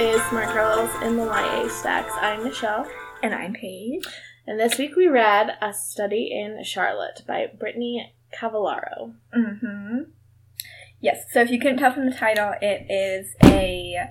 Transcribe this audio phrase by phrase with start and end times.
[0.00, 2.12] is Smart Girls in the YA Stacks.
[2.20, 2.86] I'm Michelle.
[3.22, 4.02] And I'm Paige.
[4.46, 9.14] And this week we read A Study in Charlotte by Brittany Cavallaro.
[9.36, 9.98] Mm-hmm.
[11.00, 14.10] Yes, so if you couldn't tell from the title, it is a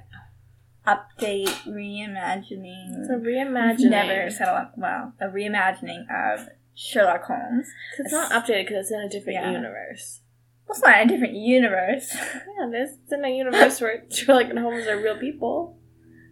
[0.87, 2.99] update reimagining.
[2.99, 3.89] It's a reimagining.
[3.89, 7.67] Never said a well, a reimagining of Sherlock Holmes.
[7.97, 9.51] It's not updated because it's in a different Yeah.
[9.51, 10.21] universe.
[10.67, 12.15] Well, it's not a different universe.
[12.59, 15.77] Yeah, this it's in a universe where Sherlock and Holmes are real people.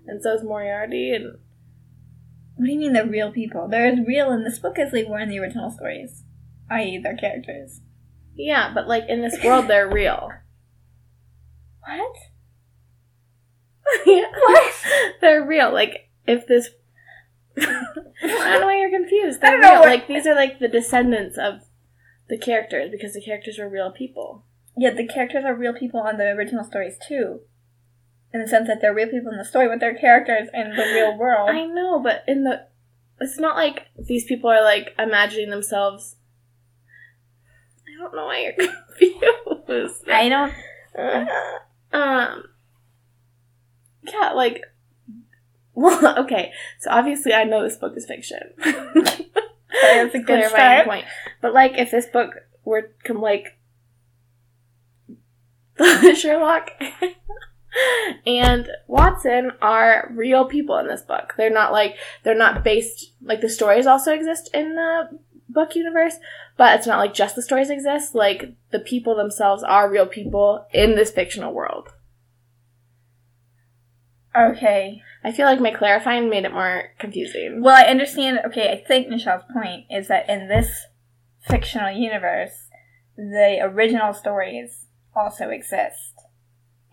[0.08, 1.38] And so is Moriarty and
[2.56, 3.68] What do you mean they're real people?
[3.68, 6.24] They're as real in this book as they were in the original stories,
[6.70, 7.82] i.e., their characters.
[8.36, 10.30] Yeah, but like in this world they're real.
[11.88, 12.16] What?
[14.06, 14.26] yeah.
[14.34, 14.74] What?
[15.22, 15.72] They're real.
[15.74, 16.70] Like if this
[17.58, 17.64] I
[18.22, 19.40] don't know why you're confused.
[19.44, 19.80] I They're don't know real.
[19.82, 21.62] what- Like these are like the descendants of
[22.30, 24.44] the characters because the characters were real people.
[24.76, 27.40] Yeah, the characters are real people on the original stories too.
[28.33, 30.83] In the sense that they're real people in the story, but they're characters in the
[30.83, 31.50] real world.
[31.50, 32.67] I know, but in the
[33.19, 36.16] it's not like these people are like imagining themselves
[37.88, 38.53] I don't know why you're
[39.66, 40.08] confused.
[40.09, 40.53] I don't.
[41.94, 42.44] um
[44.03, 44.62] yeah like
[45.73, 50.86] well okay so obviously i know this book is fiction That's a good start.
[50.88, 51.06] point
[51.41, 52.31] but like if this book
[52.66, 53.58] were come like
[56.16, 56.72] sherlock
[58.26, 63.42] and watson are real people in this book they're not like they're not based like
[63.42, 66.16] the stories also exist in the book universe
[66.58, 70.66] but it's not like just the stories exist like the people themselves are real people
[70.74, 71.90] in this fictional world
[74.38, 75.02] Okay.
[75.24, 77.62] I feel like my clarifying made it more confusing.
[77.64, 78.40] Well, I understand.
[78.46, 80.86] Okay, I think Michelle's point is that in this
[81.42, 82.70] fictional universe,
[83.16, 86.14] the original stories also exist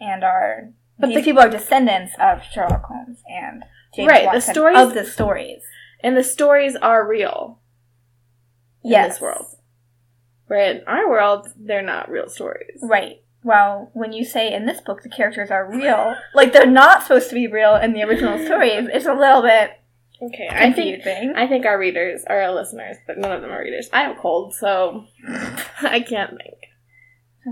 [0.04, 0.70] and are.
[0.98, 4.94] But these the- people are descendants of Sherlock Holmes and James Right, the stories- of
[4.94, 5.62] the stories.
[6.02, 7.60] And the stories are real
[8.82, 9.14] in Yes.
[9.14, 9.46] this world.
[10.46, 12.78] Where in our world, they're not real stories.
[12.82, 13.22] Right.
[13.42, 17.28] Well, when you say in this book the characters are real, like they're not supposed
[17.30, 19.72] to be real in the original stories, it's a little bit
[20.22, 21.04] Okay, I think.
[21.36, 23.90] I think our readers are our listeners, but none of them are readers.
[23.92, 25.04] I have a cold, so
[25.82, 26.54] I can't think.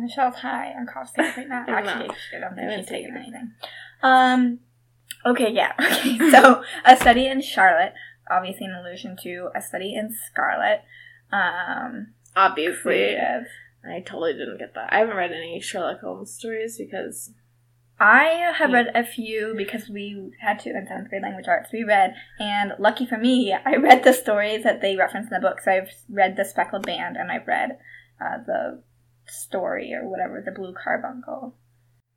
[0.01, 1.65] Michelle's high on cough syrup right now.
[1.69, 2.11] Actually.
[2.37, 3.53] I don't think she's taken anything.
[4.03, 4.61] Um.
[5.25, 5.53] Okay.
[5.53, 5.73] Yeah.
[5.81, 6.19] Okay.
[6.31, 7.95] So a study in Charlotte,
[8.31, 10.83] obviously an allusion to a study in Scarlet.
[11.33, 12.15] Um.
[12.35, 13.47] Obviously, Creative.
[13.85, 14.93] I totally didn't get that.
[14.93, 17.33] I haven't read any Sherlock Holmes stories because
[18.03, 21.71] I have read a few because we had to in seventh grade language arts.
[21.73, 25.47] We read, and lucky for me, I read the stories that they reference in the
[25.47, 25.61] book.
[25.61, 27.79] So I've read the Speckled Band, and I've read
[28.21, 28.83] uh, the
[29.33, 31.55] story or whatever, the Blue Carbuncle.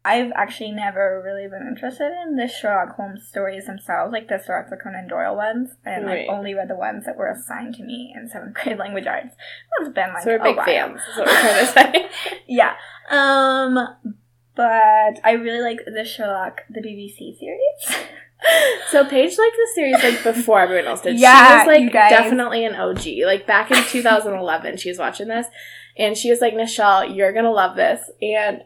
[0.07, 4.53] I've actually never really been interested in the Sherlock Holmes stories themselves, like the Sir
[4.53, 6.27] Arthur Conan Doyle ones, and Right.
[6.29, 9.35] I've only read the ones that were assigned to me in seventh grade language arts.
[9.81, 10.65] It's been like so we're a big while.
[10.67, 11.01] fans.
[11.11, 12.09] Is what we're trying to say.
[12.47, 12.73] Yeah.
[13.09, 13.79] Um,
[14.55, 18.05] but I really like the Sherlock, the BBC series.
[18.91, 21.17] So Paige liked the series like before everyone else did.
[21.17, 23.03] Yeah, she was like definitely an OG.
[23.25, 25.47] Like back in 2011, she was watching this,
[25.97, 28.61] and she was like, "Michelle, you're gonna love this." And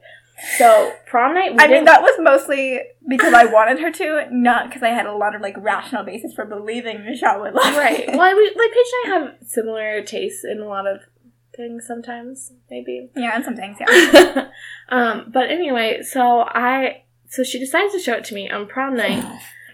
[0.58, 4.70] so prom night, we I mean, that was mostly because I wanted her to, not
[4.70, 8.00] because I had a lot of like rational basis for believing Michelle would love right.
[8.00, 8.18] it.
[8.18, 11.02] Well, we, like Paige and I have similar tastes in a lot of
[11.56, 11.86] things.
[11.86, 13.10] Sometimes, maybe.
[13.16, 14.50] Yeah, and some things, yeah.
[14.90, 18.96] um, but anyway, so I so she decides to show it to me on prom
[18.96, 19.24] night,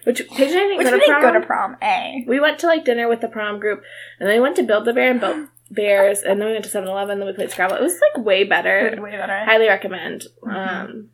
[0.03, 1.33] which Paige and I didn't Which go to didn't prom.
[1.33, 2.25] go to prom, A.
[2.27, 3.83] We went to like dinner with the prom group,
[4.19, 7.19] and then we went to Build-A-Bear and Build Bears, and then we went to 7-Eleven,
[7.19, 7.75] then we played Scrabble.
[7.75, 8.95] It was like way better.
[9.01, 9.45] way better.
[9.45, 10.25] Highly recommend.
[10.43, 10.53] Mhm.
[10.55, 11.09] Um,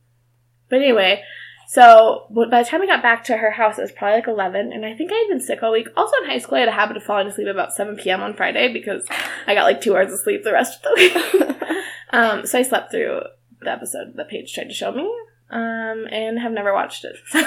[0.69, 1.23] but anyway,
[1.67, 4.73] so by the time we got back to her house, it was probably like 11,
[4.73, 5.88] and I think I had been sick all week.
[5.95, 8.22] Also in high school, I had a habit of falling asleep about 7 p.m.
[8.22, 9.06] on Friday because
[9.47, 11.83] I got like two hours of sleep the rest of the week.
[12.12, 13.22] um, so I slept through
[13.62, 15.09] the episode that Paige tried to show me.
[15.54, 17.39] Um, and have never watched it the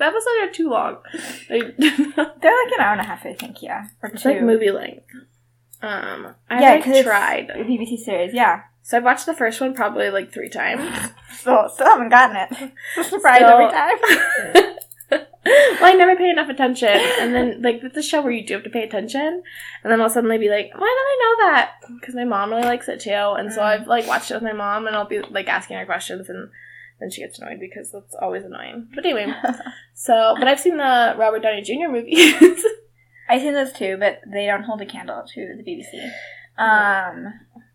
[0.00, 0.96] episodes are too long.
[1.48, 3.86] They- They're like an hour and a half, I think, yeah.
[4.02, 4.30] Or It's two.
[4.30, 5.04] like movie length.
[5.82, 7.50] Um, I Yeah, like tried.
[7.50, 8.62] A BBC series, yeah.
[8.82, 10.82] So I've watched the first one probably like three times.
[11.32, 12.72] Still, still haven't gotten it.
[13.04, 13.96] Surprised every time.
[15.10, 18.54] well, I never pay enough attention, and then like it's a show where you do
[18.54, 19.42] have to pay attention,
[19.82, 22.62] and then I'll suddenly be like, "Why don't I know that?" Because my mom really
[22.62, 23.64] likes it too, and so Mm.
[23.64, 26.48] I've like watched it with my mom, and I'll be like asking her questions, and
[27.00, 28.88] then she gets annoyed because that's always annoying.
[28.94, 29.32] But anyway,
[29.94, 31.90] so but I've seen the Robert Downey Jr.
[31.90, 32.64] movies.
[33.32, 36.10] I've seen those too, but they don't hold a candle to the BBC.
[36.58, 37.32] Um,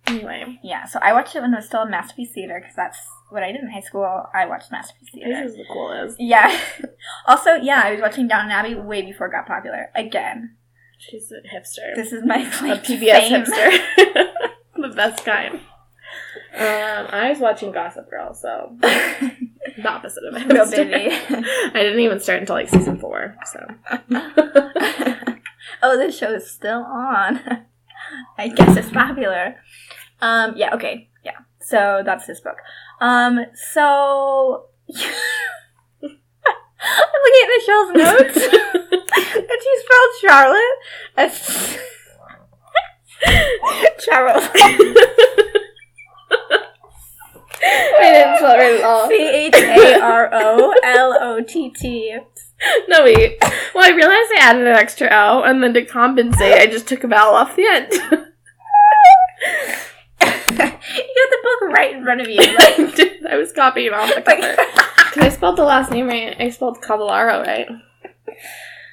[0.08, 2.98] Anyway, Yeah, so I watched it when it was still in Masterpiece Theater because that's
[3.30, 4.06] what I did in high school.
[4.34, 5.44] I watched Masterpiece Theater.
[5.44, 6.16] this is the coolest.
[6.18, 6.58] Yeah.
[7.28, 9.90] also, yeah, I was watching Downton Abbey way before it got popular.
[9.96, 10.56] Again,
[10.98, 11.94] She's a hipster.
[11.96, 13.44] this is my a claim PBS fame.
[13.44, 13.84] hipster.
[14.78, 15.56] the best kind.
[15.56, 20.64] Um, I was watching Gossip Girl, so the opposite of a Real.
[20.64, 23.60] I didn't even start until like season four, so
[25.82, 27.40] oh, this show is still on.
[28.38, 29.56] I guess it's popular.
[30.22, 31.38] Um, yeah, okay, yeah.
[31.60, 32.58] So that's this book.
[33.02, 33.40] Um,
[33.74, 34.66] so
[36.00, 38.38] I'm looking at Michelle's notes,
[39.36, 40.78] and she spelled Charlotte
[41.18, 41.78] as
[44.00, 44.52] Charlotte.
[47.70, 49.08] I didn't spell it at all.
[49.08, 52.18] C H A R O L O T T.
[52.88, 53.38] No, wait.
[53.74, 57.04] Well, I realized I added an extra L, and then to compensate, I just took
[57.04, 57.88] a vowel off the end.
[57.92, 58.00] you
[60.58, 62.38] got the book right in front of you.
[62.38, 64.56] Like, I was copying off the cover.
[64.56, 66.36] Because I spelled the last name right.
[66.40, 67.68] I spelled Cavallaro right.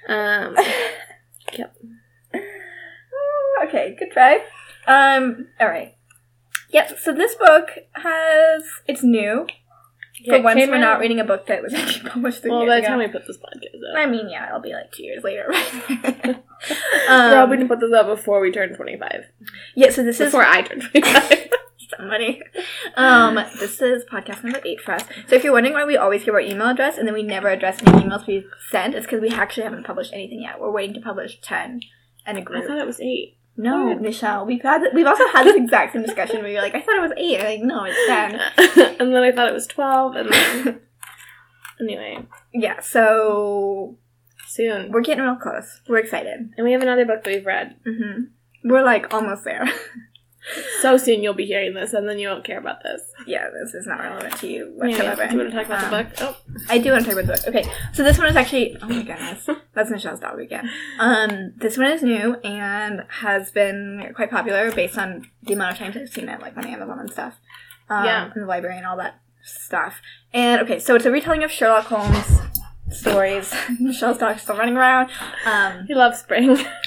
[0.08, 0.56] Um,
[1.56, 1.76] yep.
[3.64, 4.40] okay, good try.
[4.86, 5.94] Um, all right.
[6.70, 6.98] Yep.
[6.98, 9.46] So this book has it's new.
[10.24, 12.80] Yeah, For once, we're not reading a book that was actually published three Well, by
[12.80, 13.96] the time we put this podcast up.
[13.96, 15.46] I mean, yeah, it'll be like two years later.
[17.08, 19.26] We're um, hoping to put this up before we turn 25.
[19.74, 19.90] yeah.
[19.90, 21.50] So this is Before I turn 25.
[21.98, 22.42] somebody.
[22.96, 25.04] Um, this is podcast number eight for us.
[25.28, 27.48] So if you're wondering why we always give our email address and then we never
[27.48, 30.60] address any emails we send, it's because we actually haven't published anything yet.
[30.60, 31.80] We're waiting to publish ten
[32.26, 32.64] and a I group.
[32.64, 33.36] I thought it was 8.
[33.56, 34.02] No, Weird.
[34.02, 36.96] Michelle, we've had we've also had this exact same discussion where you're like, I thought
[36.96, 37.38] it was eight.
[37.40, 38.96] I'm like, no, it's ten.
[39.00, 40.80] and then I thought it was 12, and then.
[41.80, 42.18] Anyway,
[42.52, 43.98] Yeah, so
[44.46, 44.92] soon.
[44.92, 45.80] we're getting real close.
[45.88, 46.50] We're excited.
[46.56, 47.74] And we have another book that we've read.
[47.84, 48.24] hmm
[48.62, 49.64] We're like almost there.
[50.82, 53.00] So soon you'll be hearing this, and then you won't care about this.
[53.26, 55.26] yeah, this is not relevant to you whatsoever.
[55.26, 56.12] do you want to talk about Um, the book?
[56.20, 56.36] Oh,
[56.68, 57.56] I do want to talk about the book.
[57.62, 60.68] Okay, so this one is actually oh my goodness, that's Michelle's dog again.
[60.98, 65.78] Um, this one is new and has been quite popular based on the amount of
[65.78, 67.34] times I've seen it, like on Amazon and stuff.
[67.88, 68.30] Um, Yeah.
[68.34, 70.00] in the library and all that stuff.
[70.34, 72.40] And okay, so it's a retelling of Sherlock Holmes
[72.90, 73.54] stories.
[73.80, 75.10] Michelle's dog's still running around.
[75.46, 76.58] Um, he loves spring.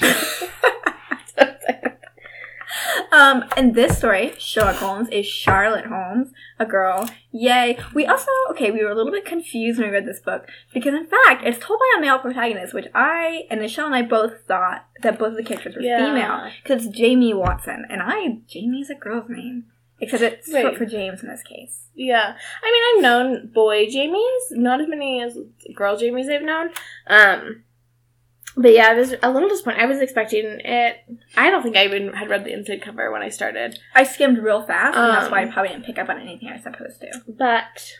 [3.12, 6.28] Um, and this story, Sherlock Holmes, is Charlotte Holmes,
[6.58, 7.08] a girl.
[7.30, 7.78] Yay.
[7.94, 10.94] We also, okay, we were a little bit confused when we read this book because,
[10.94, 14.44] in fact, it's told by a male protagonist, which I and Michelle and I both
[14.46, 15.98] thought that both of the characters were Yeah.
[16.06, 19.64] female because it's Jamie Watson, and I, Jamie's a girl's name,
[20.00, 20.76] except it's Right.
[20.76, 21.86] for James in this case.
[21.94, 25.36] yeah, I mean, I've known boy Jamies, not as many as
[25.74, 26.70] girl Jamies I've known.
[27.06, 27.64] Um,
[28.56, 29.80] but yeah, I was a little disappointed.
[29.80, 30.96] I was expecting it.
[31.36, 34.38] I don't think I even had read the inside cover when I started, I skimmed
[34.38, 36.62] real fast, and that's why I Um, probably didn't pick up on anything I was
[36.62, 37.22] supposed to.
[37.28, 37.92] but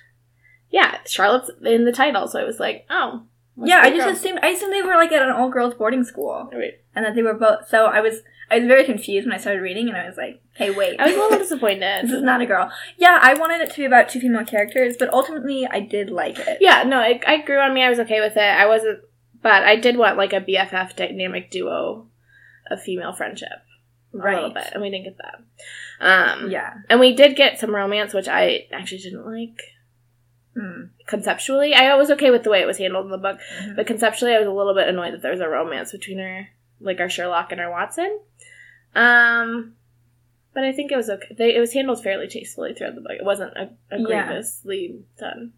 [0.71, 3.23] yeah, Charlotte's in the title, so I was like, oh,
[3.65, 6.49] yeah, I just assumed I assumed they were like at an all girls boarding school,
[6.53, 7.69] Wait, and that they were both.
[7.69, 10.41] So I was I was very confused when I started reading, and I was like,
[10.55, 12.05] "Hey, wait." I was a little disappointed.
[12.05, 12.71] This is not a girl.
[12.99, 16.39] Yeah, I wanted it to be about two female characters, but ultimately I did like
[16.39, 16.59] it.
[16.61, 17.83] Yeah, no, it, I grew on me.
[17.83, 18.41] I was okay with it.
[18.41, 19.00] I wasn't,
[19.43, 22.06] but I did want like a BFF dynamic duo
[22.70, 23.49] of female friendship,
[24.12, 24.55] a little Right.
[24.55, 25.40] bit, and we didn't get that.
[26.00, 26.75] Um, Yeah.
[26.90, 29.58] and we did get some romance, which I actually didn't like
[30.57, 30.90] Mm.
[31.07, 31.73] conceptually.
[31.75, 33.76] I was okay with the way it was handled in the book, Mhm.
[33.76, 36.49] but conceptually, I was a little bit annoyed that there was a romance between her,
[36.80, 38.18] like our Sherlock and our Watson.
[38.95, 39.76] Um,
[40.54, 41.35] but I think it was okay.
[41.37, 43.12] They, it was handled fairly tastefully throughout the book.
[43.12, 44.42] It wasn't a, a Yeah.
[45.18, 45.52] done.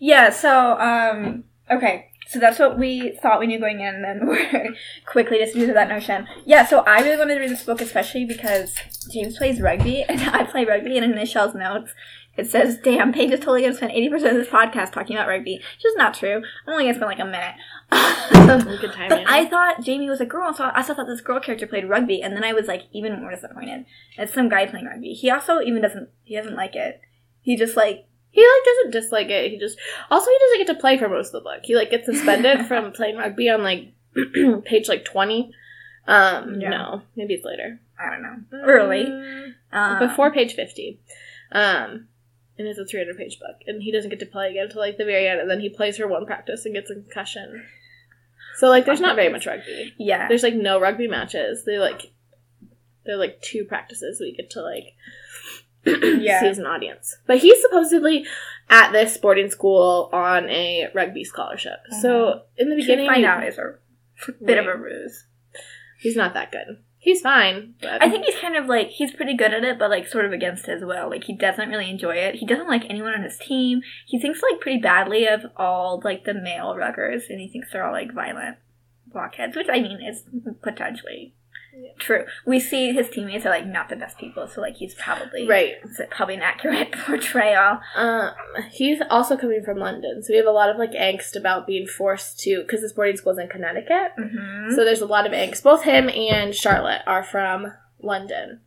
[0.00, 2.10] Yeah, so, um, okay.
[2.26, 4.74] So that's what we thought we knew going in, and then we're
[5.06, 6.26] quickly disputed that notion.
[6.44, 8.74] Yeah, so I really wanted to read this book, especially because
[9.12, 11.92] James plays rugby, and I play rugby, and in Michelle's notes,
[12.36, 15.54] it says, damn, Paige is totally gonna spend 80% of this podcast talking about rugby.
[15.54, 16.42] Which is not true.
[16.66, 18.80] I'm only gonna spend like a minute.
[18.80, 19.08] Good time.
[19.08, 19.24] But.
[19.28, 22.22] I thought Jamie was a girl, so I also thought this girl character played rugby,
[22.22, 23.86] and then I was like even more disappointed.
[24.18, 25.12] It's some guy playing rugby.
[25.12, 27.00] He also even doesn't he doesn't like it.
[27.40, 29.50] He just like He like doesn't dislike it.
[29.52, 29.78] He just
[30.10, 31.60] also he doesn't get to play for most of the book.
[31.64, 33.92] He like gets suspended from playing rugby on like
[34.64, 35.52] page like twenty.
[36.06, 36.68] Um, Yeah.
[36.70, 37.80] no, maybe it's later.
[37.98, 40.98] I don't know early Mm, um, before page fifty.
[41.52, 42.08] Um,
[42.58, 44.80] and it's a three hundred page book, and he doesn't get to play again until
[44.80, 47.64] like the very end, and then he plays for one practice and gets a concussion.
[48.56, 49.94] So like, there's not very much rugby.
[49.98, 51.64] Yeah, There's like no rugby matches.
[51.64, 52.12] They like
[53.06, 54.94] they're like two practices we get to like
[56.20, 56.40] Yeah.
[56.40, 57.16] see as an audience.
[57.26, 58.26] But he's supposedly
[58.70, 61.80] at this boarding school on a rugby scholarship.
[61.90, 62.00] Uh-huh.
[62.00, 63.74] So in the beginning find out is a
[64.44, 65.24] bit of a ruse.
[65.98, 66.78] he's not that good.
[66.98, 67.74] He's fine.
[67.82, 70.24] But I think he's kind of like he's pretty good at it, but like sort
[70.24, 71.10] of against his will.
[71.10, 72.36] Like he doesn't really enjoy it.
[72.36, 73.82] He doesn't like anyone on his team.
[74.06, 77.84] He thinks like pretty badly of all like the male ruggers, and he thinks they're
[77.84, 78.56] all like violent
[79.06, 79.54] blockheads.
[79.54, 80.22] Which I mean is
[80.62, 81.34] potentially.
[81.98, 82.24] True.
[82.46, 85.74] We see his teammates are like not the best people, so like he's probably right.
[85.84, 87.80] It's probably an accurate portrayal.
[87.96, 88.30] Um,
[88.70, 91.86] he's also coming from London, so we have a lot of like angst about being
[91.86, 94.12] forced to because this boarding school's in Connecticut.
[94.18, 94.74] Mm-hmm.
[94.74, 95.62] So there's a lot of angst.
[95.62, 98.60] Both him and Charlotte are from London.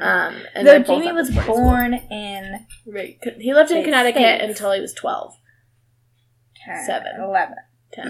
[0.00, 3.18] Um, and Though Jamie was born in right.
[3.38, 4.44] He lived in Connecticut States.
[4.44, 5.34] until he was 12,
[6.64, 7.12] 10, Seven.
[7.20, 7.54] 11.
[7.92, 8.06] 10.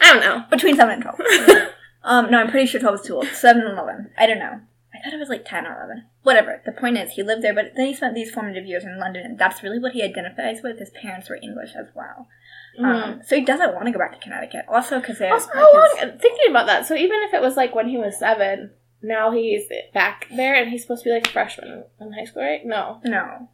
[0.00, 0.44] I don't know.
[0.50, 1.18] Between 7 and 12.
[2.04, 3.26] um, no, I'm pretty sure 12 is too old.
[3.26, 4.10] 7 and 11.
[4.18, 4.60] I don't know.
[4.94, 6.04] I thought it was like 10 or 11.
[6.22, 6.62] Whatever.
[6.64, 9.24] The point is, he lived there, but then he spent these formative years in London,
[9.24, 10.78] and that's really what he identifies with.
[10.78, 12.26] His parents were English as well.
[12.80, 12.84] Mm.
[12.84, 14.64] Um, so he doesn't want to go back to Connecticut.
[14.68, 15.32] Also, because they're.
[15.32, 16.18] Also, like, how long?
[16.18, 18.70] Thinking about that, so even if it was like when he was seven,
[19.02, 19.64] now he's
[19.94, 22.60] back there, and he's supposed to be like a freshman in high school, right?
[22.64, 23.48] No, No.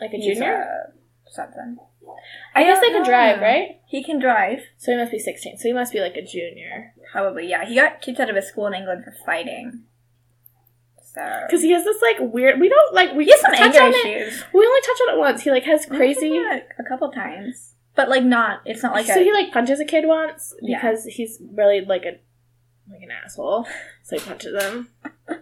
[0.00, 0.62] like a He's, junior.
[0.88, 0.90] uh,
[1.30, 1.78] something.
[2.54, 3.80] I guess they can drive, right?
[3.86, 4.60] He can drive.
[4.76, 5.56] So he must be sixteen.
[5.58, 7.64] So he must be like a junior Probably, yeah.
[7.64, 9.84] He got kicked out of his school in England for fighting.
[11.14, 11.22] So.
[11.46, 12.60] because he has this like weird.
[12.60, 14.32] We don't like we he has some anger on it.
[14.52, 15.42] We only touch on it once.
[15.42, 16.28] He like has crazy.
[16.28, 18.60] Yeah, a couple times, but like not.
[18.66, 19.22] It's not like so a.
[19.24, 20.78] he like punches a kid once Yeah.
[20.80, 22.20] because he's really like a
[22.90, 23.66] like an asshole.
[24.04, 24.88] So he punches him.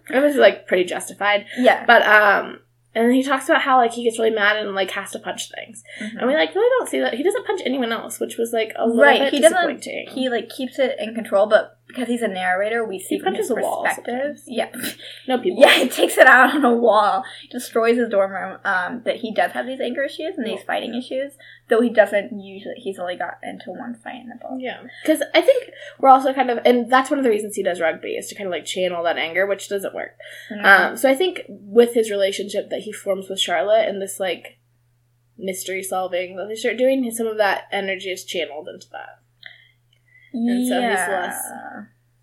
[0.09, 1.47] it was like pretty justified.
[1.59, 2.61] yeah, But um
[2.97, 5.51] and he talks about how like he gets really mad and like has to punch
[5.55, 5.85] things.
[6.01, 6.19] Mhm.
[6.19, 7.15] And we like really don't see that.
[7.15, 9.21] He doesn't punch anyone else, which was like a little right.
[9.21, 9.57] bit He doesn't.
[9.57, 10.09] disappointing.
[10.11, 13.49] He like keeps it in control, but because he's a narrator, we see from his
[13.49, 14.41] punches a wall perspective.
[14.47, 14.71] Yeah,
[15.29, 15.61] no people.
[15.61, 15.79] yeah.
[15.79, 18.59] He takes it out on a wall, destroys his dorm room.
[18.65, 21.33] Um, but he does have these anger issues and these fighting issues,
[21.69, 22.75] though he doesn't usually.
[22.77, 24.59] He's only got into one fight in the book.
[24.59, 27.63] Yeah, because I think we're also kind of, and that's one of the reasons he
[27.63, 30.17] does rugby is to kind of like channel that anger, which doesn't work.
[30.53, 30.65] Mhm.
[30.65, 34.59] Um, so I think with his relationship that he forms with Charlotte and this like
[35.39, 39.21] mystery solving that they start doing, some of that energy is channeled into that.
[40.37, 41.49] And so he's less-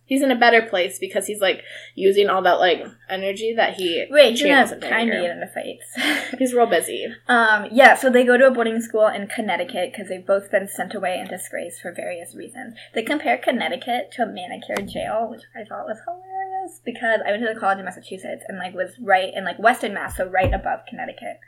[0.05, 1.63] He's in a better place because he's like
[1.95, 5.27] using all that like energy that he Wait, he's channels gonna into kind of anger.
[5.27, 6.35] get into fights.
[6.37, 7.07] He's real busy.
[7.29, 10.67] Um, yeah, so they go to a boarding school in Connecticut because they've both been
[10.67, 12.75] sent away in disgrace for various reasons.
[12.93, 17.41] They compare Connecticut to a manicure jail, which I thought was hilarious because I went
[17.47, 20.53] to the college in Massachusetts and like was right in like Western Mass, so right
[20.53, 21.39] above Connecticut.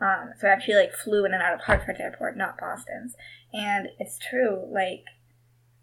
[0.00, 3.16] Um, so I actually like flew in and out of Hartford Airport, not Boston's.
[3.52, 5.04] And it's true, like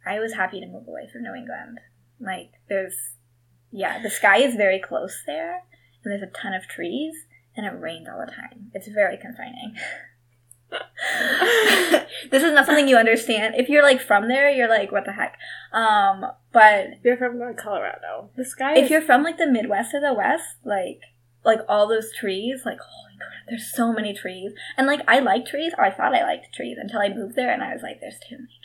[0.05, 1.79] I was happy to move away from New England.
[2.20, 2.96] Like there's,
[3.72, 5.63] yeah, the sky is very close there,
[6.03, 7.13] and there's a ton of trees
[7.55, 8.72] and it rains all the time.
[8.74, 9.75] It's very confining.
[12.31, 13.55] this is not something you understand.
[13.55, 15.38] If you're like from there, you're like, what the heck?
[15.74, 18.29] Um, but You're from Colorado.
[18.38, 18.77] The sky.
[18.77, 21.01] if is- you're from like the Midwest or the West, like
[21.43, 24.53] like all those trees, like holy crap, there's so many trees.
[24.77, 27.51] And like I like trees, or I thought I liked trees until I moved there
[27.51, 28.60] and I was like, there's too many.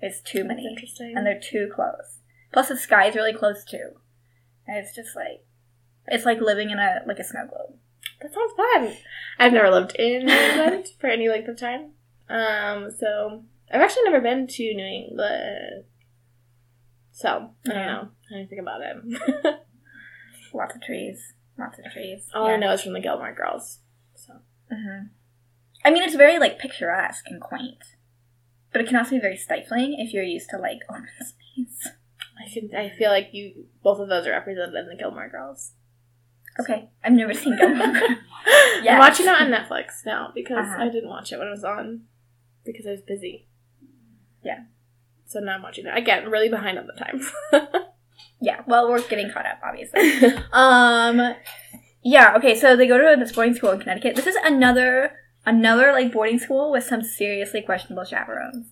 [0.00, 0.66] There's too That's many.
[0.66, 1.14] interesting.
[1.16, 2.18] And they're too close.
[2.52, 3.90] Plus the sky is really close too.
[4.66, 5.44] And it's just like
[6.06, 7.78] it's like living in a like a snow globe.
[8.22, 8.96] That sounds fun.
[9.38, 11.92] I've never lived in New England for any length of time.
[12.28, 15.84] Um, so I've actually never been to New England.
[17.12, 17.86] So I don't Yeah.
[17.86, 18.96] know anything about it.
[20.54, 21.34] Lots of trees.
[21.58, 22.28] Lots of trees.
[22.34, 23.78] All I know is from the Gilmore Girls.
[24.14, 24.34] So
[24.70, 25.06] hmm
[25.84, 27.96] I mean, it's very like picturesque and quaint,
[28.72, 31.88] but it can also be very stifling if you're used to like open space.
[32.38, 32.70] I can.
[32.76, 35.72] I feel like you both of those are represented in the Gilmore Girls.
[36.58, 37.92] Okay, I've never seen Gilmore.
[37.92, 38.10] Girls.
[38.88, 40.82] I'm watching it on Netflix now because Uh-huh.
[40.84, 42.02] I didn't watch it when it was on
[42.64, 43.46] because I was busy.
[44.42, 44.64] Yeah.
[45.26, 46.28] So now I'm watching it again.
[46.30, 47.20] Really behind on the time.
[48.40, 50.00] yeah, well, we're getting caught up, obviously.
[50.52, 51.34] um,
[52.02, 52.34] yeah.
[52.36, 54.16] Okay, so they go to this boarding school in Connecticut.
[54.16, 55.12] This is another
[55.46, 58.66] another like boarding school with some seriously questionable chaperones.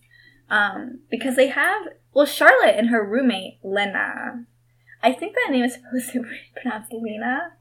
[0.50, 1.82] Um, because they have
[2.14, 4.44] well, Charlotte and her roommate Lena.
[5.02, 6.28] I think that name is supposed to be
[6.60, 7.52] pronounced Lena.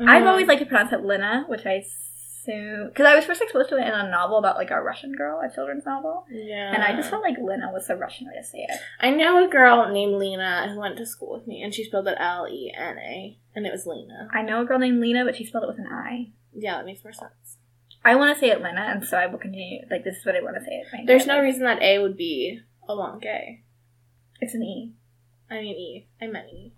[0.00, 1.74] I've always liked to pronounce it Lena, which I
[2.44, 5.12] assume because I was first exposed to it in a novel about like a Russian
[5.12, 6.72] girl, a children's novel, Yeah.
[6.74, 8.80] and I just felt like Lena was the Russian way to say it.
[9.00, 12.08] I know a girl named Lena who went to school with me, and she spelled
[12.08, 14.28] it L E N A, and it was Lena.
[14.32, 16.30] I know a girl named Lena, but she spelled it with an I.
[16.54, 17.58] Yeah, that makes more sense.
[18.04, 19.80] I want to say Atlanta, and so I will continue.
[19.90, 22.16] Like this is what I want to say my There's no reason that A would
[22.16, 23.62] be a long A.
[24.40, 24.92] It's an E.
[25.50, 26.08] I mean E.
[26.20, 26.72] I meant E.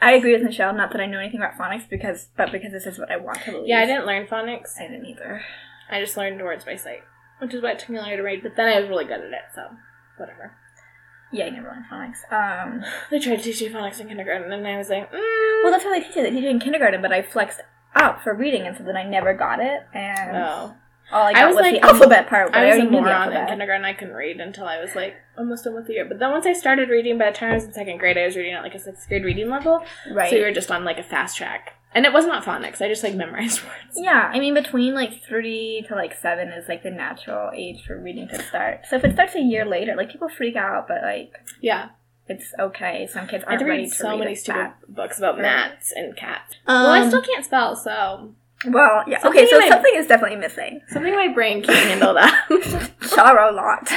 [0.00, 0.72] I agree with Michelle.
[0.74, 3.42] Not that I know anything about phonics, because but because this is what I want
[3.42, 3.68] to believe.
[3.68, 4.78] Yeah, I didn't learn phonics.
[4.78, 5.42] I didn't either.
[5.90, 7.02] I just learned words by sight,
[7.40, 8.42] which is why it took me longer to read.
[8.42, 9.62] But then I was really good at it, so
[10.16, 10.56] whatever.
[11.32, 12.30] Yeah, you never learned phonics.
[12.32, 15.62] Um, They tried to teach me phonics in kindergarten, and I was like, mm.
[15.62, 16.22] well, that's how they teach it.
[16.22, 17.60] They teach it in kindergarten, but I flexed
[17.94, 20.74] up for reading, and so then I never got it, and oh.
[21.12, 22.54] all I I got was was, like- the oh, alphabet part.
[22.54, 23.84] I, I was a knew the moron in kindergarten.
[23.84, 26.04] I couldn't read until I was like almost done with the year.
[26.04, 28.26] But then once I started reading, by the time I was in second grade, I
[28.26, 29.82] was reading at like a sixth grade reading level.
[30.10, 30.30] Right.
[30.30, 32.80] So we were just on like a fast track, and it was not phonics.
[32.80, 33.96] I just like memorized words.
[33.96, 37.98] Yeah, I mean between like three to like seven is like the natural age for
[38.00, 38.86] reading to start.
[38.88, 41.90] So if it starts a year later, like people freak out, but like Yeah,
[42.28, 43.06] it's okay.
[43.12, 44.76] Some kids I aren't to ready read to so read many stupid fast.
[44.94, 45.42] books about Right.
[45.42, 46.54] gnats and cats.
[46.66, 48.34] Um, well, I still can't spell, so
[48.68, 49.18] well, yeah.
[49.20, 50.80] Something Okay, so my- something is definitely missing.
[50.88, 52.46] something my brain can't handle that.
[53.00, 53.88] Charlotte.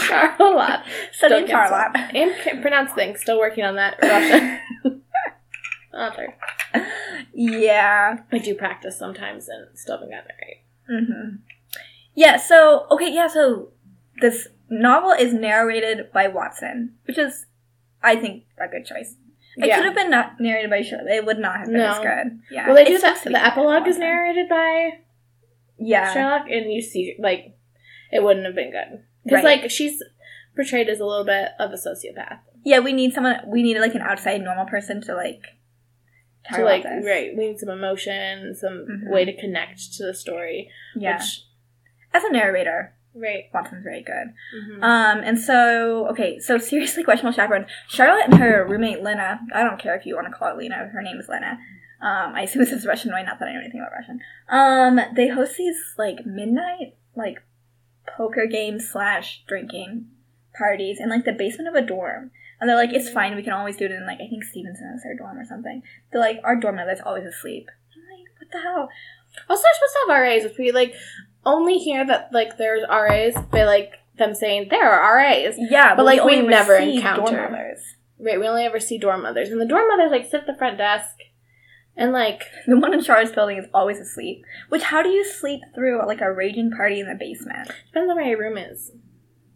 [0.00, 0.80] Charlotte.
[1.12, 3.20] Studying can't And can pronounce things.
[3.20, 3.96] Still working on that.
[4.02, 4.60] Russian.
[5.92, 6.36] Author.
[7.32, 8.18] Yeah.
[8.32, 11.02] I do practice sometimes and still haven't gotten it right.
[11.04, 11.36] hmm
[12.14, 12.36] Yeah.
[12.36, 13.12] So okay.
[13.12, 13.26] Yeah.
[13.28, 13.68] So
[14.20, 17.46] this novel is narrated by Watson, which is,
[18.04, 19.16] I think, a good choice.
[19.56, 19.76] It Yeah.
[19.76, 21.12] could have been not narrated by Shirley.
[21.12, 21.90] It would not have been No.
[21.92, 22.40] as good.
[22.50, 22.66] Yeah.
[22.66, 23.16] Well, they do It's that.
[23.16, 24.98] supposed to be The epilogue is narrated by
[25.78, 26.12] Yeah.
[26.12, 27.54] Sherlock, and you see, like,
[28.12, 29.62] it wouldn't have been good because, Right.
[29.62, 30.02] like, she's
[30.56, 32.40] portrayed as a little bit of a sociopath.
[32.64, 33.40] Yeah, we need someone.
[33.46, 35.42] We need like an outside normal person to like.
[36.54, 37.06] to like, this.
[37.06, 39.10] right, we need some emotion, some Mhm.
[39.10, 40.70] way to connect to the story.
[40.94, 41.16] Yeah.
[41.16, 41.46] Which,
[42.12, 43.44] As a narrator, right.
[43.52, 44.32] Watson's very good.
[44.56, 44.82] mhm.
[44.82, 47.66] Um, and so okay, so seriously, questionable chaperone.
[47.88, 49.40] Charlotte and her roommate Lena.
[49.54, 50.90] I don't care if you want to call it Lena.
[50.92, 51.58] Her name is Lena.
[52.02, 53.24] Um, I assume this is Russian, right?
[53.24, 54.20] Not that I know anything about Russian.
[54.48, 57.42] Um, they host these like midnight like
[58.16, 60.06] poker games slash drinking
[60.56, 62.30] parties in like the basement of a dorm.
[62.60, 64.92] And they're like, it's fine, we can always do it in like I think Stevenson
[64.96, 65.82] is their dorm or something.
[66.12, 67.68] They're like, our dorm mother's always asleep.
[67.94, 68.88] I'm like, what the hell?
[69.48, 70.94] Also, they're supposed to have RAs, which we like
[71.46, 75.56] only hear that like there's RAs by like them saying there are RAs.
[75.58, 77.76] Yeah, But, like, we only never encounter-.
[78.20, 80.54] Right, we only ever see dorm mothers, and the dorm mothers like sit at the
[80.54, 81.16] front desk,
[81.96, 84.44] and like The one in Charlotte's building is always asleep.
[84.68, 87.68] Which, how do you sleep through like a raging party in the basement?
[87.88, 88.92] depends on where your room is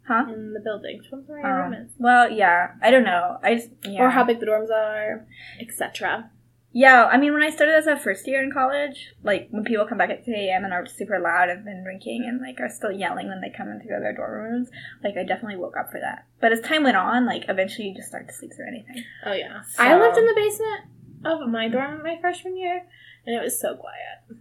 [0.08, 0.24] Huh?
[0.32, 1.00] in the building.
[1.04, 3.38] Depends on where your room Um, is, well, yeah, I don't know.
[3.42, 4.02] I just, yeah.
[4.02, 5.24] or how big the dorms are,
[5.60, 6.30] etc.
[6.78, 9.84] Yeah, I mean, when I started as a first year in college, like when people
[9.84, 10.62] come back at 2 a.m.
[10.62, 13.68] and are super loud and been drinking and like are still yelling when they come
[13.68, 14.70] into their dorm rooms,
[15.02, 16.26] like I definitely woke up for that.
[16.40, 19.02] But as time went on, like eventually you just start to sleep through anything.
[19.26, 20.80] Oh yeah, So- I lived in the basement
[21.24, 22.86] of my dorm my freshman year,
[23.26, 24.38] and it was so quiet.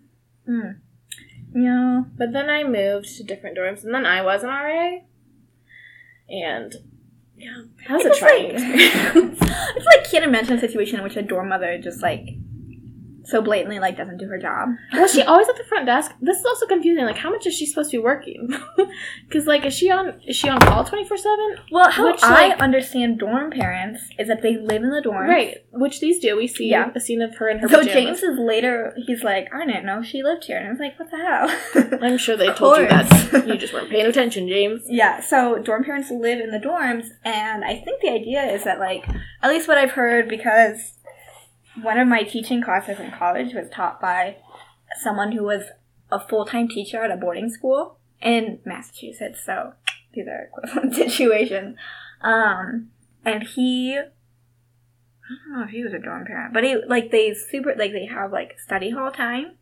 [0.47, 0.79] Mm.
[1.55, 2.03] Yeah.
[2.19, 4.99] But then I moved to different dorms, and then I was an RA,
[6.29, 6.75] and
[7.37, 9.39] yeah, that was a It's trying like- experience.
[9.41, 12.21] I just like can't imagine a situation in which a dorm mother just like
[13.29, 14.69] so blatantly like doesn't do her job.
[14.93, 16.11] Was she always at the front desk?
[16.21, 17.05] This is also confusing.
[17.05, 18.49] Like, how much is she supposed to be working?
[19.27, 21.57] Because, like, is she on is she on call twenty four seven?
[21.71, 25.27] Well, how Which, I like- understand dorm parents is that they live in the dorm.
[25.29, 26.35] Right, which these do.
[26.37, 26.89] We see Yeah.
[26.95, 27.93] a scene of her in her So pajamas.
[27.93, 28.95] James is later.
[29.05, 31.99] He's like, I didn't know she lived here, and I was like, what the hell?
[32.01, 33.45] I'm sure they told you that.
[33.47, 34.83] You just weren't paying attention, James.
[34.87, 38.79] Yeah, so dorm parents live in the dorms, and I think the idea is that,
[38.79, 39.05] like,
[39.43, 40.93] at least what I've heard, because
[41.81, 44.37] one of my teaching classes in college was taught by
[45.01, 45.63] someone who was
[46.11, 49.73] a full time teacher at a boarding school in Massachusetts, so
[50.13, 51.77] these are equivalent situations.
[52.21, 52.89] Um,
[53.23, 57.33] and he, I don't know if he was a dorm parent, but he, like, they
[57.33, 59.57] super, like, they have, like, study hall time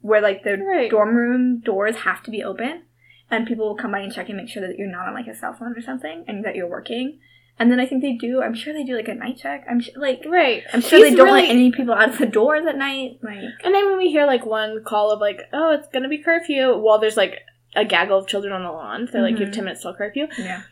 [0.00, 0.90] where, like, the Right.
[0.90, 2.84] dorm room doors have to be open
[3.30, 5.26] and people will come by and check and make sure that you're not on like
[5.26, 7.18] a cell phone or something and that you're working.
[7.58, 8.42] And then I think they do.
[8.42, 9.64] I'm sure they do like a night check.
[9.70, 10.64] I'm sure, like Right.
[10.72, 13.18] I'm sure He's they don't really- let any people out of the doors at night.
[13.22, 16.18] Like And then when we hear like one call of like, oh, it's gonna be
[16.18, 17.38] curfew, while there's like
[17.76, 19.54] a gaggle of children on the lawn, they're like, you have mm-hmm.
[19.54, 20.26] ten minutes till curfew.
[20.38, 20.62] yeah,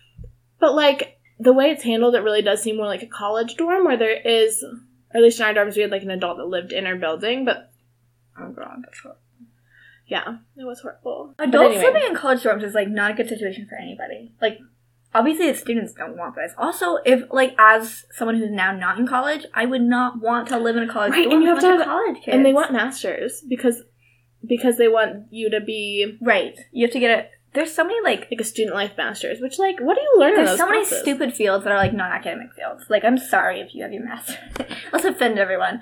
[0.59, 3.85] But like the way it's handled, it really does seem more like a college dorm
[3.85, 6.47] where there is, or at least in our dorms, we had like an adult that
[6.47, 7.45] lived in our building.
[7.45, 7.71] But
[8.38, 9.21] oh god, that's horrible.
[10.07, 11.35] yeah, it was horrible.
[11.38, 11.92] Adults anyway.
[11.92, 14.33] living in college dorms is like not a good situation for anybody.
[14.40, 14.59] Like
[15.14, 16.53] obviously the students don't want this.
[16.59, 20.59] Also, if like as someone who's now not in college, I would not want to
[20.59, 22.35] live in a college Right, dorm and you have to have- college kids.
[22.35, 23.83] and they want masters because
[24.46, 26.59] because they want you to be right.
[26.72, 27.27] You have to get a.
[27.55, 29.38] There's so many like like a student life masters.
[29.40, 31.77] Which like, what do you learn in There's those so many stupid fields that are
[31.77, 32.85] like non-academic fields.
[32.88, 34.38] Like, I'm sorry if you have your master.
[34.92, 35.81] Let's offend everyone.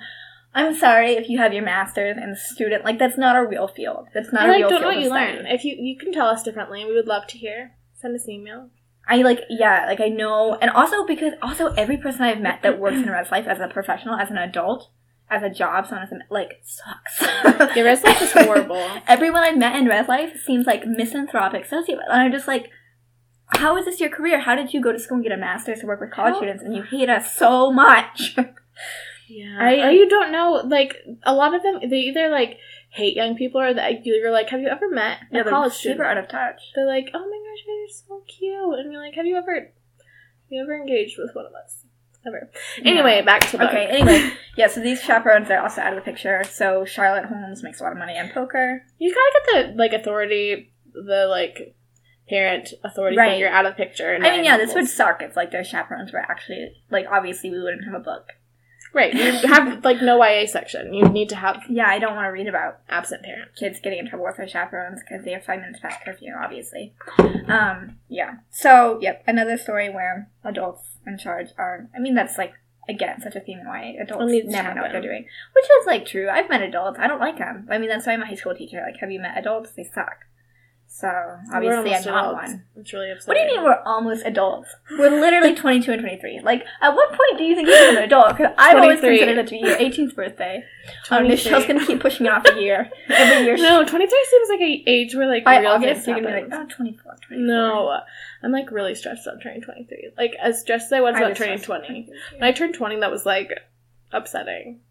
[0.53, 2.83] I'm sorry if you have your master's and student.
[2.83, 4.09] Like, that's not a real field.
[4.13, 5.45] That's not I a like real don't know field what you learn.
[5.47, 7.71] If you you can tell us differently, we would love to hear.
[8.01, 8.69] Send us an email.
[9.07, 12.79] I like, yeah, like I know, and also because also every person I've met that
[12.79, 14.89] works in res life as a professional, as an adult,
[15.29, 17.21] as a job, someone as a like sucks.
[17.75, 18.85] Yeah, res life is horrible.
[19.07, 22.69] Everyone I've met in res life seems like misanthropic sociopaths, and I'm just like,
[23.47, 24.39] how is this your career?
[24.39, 26.39] How did you go to school and get a master's to work with college How-
[26.39, 28.37] students and you hate us so much?
[29.27, 29.57] Yeah.
[29.59, 32.57] I- or you don't know, like, a lot of them, they either, like,
[32.93, 35.73] hate young people or that you're like, have you ever met a yeah, they're college
[35.73, 36.07] super student?
[36.07, 36.61] out of touch.
[36.75, 38.79] They're like, oh my gosh, you're so cute.
[38.79, 41.83] And you're like, have you ever, have you ever engaged with one of us?
[42.27, 42.51] Ever.
[42.83, 43.21] Anyway, Yeah.
[43.25, 46.43] back to the Okay, anyway, yeah, so these chaperones are also out of the picture.
[46.43, 48.83] So Charlotte Holmes makes a lot of money on poker.
[48.99, 51.75] You gotta get the, like, authority, the, like,
[52.29, 53.31] parent authority Right.
[53.31, 54.15] figure out of the picture.
[54.15, 57.59] I mean, yeah, this would suck if like their chaperones were actually like obviously we
[57.61, 58.29] wouldn't have a book.
[58.93, 59.13] Right.
[59.13, 60.93] You have, like, no YA section.
[60.93, 63.57] You need to have Yeah, I don't want to read about absent parents.
[63.57, 66.93] kids getting in trouble with their chaperones because they have five minutes past curfew, obviously.
[67.47, 68.35] Um, yeah.
[68.49, 71.87] So, yep, another story where adults in charge are.
[71.95, 72.53] I mean, that's like
[72.89, 74.01] again such a theme in YA.
[74.01, 76.29] Adults It needs to never know what they're doing, which is like true.
[76.29, 76.99] I've met adults.
[76.99, 77.67] I don't like them.
[77.69, 78.81] I mean, that's why I'm a high school teacher.
[78.85, 79.71] Like, have you met adults?
[79.71, 80.25] They suck.
[80.93, 81.07] So
[81.53, 82.51] obviously, I'm not adults.
[82.51, 82.63] one.
[82.75, 83.27] It's really upsetting.
[83.27, 84.75] What do you mean we're almost adults?
[84.99, 86.41] We're literally 22 and 23.
[86.43, 88.37] Like, at what point do you think you're an adult?
[88.37, 89.17] Because I've always 23.
[89.17, 90.63] considered it to be your 18th birthday.
[91.07, 91.29] 23.
[91.29, 92.91] Michelle's gonna keep pushing it off a year.
[93.07, 93.57] Every year.
[93.61, 96.51] No, 23 seems like an age where, like, By real August, you're gonna be like,
[96.51, 97.37] oh, 24, 24.
[97.37, 97.99] No,
[98.43, 100.11] I'm like really stressed about turning 23.
[100.17, 102.01] Like as stressed as I was I about turning stressed 20.
[102.01, 103.49] about When I turned 20, that was like
[104.11, 104.81] upsetting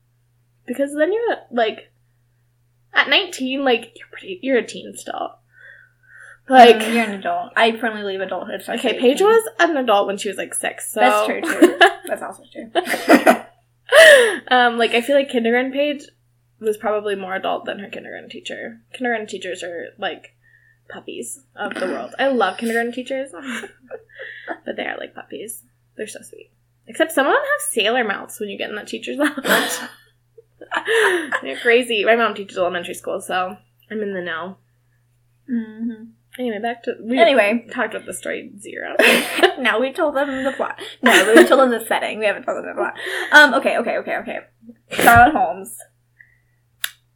[0.66, 1.92] because then you're like
[2.94, 5.36] at 19, like you're pretty, you're a teen still.
[6.48, 7.52] Like Mm, you're an adult.
[7.56, 10.92] I firmly believe adulthood okay, Paige was an adult when she was like six.
[10.92, 11.78] So That's true, too.
[12.06, 12.70] That's also true.
[14.50, 16.04] um, like I feel like kindergarten Paige
[16.58, 18.80] was probably more adult than her kindergarten teacher.
[18.92, 20.34] Kindergarten teachers are like
[20.88, 22.14] puppies of the world.
[22.18, 23.30] I love kindergarten teachers,
[24.64, 25.62] but they are like puppies.
[25.96, 26.50] They're so sweet.
[26.86, 29.78] Except some of them have sailor mouths when you get in that teacher's lounge.
[31.42, 32.04] They're crazy.
[32.04, 33.56] My mom teaches elementary school, so
[33.90, 34.56] I'm in the know.
[35.46, 36.04] hmm
[36.38, 37.66] Anyway, back to we Anyway.
[37.72, 38.94] talked about the story zero.
[39.58, 40.80] now we told them the plot.
[41.02, 42.18] No, we told them the setting.
[42.18, 42.94] We haven't told them the plot.
[43.32, 44.38] Um, okay, okay, okay, okay.
[44.90, 45.76] Charlotte Holmes.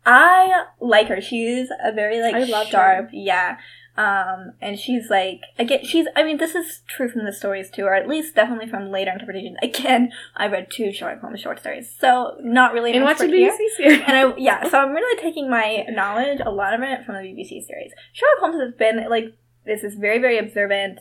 [0.07, 1.21] I like her.
[1.21, 3.57] She's a very like I loved sharp, yeah.
[3.97, 6.07] Um, and she's like again, she's.
[6.17, 9.13] I mean, this is true from the stories too, or at least definitely from later
[9.13, 9.57] interpretations.
[9.63, 13.25] Again, I read two Sherlock Holmes short stories, so not really an and watch the
[13.25, 13.53] expert here.
[13.53, 14.01] BBC series.
[14.05, 17.21] And I yeah, so I'm really taking my knowledge, a lot of it, from the
[17.21, 17.93] BBC series.
[18.13, 19.33] Sherlock Holmes has been like
[19.65, 20.99] this is very very observant,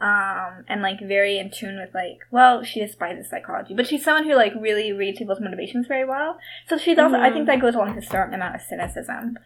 [0.00, 4.24] um, and like very in tune with like well she despises psychology, but she's someone
[4.24, 6.38] who like really reads people's motivations very well.
[6.66, 9.36] So she's also I think that goes along with a certain amount of cynicism,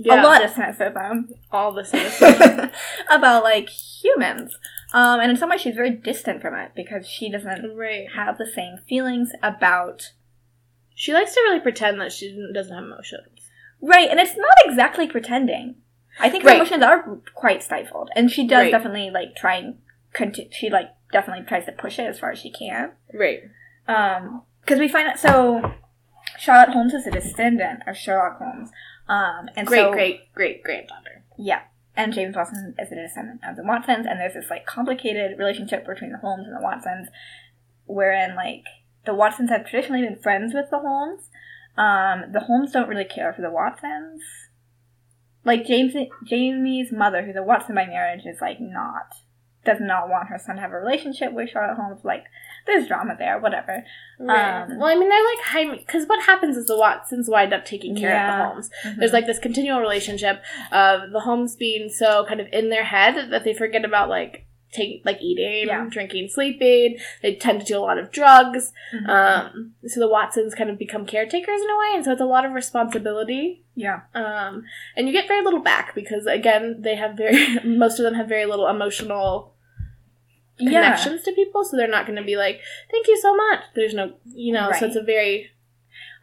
[0.00, 2.70] Yeah, a lot of cynicism all the cynicism.
[3.10, 4.56] about like humans.
[4.94, 8.06] Um, and in some ways she's very distant from it because she doesn't right.
[8.14, 10.12] have the same feelings about
[10.94, 13.50] She likes to really pretend that she doesn't have emotions.
[13.80, 15.76] Right, and it's not exactly pretending.
[16.20, 16.56] I think her Right.
[16.56, 18.72] emotions are quite stifled, and she does Right.
[18.72, 19.78] definitely like try and
[20.12, 22.92] conti- she like definitely tries to push it as far as she can.
[23.12, 23.40] Right.
[23.86, 25.74] Um, because we find out so
[26.38, 28.70] Charlotte Holmes is a descendant of Sherlock Holmes.
[29.08, 31.24] Um, and Great, so, great, great granddaughter.
[31.38, 31.62] yeah,
[31.96, 35.86] and James Watson is a descendant of the Watsons, and there's this like complicated relationship
[35.86, 37.08] between the Holmes and the Watsons,
[37.86, 38.64] wherein like
[39.06, 41.30] the Watsons have traditionally been friends with the Holmes.
[41.76, 44.20] Um, the Holmes don't really care for the Watsons.
[45.44, 45.94] Like James,
[46.26, 49.14] Jamie's mother, who's a Watson by marriage, is like not
[49.68, 52.00] does not want her son to have a relationship with Charlotte Holmes.
[52.04, 52.24] Like
[52.66, 53.84] there's drama there, whatever.
[54.18, 54.62] Right.
[54.62, 57.64] Um, well, I mean, they're like high because what happens is the Watsons wind up
[57.64, 58.32] taking care Yeah.
[58.32, 58.70] of the Holmes.
[58.98, 63.30] There's like this continual relationship of the Holmes being so kind of in their head
[63.30, 65.86] that they forget about like take like eating, Yeah.
[65.88, 66.98] drinking, sleeping.
[67.22, 68.72] They tend to do a lot of drugs.
[68.94, 69.08] Mhm.
[69.08, 72.26] Um, so the Watsons kind of become caretakers in a way, and so it's a
[72.26, 73.62] lot of responsibility.
[73.74, 74.64] yeah, Um,
[74.96, 78.28] and you get very little back because again, they have very most of them have
[78.28, 79.54] very little emotional
[80.58, 80.70] yeah.
[80.82, 83.94] connections to people, so they're not going to be like, "Thank you so much." There's
[83.94, 84.80] no, you know, Right.
[84.80, 85.50] so it's a very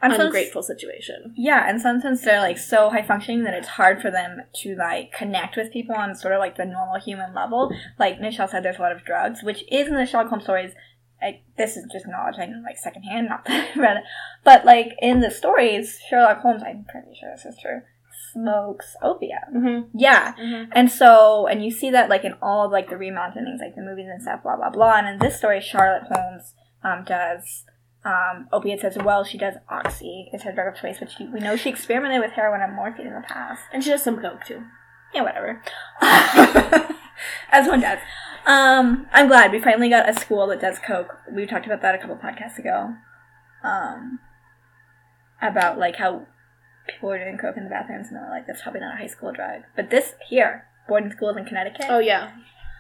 [0.02, 1.34] And ungrateful situation.
[1.38, 4.76] Yeah, in some sense they're like so high functioning that it's hard for them to
[4.76, 7.72] like connect with people on sort of like the normal human level.
[7.98, 10.74] Like Michelle said, there's a lot of drugs, which is in the Sherlock Holmes stories.
[11.22, 14.04] Like, this is just knowledge I know like secondhand, not that I read it.
[14.44, 17.82] But like in the stories, Sherlock Holmes, I'm pretty sure this is true,
[18.36, 19.40] smokes opium.
[19.56, 19.98] Mm-hmm.
[19.98, 20.72] Yeah, Mm-hmm.
[20.74, 24.08] and so, and you see that like in all like the reimaginings, like the movies
[24.12, 24.98] and stuff, blah blah blah.
[24.98, 27.64] And in this story, Charlotte Holmes um, does
[28.04, 29.24] um, opiates as well.
[29.24, 30.30] She does oxy.
[30.34, 33.08] It's her drug of choice, which she, we know she experimented with heroin and morphine
[33.08, 33.62] in the past.
[33.74, 34.62] And she does some coke too.
[35.14, 35.62] Yeah, whatever.
[37.52, 38.00] as one does.
[38.46, 41.18] Um, I'm glad we finally got a school that does coke.
[41.34, 42.94] We talked about that a couple podcasts ago.
[43.64, 44.20] Um,
[45.42, 46.28] about like how
[46.88, 48.98] people were doing coke in the bathrooms, and they were like, "That's probably not a
[48.98, 51.86] high school drug." But this here, boarding schools in Connecticut.
[51.90, 52.32] Oh yeah,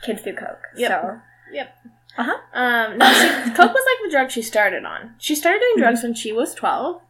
[0.03, 0.63] kids do coke.
[0.75, 0.89] Yep.
[0.89, 1.19] So
[1.51, 1.75] yep.
[2.17, 2.37] Uh-huh.
[2.53, 5.15] Um, no, she, coke was like the drug she started on.
[5.17, 7.01] She started doing drugs when she was twelve.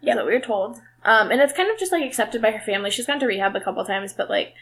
[0.00, 0.80] Yeah, That's what we were told.
[1.04, 2.90] Um, and it's kind of just like accepted by her family.
[2.90, 4.54] She's gone to rehab a couple times, but like,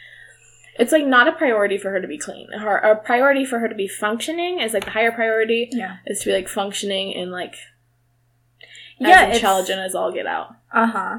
[0.79, 2.51] it's like not a priority for her to be clean.
[2.53, 6.21] Her a priority for her to be functioning is like the higher priority yeah, is
[6.21, 7.57] to be like functioning and like
[8.99, 10.55] yeah, as intelligent as all get out.
[10.73, 11.19] Uh huh.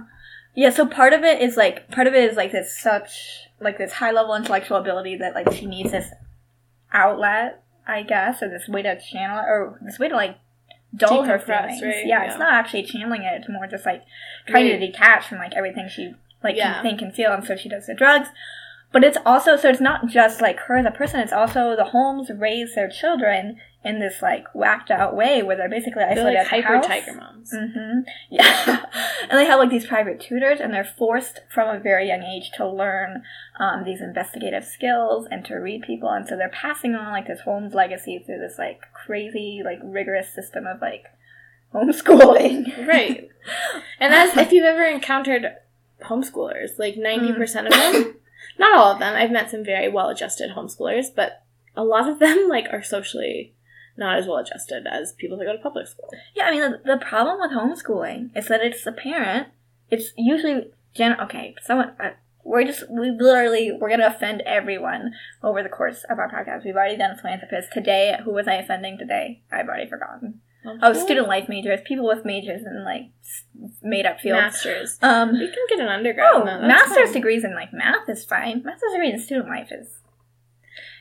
[0.53, 3.77] Yeah, so part of it is like part of it is like this such like
[3.77, 6.07] this high level intellectual ability that like she needs this
[6.93, 10.37] outlet, I guess, or this way to channel it, or this way to like
[10.95, 11.81] dull her feelings.
[11.81, 12.05] right?
[12.05, 12.29] Yeah, Yeah.
[12.29, 14.03] it's not actually channeling it; it's more just like
[14.45, 14.79] trying Right.
[14.79, 16.73] to detach from like everything she like Yeah.
[16.75, 18.29] can think and feel, and so she does the drugs.
[18.91, 21.85] But it's also so it's not just like her as a person; it's also the
[21.85, 26.37] Holmes raise their children in this like whacked out way where they're basically They're isolated
[26.51, 26.85] like at the house.
[26.87, 27.51] tiger moms.
[27.51, 28.85] hmm Yeah,
[29.29, 32.51] and they have like these private tutors, and they're forced from a very young age
[32.57, 33.23] to learn
[33.59, 37.41] um, these investigative skills and to read people, and so they're passing on like this
[37.41, 41.05] Holmes legacy through this like crazy, like rigorous system of like
[41.73, 42.87] homeschooling.
[42.87, 43.27] Right.
[43.99, 45.55] And as if you've ever encountered
[46.03, 48.15] homeschoolers, like 90% of them,
[48.59, 51.43] not all of them, I've met some very well adjusted homeschoolers, but
[51.75, 53.53] a lot of them like are socially
[53.97, 56.09] not as well adjusted as people that go to public school.
[56.35, 59.47] Yeah, I mean the, the problem with homeschooling is that it's the parent.
[59.89, 61.19] It's usually gen.
[61.19, 61.91] Okay, someone.
[61.99, 62.11] Uh,
[62.43, 66.65] we're just we literally we're gonna offend everyone over the course of our podcast.
[66.65, 68.15] We've already done philanthropists today.
[68.25, 69.41] Who was I offending today?
[69.51, 70.41] I've already forgotten.
[70.83, 73.09] Oh, student life majors, people with majors in like
[73.81, 74.41] made up fields.
[74.41, 74.99] Masters.
[75.01, 76.27] Um, You can get an undergrad.
[76.33, 77.13] oh, master's fine.
[77.13, 78.61] degrees in like math is fine.
[78.63, 79.87] Master's degree in student life is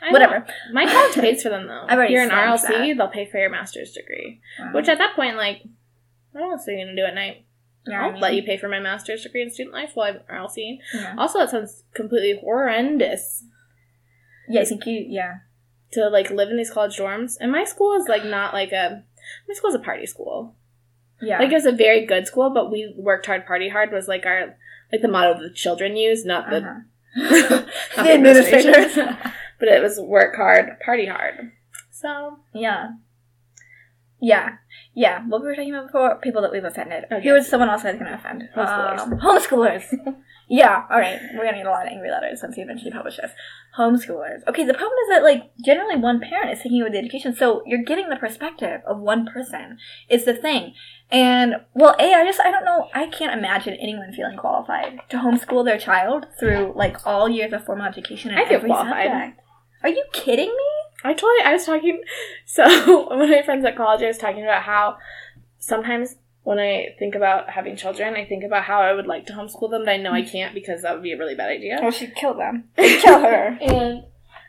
[0.02, 0.12] I know.
[0.12, 0.46] whatever.
[0.72, 1.84] My college pays for them though.
[1.88, 4.40] I've already If you're an RLC, they'll pay for your master's degree.
[4.60, 5.62] Um, Which at that point, like,
[6.34, 7.44] I don't know what you're gonna do at night.
[7.86, 8.20] you know what I I'll mean?
[8.22, 10.78] let you pay for my master's degree in student life while I'm RLC.
[10.94, 11.14] Yeah.
[11.18, 13.44] Also, that sounds completely horrendous.
[14.48, 15.04] yeah, I think you.
[15.08, 15.38] Yeah.
[15.92, 17.36] to like live in these college dorms.
[17.40, 19.02] And my school is like not like a
[19.48, 20.54] my school is a party school.
[21.20, 21.38] Yeah.
[21.38, 24.24] Like it was a very good school, but we worked hard, party hard was like
[24.24, 24.56] our
[24.92, 26.80] like the motto the children use, not the, Uh-huh.
[27.96, 28.96] not the administrators.
[29.60, 31.52] but it was work hard, party hard.
[31.92, 32.92] So Yeah.
[34.20, 34.56] Yeah.
[34.94, 35.24] Yeah.
[35.28, 36.16] What we were talking about before?
[36.16, 37.04] People that we've offended.
[37.04, 37.22] Okay.
[37.22, 38.48] Here was someone else I was going to offend.
[38.54, 38.98] Homeschoolers.
[38.98, 40.16] Um, homeschoolers.
[40.48, 40.84] yeah.
[40.90, 41.18] All right.
[41.32, 43.30] We're going to get a lot of angry letters once we eventually publish this.
[43.78, 44.46] Homeschoolers.
[44.46, 44.64] Okay.
[44.64, 47.34] The problem is that, like, generally one parent is taking over the education.
[47.34, 49.78] So you're getting the perspective of one person
[50.10, 50.74] is the thing.
[51.10, 52.88] And, well, A, I just, I don't know.
[52.94, 57.64] I can't imagine anyone feeling qualified to homeschool their child through, like, all years of
[57.64, 59.06] formal education and I feel qualified.
[59.10, 59.40] subject.
[59.82, 60.64] Are you kidding me?
[61.02, 62.02] I told you I was talking
[62.44, 62.64] so
[63.08, 64.98] one of my friends at college I was talking about how
[65.58, 69.34] sometimes when I think about having children, I think about how I would like to
[69.34, 71.78] homeschool them, but I know I can't because that would be a really bad idea.
[71.82, 72.64] Oh, she'd kill them.
[72.76, 73.58] Kill her.
[73.60, 74.04] And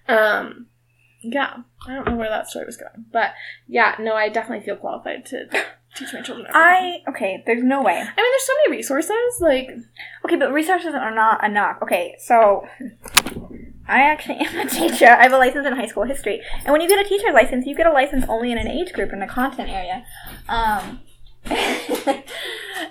[0.08, 0.68] um
[1.24, 3.06] yeah, I don't know where that story was going.
[3.12, 3.32] But
[3.68, 5.46] yeah, no, I definitely feel qualified to
[5.96, 6.48] teach my children.
[6.48, 6.54] everything.
[6.56, 7.44] I okay.
[7.46, 7.94] There's no way.
[7.94, 9.70] I mean there's so many resources, like
[10.26, 11.78] Okay, but resources are not enough.
[11.84, 12.66] Okay, so
[13.92, 15.08] I actually am a teacher.
[15.08, 17.66] I have a license in high school history, and when you get a teacher license,
[17.66, 20.06] you get a license only in an age group in a content area.
[20.48, 21.02] Um,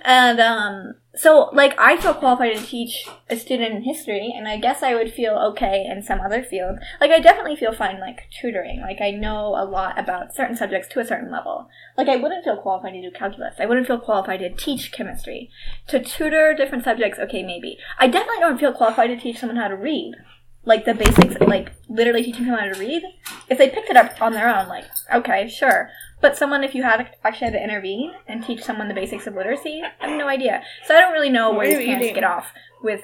[0.05, 4.59] and um, so like I feel qualified to teach a student in history, and I
[4.59, 6.79] guess I would feel okay in some other field.
[7.01, 8.83] Like I definitely feel fine like tutoring.
[8.83, 11.69] Like I know a lot about certain subjects to a certain level.
[11.97, 13.55] Like I wouldn't feel qualified to do calculus.
[13.59, 15.51] I wouldn't feel qualified to teach chemistry.
[15.89, 17.79] To tutor different subjects, okay, maybe.
[17.99, 20.15] I definitely don't feel qualified to teach someone how to read.
[20.65, 23.03] Like the basics, like literally teaching someone how to read.
[23.49, 25.91] If they picked it up on their own, like, okay, sure.
[26.21, 29.35] But someone, if you had actually had to intervene and teach someone the basics of
[29.35, 30.63] literacy, I have no idea.
[30.87, 33.01] So I don't really know where these parents get off with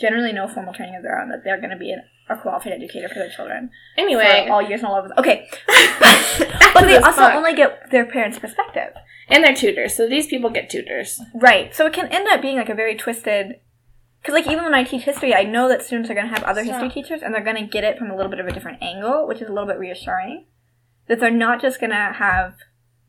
[0.00, 2.72] generally no formal training of their own that they're going to be an, a qualified
[2.72, 5.12] educator for their children anyway, all years and all levels.
[5.18, 5.46] Okay,
[6.74, 8.94] but they also only get their parents' perspective.
[9.28, 9.94] and they're tutors.
[9.94, 11.20] So these people get tutors.
[11.34, 11.74] Right.
[11.74, 13.60] So it can end up being like a very twisted.
[14.24, 16.44] Because like even when I teach history, I know that students are going to have
[16.44, 18.52] other history teachers, and they're going to get it from a little bit of a
[18.52, 20.46] different angle, which is a little bit reassuring.
[21.08, 22.54] That they're not just going to have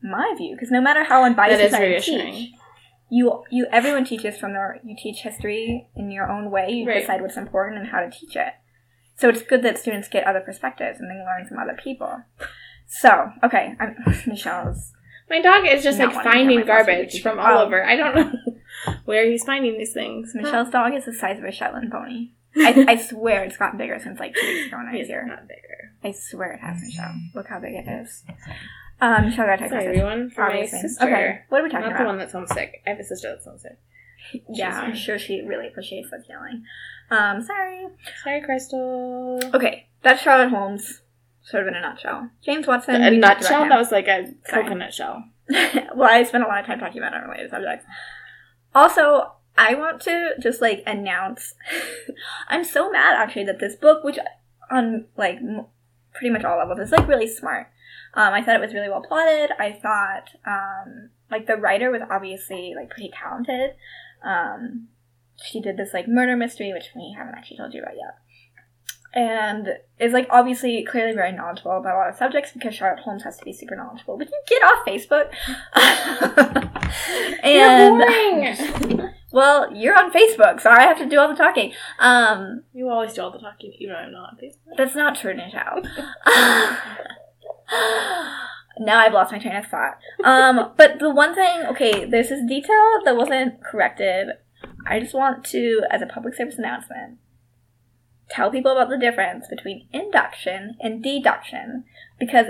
[0.02, 2.50] my view, because no matter how unbiased That is I teach,
[3.08, 6.68] you you everyone teaches from their you teach history in your own way.
[6.70, 7.00] You Right.
[7.00, 8.52] decide what's important and how to teach it.
[9.14, 12.24] So it's good that students get other perspectives and they learn from other people.
[12.86, 14.92] So okay, I'm, Michelle's
[15.30, 17.42] My dog is just like finding hear my philosophy garbage from oh.
[17.42, 17.64] all Oh.
[17.64, 17.82] over.
[17.82, 18.32] I don't know
[19.04, 20.32] where he's finding these things.
[20.34, 22.30] Michelle's dog is the size of a Shetland pony.
[22.56, 25.06] I, I swear it's gotten bigger since like two weeks ago when I was He's
[25.08, 25.26] here.
[25.26, 25.92] not bigger.
[26.04, 27.14] I swear it has, Michelle.
[27.34, 28.24] Look how big it is.
[29.00, 30.00] Um, Michelle got a text Sorry, message.
[30.02, 30.30] everyone.
[30.30, 30.78] For my Obviously.
[30.80, 31.04] sister.
[31.04, 31.90] Okay, what are we talking about?
[31.92, 32.06] Not the about?
[32.08, 32.82] one that's homesick.
[32.86, 33.78] I have a sister that's homesick.
[34.48, 36.64] yeah, I'm sure she really appreciates us yelling.
[37.10, 37.86] Um, sorry.
[38.24, 39.40] Sorry, Crystal.
[39.54, 41.02] Okay, that's Charlotte Holmes.
[41.42, 42.30] sort of in a nutshell.
[42.44, 42.96] James Watson.
[43.02, 43.62] A we talked about nutshell?
[43.64, 43.68] him.
[43.68, 44.62] That was like a Sorry.
[44.64, 45.24] coconut shell.
[45.94, 47.84] well, I spent a lot of time talking about unrelated subjects.
[48.76, 51.54] Also, I want to just like announce
[52.48, 54.18] I'm so mad actually that this book, which
[54.70, 55.38] on like
[56.12, 57.68] pretty much all levels, is like really smart.
[58.12, 59.50] Um, I thought it was really well plotted.
[59.58, 63.76] I thought um, like the writer was obviously like pretty talented.
[64.22, 64.88] Um,
[65.42, 68.18] she did this like murder mystery, which we haven't actually told you about yet.
[69.16, 73.24] And is like obviously clearly very knowledgeable about a lot of subjects because Charlotte Holmes
[73.24, 74.18] has to be super knowledgeable.
[74.18, 75.32] But you get off Facebook.
[77.42, 81.74] and You're well, you're on Facebook, so I have to do all the talking.
[81.98, 84.76] Um, you always do all the talking, even though I'm not on Facebook.
[84.78, 85.84] that's not true, Nichelle.
[88.78, 89.98] now I've lost my train of thought.
[90.24, 94.28] Um, but the one thing, okay, there's this detail that wasn't corrected.
[94.86, 97.18] I just want to, as a public service announcement,
[98.28, 101.84] tell people about the difference between induction and deduction
[102.18, 102.46] because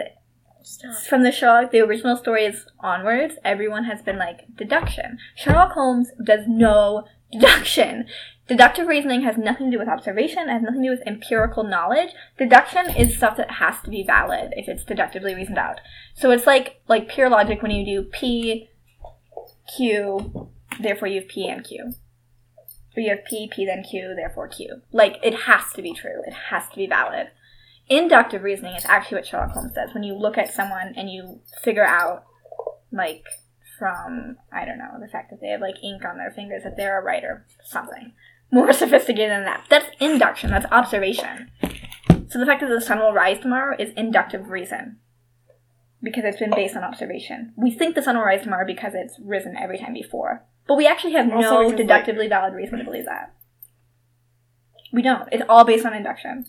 [0.63, 0.97] Stop.
[0.97, 5.19] from the Sherlock, the original stories onwards, everyone has been like deduction.
[5.35, 8.07] Sherlock Holmes does no deduction.
[8.49, 11.65] Deductive reasoning has nothing to do with observation, it has nothing to do with empirical
[11.65, 12.11] knowledge.
[12.39, 15.81] Deduction is stuff that has to be valid if it's deductively reasoned out.
[16.15, 18.69] So it's like like pure logic when you do P,
[19.77, 21.93] Q, therefore you have P and Q.
[22.97, 24.83] You have P, P then Q, therefore Q.
[24.93, 26.23] Like it has to be true.
[26.27, 27.29] It has to be valid
[27.89, 29.95] inductive reasoning is actually what Sherlock Holmes does.
[29.95, 32.25] When you look at someone and you figure out,
[32.93, 33.25] like,
[33.79, 36.77] from, I don't know, the fact that they have, like, ink on their fingers, that
[36.77, 38.13] they're a writer, something.
[38.51, 39.67] More sophisticated than that.
[39.69, 41.51] That's induction, that's observation.
[42.29, 44.99] So the fact that the sun will rise tomorrow is inductive reason.
[46.03, 47.53] Because it's been based on observation.
[47.57, 50.45] We think the sun will rise tomorrow because it's risen every time before.
[50.67, 53.35] But we actually have Also no because, like- deductively valid reason to believe that.
[54.93, 55.29] We don't.
[55.33, 56.47] It's all based on induction.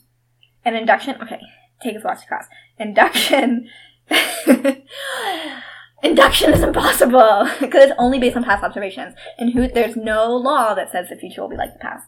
[0.63, 1.39] And induction, okay,
[1.81, 2.47] take a philosophy class.
[2.77, 3.69] Induction,
[6.03, 9.15] induction is impossible because it's only based on past observations.
[9.37, 12.07] And who, there's no law that says the future will be like the past.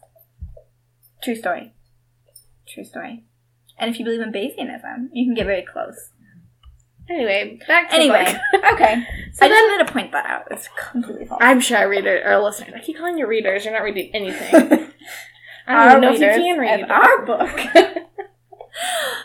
[1.23, 1.73] True story.
[2.67, 3.23] True story.
[3.77, 6.11] And if you believe in Bayesianism, you can get very close.
[7.09, 8.71] Anyway, back to Anyway, the book.
[8.73, 9.03] okay.
[9.33, 10.43] So I then- just wanted to point that out.
[10.51, 11.39] It's completely false.
[11.41, 12.73] I'm sure our reader or listeners.
[12.75, 13.63] I keep calling you readers.
[13.63, 14.91] You're not reading anything.
[15.67, 17.59] I don't know if you can read our book.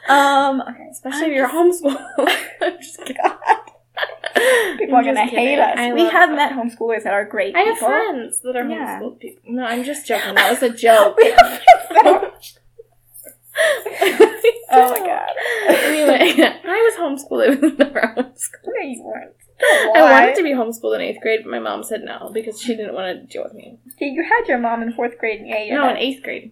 [0.08, 0.88] um, okay.
[0.92, 1.96] especially if you're homeschooled.
[2.60, 3.16] I'm just kidding.
[4.78, 5.38] People are I'm gonna kidding.
[5.46, 5.74] hate us.
[5.78, 7.88] I we have met homeschoolers that are great I have people.
[7.88, 9.00] friends that are Yeah.
[9.00, 9.52] homeschooled people.
[9.52, 10.34] No, I'm just joking.
[10.34, 11.16] That was a joke.
[11.16, 12.58] We have friends
[13.54, 14.33] that are-
[14.76, 15.76] Oh my god.
[15.84, 17.46] anyway, I was homeschooled.
[17.46, 18.66] I was never homeschooled.
[18.66, 19.34] No, you weren't.
[19.96, 22.76] I wanted to be homeschooled in eighth grade, but my mom said no because she
[22.76, 23.78] didn't want to deal with me.
[23.98, 25.40] See, you had your mom in fourth grade.
[25.40, 26.50] and Yeah, you No, in eighth grade.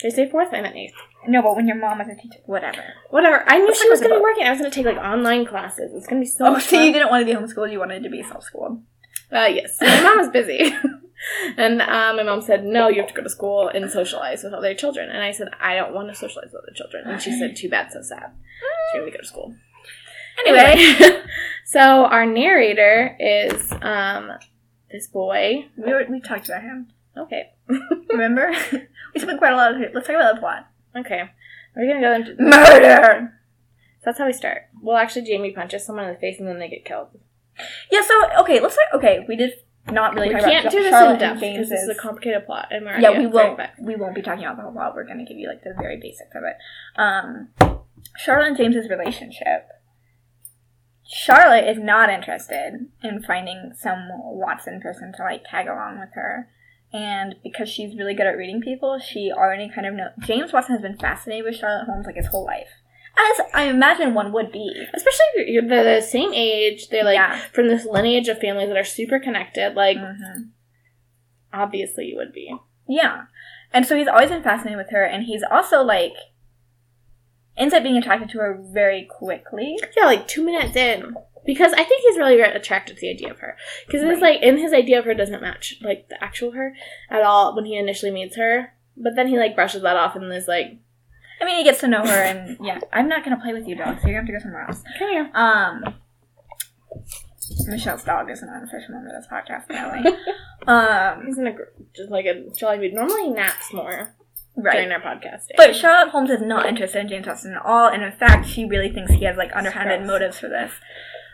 [0.00, 0.48] Did I say fourth?
[0.52, 0.94] I meant eighth.
[1.26, 2.82] No, but when your mom was a teacher, whatever.
[3.10, 3.42] Whatever.
[3.48, 4.44] I knew she was going to be working.
[4.44, 5.92] I was going to take like online classes.
[5.94, 6.86] It's going to be so Oh, much so fun.
[6.86, 7.72] you didn't want to be homeschooled.
[7.72, 8.82] You wanted to be self-schooled.
[9.32, 9.76] Uh, yes.
[9.80, 10.72] My mom was busy.
[11.56, 14.52] and uh, my mom said, no, you have to go to school and socialize with
[14.52, 15.10] other children.
[15.10, 17.04] And I said, I don't want to socialize with other children.
[17.06, 18.32] And she said, too bad, so sad.
[18.92, 19.54] She made me go to school.
[20.46, 21.22] Anyway,
[21.64, 24.32] so our narrator is um,
[24.90, 25.66] this boy.
[25.76, 26.88] We were, we talked about him.
[27.16, 27.50] Okay.
[28.10, 28.54] Remember?
[29.14, 29.80] we spent quite a lot of.
[29.92, 30.70] Let's talk about the plot.
[30.96, 31.30] Okay.
[31.74, 32.42] We're going to go into.
[32.42, 33.32] Murder.
[33.98, 34.62] So that's how we start.
[34.80, 37.08] Well, actually, Jamie punches someone in the face and then they get killed.
[37.90, 38.02] Yeah.
[38.02, 38.94] So okay, let's talk.
[38.94, 39.54] Okay, we did
[39.92, 42.46] not really We can't about do this Charlotte in depth because this is a complicated
[42.46, 42.68] plot.
[42.70, 43.60] And we're yeah, we won't.
[43.80, 44.94] We won't be talking about the whole plot.
[44.94, 46.56] We're going to give you like the very basics of it.
[47.00, 47.48] Um,
[48.16, 49.68] Charlotte and James's relationship.
[51.04, 56.48] Charlotte is not interested in finding some Watson person to like tag along with her.
[56.92, 60.10] And because she's really good at reading people, she already kind of knows.
[60.20, 62.68] James Watson has been fascinated with Charlotte Holmes like his whole life.
[63.18, 64.72] As I imagine one would be.
[64.94, 66.88] Especially if you're they're the same age.
[66.88, 67.36] They're like Yeah.
[67.52, 69.74] from this lineage of families that are super connected.
[69.74, 70.50] Like, Mhm.
[71.52, 72.54] obviously, you would be.
[72.88, 73.24] Yeah.
[73.72, 76.14] And so he's always been fascinated with her, and he's also like
[77.56, 79.76] ends up being attracted to her very quickly.
[79.96, 81.16] Yeah, like two minutes in.
[81.44, 83.56] Because I think he's really attracted to the idea of her.
[83.86, 84.34] Because it's Right.
[84.34, 86.74] like, in his idea of her doesn't match, like, the actual her
[87.10, 88.74] at all when he initially meets her.
[88.96, 90.76] But then he, like, brushes that off and is like,
[91.40, 93.76] I mean, he gets to know her, and yeah, I'm not gonna play with you,
[93.76, 94.00] dog.
[94.00, 94.82] So you're gonna have to go somewhere else.
[94.98, 95.30] come here.
[95.34, 95.94] Um,
[97.66, 100.12] Michelle's dog is an unofficial member of this podcast, apparently.
[100.66, 101.62] um, He's in a, gr-
[101.94, 102.92] just like a jolly mood.
[102.94, 104.14] Normally naps more
[104.60, 105.56] during our podcasting.
[105.56, 108.64] But Charlotte Holmes is not interested in James Watson at all, and in fact, she
[108.64, 110.08] really thinks he has like underhanded Gross.
[110.08, 110.72] motives for this.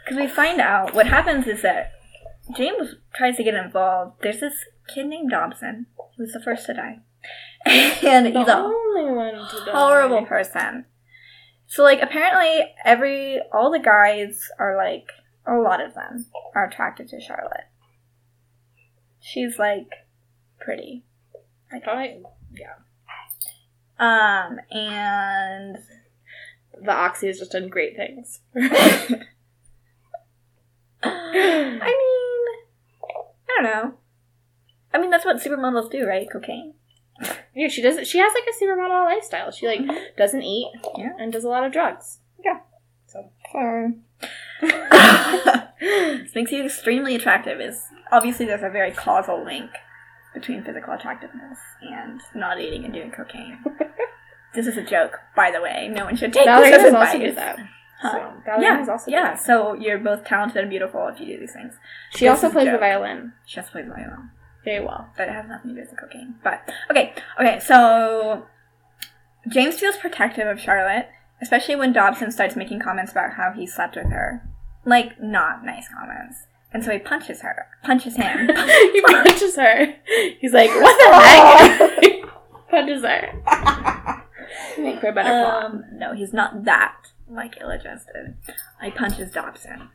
[0.05, 1.93] Because we find out what happens is that
[2.57, 4.17] James tries to get involved.
[4.23, 4.55] There's this
[4.93, 5.87] kid named Dobson
[6.17, 7.01] who's the first to die,
[7.67, 9.73] and the he's a only one to die.
[9.73, 10.85] horrible person.
[11.67, 15.09] So like apparently every all the guys are like
[15.47, 17.69] a lot of them are attracted to Charlotte.
[19.21, 19.89] She's like
[20.61, 21.05] pretty.
[21.73, 22.19] I guess.
[22.53, 22.75] yeah.
[23.99, 25.79] Um and
[26.81, 28.41] the Oxy has just done great things.
[28.57, 29.21] I
[31.83, 31.95] mean I
[33.57, 33.95] don't know.
[34.93, 36.29] I mean that's what supermodels do, right?
[36.31, 36.75] Cocaine.
[37.55, 38.07] Yeah, she does.
[38.07, 39.51] She has like a supermodel lifestyle.
[39.51, 39.97] She like mm-hmm.
[40.17, 41.13] doesn't eat Yeah.
[41.19, 42.19] and does a lot of drugs.
[42.45, 42.61] Yeah.
[43.07, 43.31] So
[45.81, 49.71] this makes you extremely attractive is obviously there's a very causal link
[50.33, 53.59] between physical attractiveness and not eating and doing cocaine.
[54.55, 55.89] this is a joke, by the way.
[55.93, 57.59] No one should take Valerie this as does also do that.
[58.01, 58.33] Huh.
[58.45, 59.37] So yeah, also yeah.
[59.37, 61.75] So you're both talented and beautiful if you do these things.
[62.11, 64.31] She This also plays the violin She just plays violin,
[64.65, 65.09] very well.
[65.17, 66.37] but it has nothing to do with the cocaine.
[66.43, 67.61] But okay, okay.
[67.61, 68.47] So
[69.49, 71.09] James feels protective of Charlotte,
[71.43, 74.43] especially when Dobson starts making comments about how he slept with her,
[74.85, 76.47] like not nice comments.
[76.73, 78.49] And so he punches her, punches him.
[78.93, 79.95] he punches her.
[80.41, 82.21] He's like, "What the heck?"
[82.71, 84.23] punches her.
[84.79, 85.65] Make for a better plot.
[85.67, 86.97] Um, no, he's not that
[87.29, 88.37] like ill-adjusted.
[88.83, 89.89] He punches Dobson.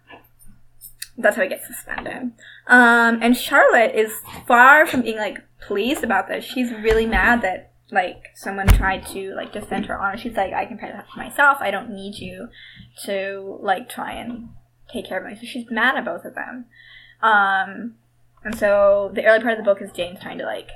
[1.19, 2.31] That's how he gets suspended.
[2.67, 4.13] Um, and Charlotte is
[4.47, 6.45] far from being like pleased about this.
[6.45, 10.17] She's really mad that like someone tried to like defend her honor.
[10.17, 11.57] She's like, I can protect myself.
[11.59, 12.47] I don't need you
[13.03, 14.49] to like try and
[14.91, 15.35] take care of me.
[15.35, 16.65] So she's mad at both of them.
[17.21, 17.95] Um,
[18.43, 20.69] and so the early part of the book is James trying to like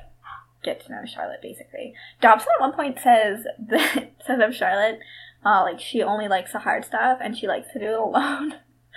[0.63, 1.93] get to know Charlotte basically.
[2.21, 4.99] Dobson at one point says that says of Charlotte,
[5.45, 8.55] uh, like she only likes the hard stuff and she likes to do it alone,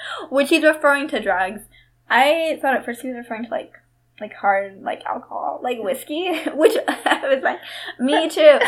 [0.30, 1.62] which he's referring to drugs.
[2.08, 3.72] I thought at first he was referring to like
[4.20, 7.60] like hard like alcohol, like whiskey, which I was like,
[7.98, 8.58] me too.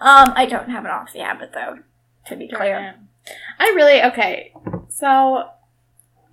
[0.00, 1.78] um, I don't have an oxy habit though,
[2.26, 2.94] to be clear.
[3.58, 4.52] I really okay.
[4.88, 5.48] So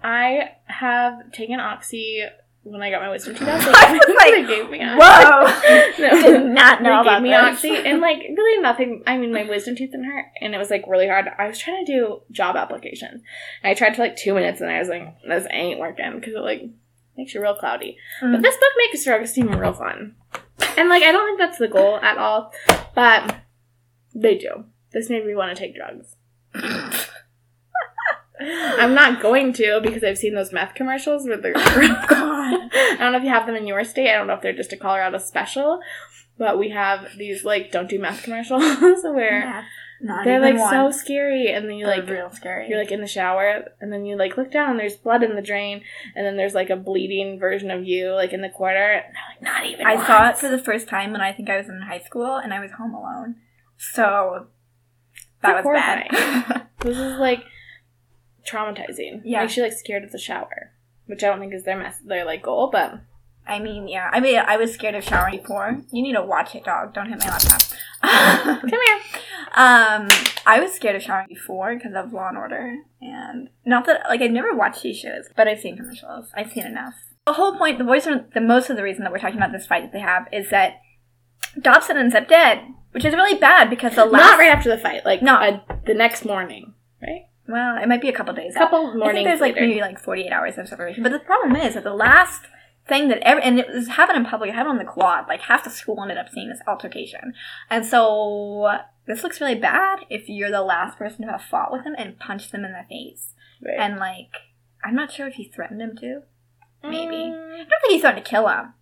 [0.03, 2.25] I have taken oxy
[2.65, 3.57] when I got my wisdom teeth out.
[3.65, 4.99] Was like, they gave me oxy.
[4.99, 5.91] Whoa!
[5.99, 6.21] No.
[6.21, 7.39] Did not know they about gave me this.
[7.39, 9.03] oxy and like really nothing.
[9.07, 11.27] I mean, my wisdom teeth didn't hurt, and it was like really hard.
[11.37, 13.21] I was trying to do job applications,
[13.63, 16.33] and I tried for like two minutes, and I was like, "This ain't working" because
[16.33, 16.63] it like
[17.15, 17.97] makes you real cloudy.
[18.21, 18.33] Mm.
[18.33, 20.15] But this book makes drugs seem real fun,
[20.77, 22.51] and like I don't think that's the goal at all,
[22.93, 23.35] but
[24.13, 24.65] they do.
[24.91, 26.15] This made me want to take drugs.
[28.39, 31.53] I'm not going to because I've seen those meth commercials where they're.
[31.55, 32.69] Oh, God.
[32.73, 34.09] I don't know if you have them in your state.
[34.09, 35.79] I don't know if they're just a Colorado special,
[36.37, 38.61] but we have these like don't do meth commercials
[39.03, 39.39] where
[40.01, 40.69] Yeah, they're like one.
[40.69, 42.67] so scary, and then you They're like real scary.
[42.69, 45.35] you're like in the shower, and then you like look down, and there's blood in
[45.35, 45.81] the drain,
[46.15, 49.01] and then there's like a bleeding version of you like in the corner.
[49.01, 49.85] They're like not even.
[49.85, 52.35] I saw it for the first time when I think I was in high school
[52.35, 53.35] and I was home alone.
[53.77, 54.47] So
[55.41, 56.61] that was bad.
[56.81, 57.43] This is like
[58.47, 59.21] traumatizing.
[59.23, 59.41] Yeah.
[59.41, 60.71] makes you like scared of the shower,
[61.05, 62.99] which I don't think is their mess their like goal, but
[63.47, 64.09] I mean, yeah.
[64.11, 65.77] I mean, I was scared of showering before.
[65.91, 66.93] You need to watch it, dog.
[66.95, 67.61] Don't hit my laptop.
[68.61, 68.99] come here.
[69.55, 70.07] um,
[70.47, 74.21] I was scared of showering before because of Law and Order, and not that like
[74.21, 76.29] I've never watched these shows, but I've seen commercials.
[76.35, 76.95] I've seen enough.
[77.27, 79.65] The whole point, the voice, the most of the reason that we're talking about this
[79.65, 80.81] fight that they have is that
[81.59, 84.21] Dobson ends up dead, which is really bad because the last.
[84.31, 85.35] Not right after the fight, like No.
[85.35, 87.27] uh, the next morning, right?
[87.47, 88.55] Well, it might be a couple days.
[88.55, 91.03] A couple I think mornings there's like maybe like 48 hours of separation.
[91.03, 92.43] But the problem is that the last
[92.87, 95.41] thing that ever, and it was happened in public, it happened on the quad, like
[95.41, 97.33] half the school ended up seeing this altercation.
[97.69, 101.83] And so this looks really bad if you're the last person to have fought with
[101.83, 103.33] him and punched them in the face.
[103.63, 103.77] Right.
[103.79, 104.31] And like,
[104.83, 106.21] I'm not sure if he threatened him to.
[106.83, 107.15] maybe.
[107.15, 108.73] Mm, I don't think he threatened to kill him.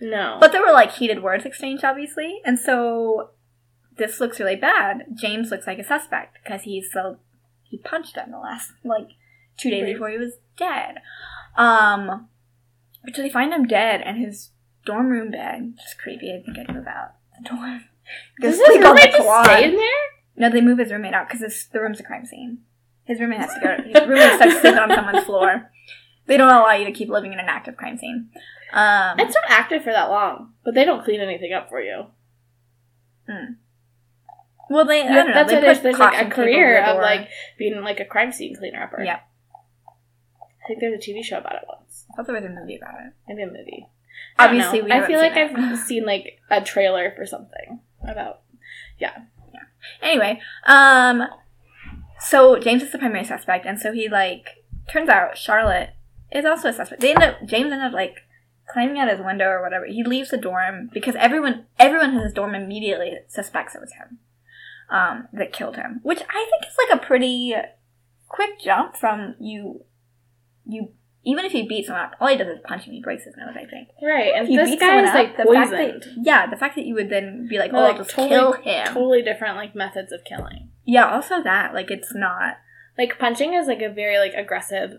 [0.00, 0.36] no.
[0.40, 2.40] But there were like heated words exchanged, obviously.
[2.44, 3.30] And so
[3.96, 5.04] this looks really bad.
[5.14, 7.18] James looks like a suspect because he's so
[7.74, 9.08] he punched him the last like
[9.56, 10.96] two days before he was dead.
[11.56, 12.28] Um,
[13.04, 14.50] but so they find him dead and his
[14.84, 15.74] dorm room bed.
[15.82, 16.30] Just creepy.
[16.32, 17.84] I think I'd move out the dorm.
[18.40, 19.88] Does his roommate the just stay in there?
[20.36, 22.58] No, they move his roommate out because the room's a crime scene.
[23.04, 23.76] His roommate has to go.
[23.82, 25.70] His roommate starts sleeping on someone's floor.
[26.26, 28.30] They don't allow you to keep living in an active crime scene.
[28.72, 32.06] Um, It's not active for that long, but they don't clean anything up for you.
[34.70, 35.34] Well, they I Yeah, don't know.
[35.34, 35.78] that's they what it is.
[35.78, 39.02] put There's like a career of like being like a crime scene cleaner upper.
[39.02, 39.22] Yep.
[40.64, 42.06] I think there's a TV show about it once.
[42.12, 43.12] I thought there was a movie about it.
[43.28, 43.86] Maybe a movie.
[44.38, 45.56] I Obviously, we I feel like it.
[45.56, 48.40] I've seen like a trailer for something about.
[48.98, 49.12] Yeah.
[49.52, 49.60] Yeah.
[50.02, 51.24] Anyway, um,
[52.18, 55.90] so James is the primary suspect, and so he like turns out Charlotte
[56.32, 57.00] is also a suspect.
[57.02, 58.16] They end up James ends up like
[58.66, 59.84] climbing out his window or whatever.
[59.86, 64.18] He leaves the dorm because everyone everyone in his dorm immediately suspects it was him.
[64.94, 67.54] Um, that killed him, which I think is like a pretty
[68.28, 69.84] quick jump from you.
[70.66, 70.88] You
[71.26, 72.92] even if he beats someone up, all he does is punch him.
[72.92, 73.54] He breaks his nose.
[73.56, 73.88] I think.
[74.02, 76.02] Right, and you this guy is up, like the fact poisoned.
[76.02, 78.30] that yeah, the fact that you would then be like, oh, like, I'll just totally-
[78.30, 78.86] kill him.
[78.88, 80.70] Totally different like methods of killing.
[80.84, 82.58] Yeah, also that like it's not
[82.96, 84.92] Like punching is like a very like aggressive,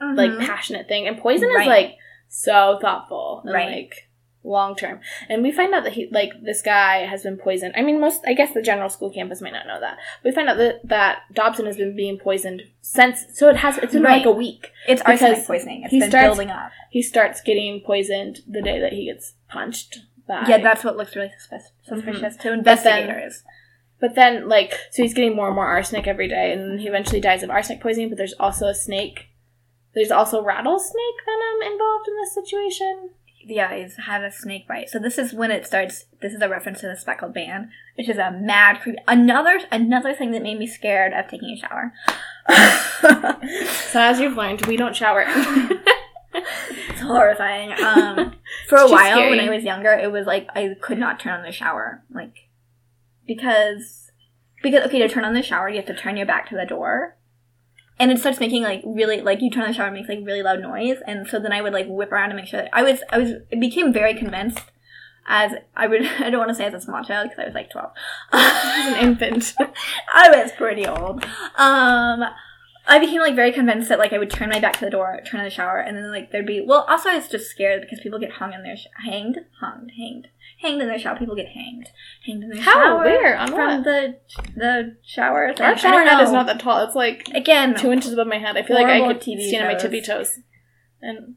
[0.00, 0.46] like Mhm.
[0.46, 1.62] passionate thing, and poison Right.
[1.62, 1.96] is like
[2.28, 3.70] so thoughtful and Right.
[3.70, 4.08] like
[4.42, 5.00] long term.
[5.28, 7.74] And we find out that he like this guy has been poisoned.
[7.76, 9.98] I mean, most I guess the general school campus might not know that.
[10.24, 13.24] We find out that that Dobson has been being poisoned since.
[13.34, 14.18] So it has it's been Right.
[14.18, 14.70] like a week.
[14.88, 15.82] it's arsenic poisoning.
[15.84, 16.70] It's he been starts- building up.
[16.90, 20.00] He starts getting poisoned the day that he gets punched.
[20.26, 21.96] By, Yeah, that's what looks really suspicious, mhm.
[21.96, 23.42] suspicious to investigators.
[24.00, 27.20] But then, like, so he's getting more and more arsenic every day, and he eventually
[27.20, 28.08] dies of arsenic poisoning.
[28.08, 29.26] But there's also a snake.
[29.94, 33.10] There's also rattlesnake venom involved in this situation.
[33.44, 34.90] Yeah, eyes had a snake bite.
[34.90, 36.04] So this is when it starts.
[36.20, 38.96] This is a reference to the speckled band, which is a mad creep.
[39.08, 41.92] Another another thing that made me scared of taking a shower.
[43.90, 45.24] So as you've learned, we don't shower.
[46.34, 47.72] it's horrifying.
[47.72, 48.34] Um,
[48.68, 49.40] for a It's just while when.
[49.40, 52.48] I was younger, it was like I could not turn on the shower, like
[53.26, 54.10] because
[54.62, 56.66] because okay to turn on the shower you have to turn your back to the
[56.66, 57.16] door.
[58.00, 60.20] And it starts making like really like you turn on the shower and makes like
[60.22, 62.70] really loud noise and so then I would like whip around to make sure that
[62.72, 64.72] I was I was it became very convinced
[65.28, 67.54] as I would I don't want to say as a small child because I was
[67.54, 67.90] like 12
[68.32, 69.54] As an infant.
[70.12, 71.24] I was pretty old.
[71.56, 72.24] Um,
[72.86, 75.20] I became like very convinced that like I would turn my back to the door,
[75.24, 76.86] turn on the shower, and then like there'd be well.
[76.88, 80.28] Also, I was just scared because people get hung in their sh- hanged, hung, hanged,
[80.60, 81.18] hanged in their shower.
[81.18, 81.88] People get hanged,
[82.26, 82.72] hanged in their How?
[82.72, 83.04] shower.
[83.04, 83.38] Where?
[83.38, 83.84] On From what?
[83.84, 84.18] the
[84.56, 85.52] the shower.
[85.54, 85.66] thing.
[85.66, 86.84] Our shower head is not that tall.
[86.84, 87.74] It's like again.
[87.74, 88.56] two inches above my head.
[88.56, 90.38] I feel like I could TV stand on my tippy toes.
[91.02, 91.36] And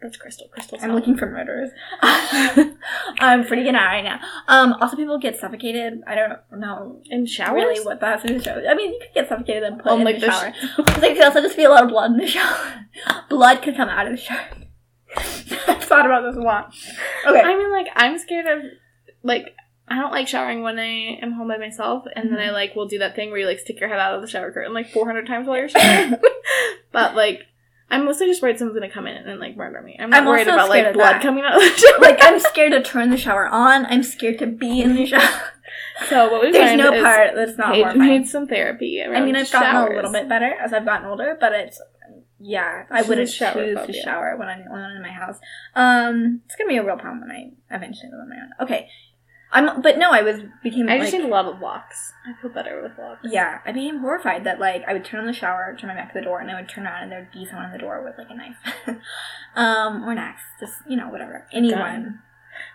[0.00, 0.46] that's Crystal.
[0.48, 0.78] Crystal.
[0.80, 1.70] I'm looking for murderers.
[2.02, 4.20] I'm freaking out right now.
[4.46, 6.02] Um, also, people get suffocated.
[6.06, 7.54] I don't know in showers.
[7.54, 8.62] really what that's in the shower.
[8.68, 10.52] I mean, you could get suffocated and put On, in like, the the shower.
[11.00, 12.86] there could also just be a lot of blood in the shower.
[13.28, 14.46] blood could come out of the shower.
[15.16, 16.74] I've thought about this a lot.
[17.26, 17.40] Okay.
[17.40, 18.62] I mean, like, I'm scared of,
[19.22, 19.54] like,
[19.88, 22.52] I don't like showering when I am home by myself, and then I, Mhm.
[22.52, 24.52] like, will do that thing where you, like, stick your head out of the shower
[24.52, 26.16] curtain, like, 400 times while you're showering.
[26.92, 27.46] but, like,
[27.90, 29.96] I'm mostly just worried someone's gonna come in and, like, murder me.
[29.98, 31.22] I'm not I'm worried about, like, blood that.
[31.22, 32.00] coming out of the shower.
[32.00, 33.86] like, I'm scared to turn the shower on.
[33.86, 35.40] I'm scared to be in the shower.
[36.08, 38.10] so, what we've There's no part that's not Paige horrifying.
[38.10, 39.02] needs some therapy.
[39.02, 41.80] I mean, I've gotten a little bit better as I've gotten older, but it's
[42.40, 45.38] yeah, I wouldn't shower choose to shower when I'm alone in my house.
[45.74, 48.50] Um, it's gonna be a real problem when I eventually live on my own.
[48.60, 48.88] Okay,
[49.50, 52.12] I'm, but no, I was became I just like, need a lot of locks.
[52.26, 53.20] I feel better with locks.
[53.24, 56.12] yeah, I became horrified that like I would turn on the shower, turn my back
[56.12, 58.04] to the door, and I would turn around and there'd be someone in the door
[58.04, 58.56] with like a knife,
[59.56, 62.20] um, or an axe, just you know whatever, anyone.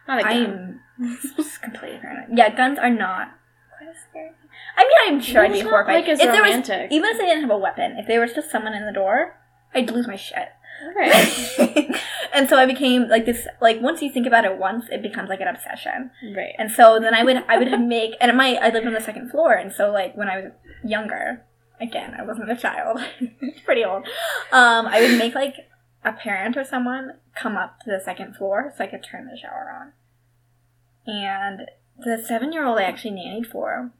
[0.08, 0.80] Not a gun.
[1.00, 2.38] I'm just completely paranoid.
[2.38, 3.32] Yeah, guns are not
[3.78, 4.32] quite as scary.
[4.76, 7.42] I mean, I'm sure I'd be horrified like, if there was even if they didn't
[7.42, 9.38] have a weapon, if there was just someone in the door,
[9.74, 10.50] I'd lose my shit.
[10.96, 11.90] Right.
[12.34, 13.48] and so I became like this.
[13.62, 16.12] Like once you think about it once, it becomes like an obsession.
[16.36, 16.54] right.
[16.58, 19.32] And so then I would I would make and my I lived on the second
[19.32, 20.52] floor, and so like when I was
[20.84, 21.46] younger,
[21.80, 23.00] again I wasn't a child,
[23.66, 24.08] pretty old.
[24.52, 25.56] Um, I would make like
[26.04, 29.38] a parent or someone come up to the second floor so I could turn the
[29.38, 29.94] shower on.
[31.06, 31.68] And
[31.98, 33.92] the seven year old I actually nannied for,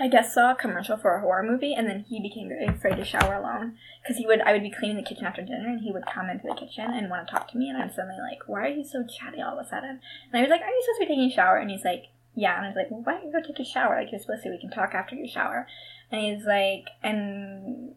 [0.00, 2.96] I guess saw a commercial for a horror movie, and then he became very afraid
[2.96, 5.80] to shower alone because he would I would be cleaning the kitchen after dinner, and
[5.80, 8.20] he would come into the kitchen and want to talk to me, and I'm suddenly
[8.20, 10.00] like, why are you so chatty all of a sudden?
[10.32, 11.56] And I was like, are you supposed to be taking a shower?
[11.56, 12.56] And he's like, yeah.
[12.56, 13.96] And I was like, well, why don't you go take a shower?
[13.96, 14.50] Like you're supposed to.
[14.50, 15.66] We can talk after your shower.
[16.12, 17.96] And he's like, and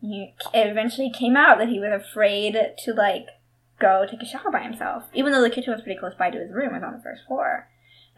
[0.00, 3.26] he it eventually came out that he was afraid to like
[3.78, 6.38] go take a shower by himself, even though the kitchen was pretty close by to
[6.38, 6.70] his room.
[6.70, 7.68] It was on the first floor,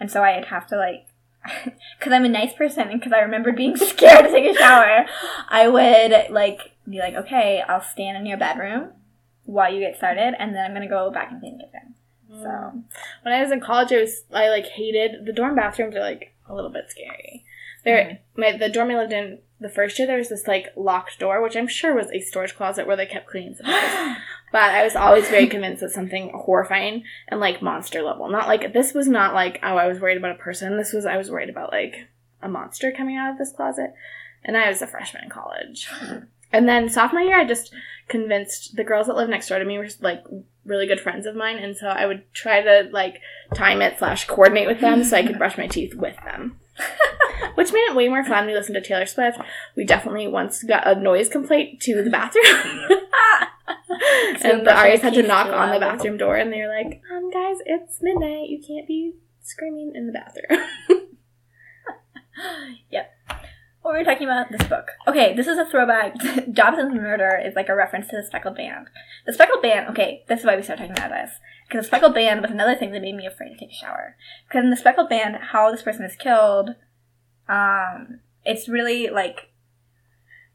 [0.00, 1.07] and so I'd have to like.
[1.98, 5.06] Because I'm a nice person, and because I remember being scared to take a shower,
[5.48, 8.90] I would like be like, "Okay, I'll stand in your bedroom
[9.44, 11.94] while you get started, and then I'm gonna go back and clean the kitchen."
[12.32, 12.42] Mm.
[12.42, 16.00] So when I was in college, I was I like hated the dorm bathrooms are
[16.00, 17.44] like a little bit scary.
[17.84, 18.40] There, mm-hmm.
[18.40, 21.42] my the dorm I lived in the first year, there was this like locked door,
[21.42, 24.16] which I'm sure was a storage closet where they kept cleaning supplies.
[24.52, 28.28] But I was always very convinced that something horrifying and like monster level.
[28.28, 30.76] Not like this was not like oh I was worried about a person.
[30.76, 32.08] This was I was worried about like
[32.42, 33.94] a monster coming out of this closet.
[34.44, 35.88] And I was a freshman in college.
[36.52, 37.74] And then sophomore year, I just
[38.08, 40.24] convinced the girls that lived next door to me were like
[40.64, 43.20] really good friends of mine, and so I would try to like
[43.54, 46.58] time it slash coordinate with them so I could brush my teeth with them.
[47.54, 48.46] Which made it way more fun.
[48.46, 49.38] We listened to Taylor Swift.
[49.76, 52.44] We definitely once got a noise complaint to the bathroom.
[54.40, 57.30] And the RAs had to knock on the bathroom door, and they were like, um,
[57.30, 58.48] guys, it's midnight.
[58.48, 60.68] You can't be screaming in the bathroom.
[62.90, 63.10] Yep.
[63.82, 64.50] What were we talking about?
[64.50, 64.90] This book.
[65.06, 66.14] Okay, this is a throwback.
[66.52, 68.88] Dobson's murder is like a reference to the speckled band.
[69.28, 69.90] The speckled band.
[69.90, 71.32] Okay, this is why we started talking about this.
[71.68, 74.16] Because the speckled band was another thing that made me afraid to take a shower.
[74.48, 76.70] Because in the speckled band, how this person is killed,
[77.46, 79.50] um, it's really like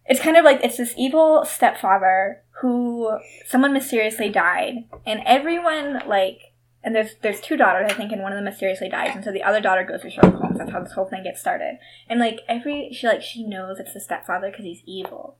[0.08, 6.40] it's kind of like it's this evil stepfather who someone mysteriously died, and everyone like
[6.84, 9.32] and there's there's two daughters I think, and one of them mysteriously dies, and so
[9.32, 10.58] the other daughter goes to Sherlock Holmes.
[10.58, 11.78] That's how this whole thing gets started.
[12.10, 15.38] And like every she like she knows it's the stepfather because he's evil,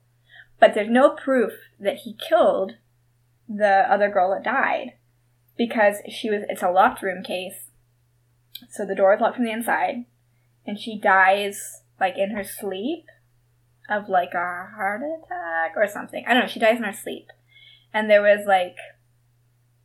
[0.60, 2.76] but there's no proof that he killed
[3.48, 4.94] the other girl that died
[5.56, 7.70] because she was it's a locked room case,
[8.70, 10.04] so the door is locked from the inside,
[10.66, 13.04] and she dies like in her sleep
[13.88, 16.24] of like a heart attack or something.
[16.26, 16.48] I don't know.
[16.48, 17.28] She dies in her sleep,
[17.92, 18.76] and there was like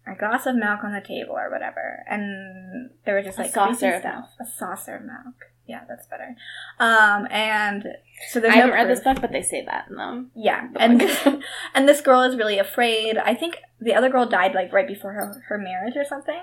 [0.07, 3.51] a glass of milk on the table or whatever, and there was just A like
[3.51, 4.29] saucer of stuff.
[4.39, 5.35] A saucer of milk.
[5.69, 6.35] Yeah, that's better.
[6.79, 7.85] Um, and
[8.29, 10.31] so there's I no haven't read this book, but they say that in them.
[10.35, 11.43] Yeah, the and
[11.75, 13.17] and this girl is really afraid.
[13.17, 16.41] I think the other girl died like right before her her marriage or something,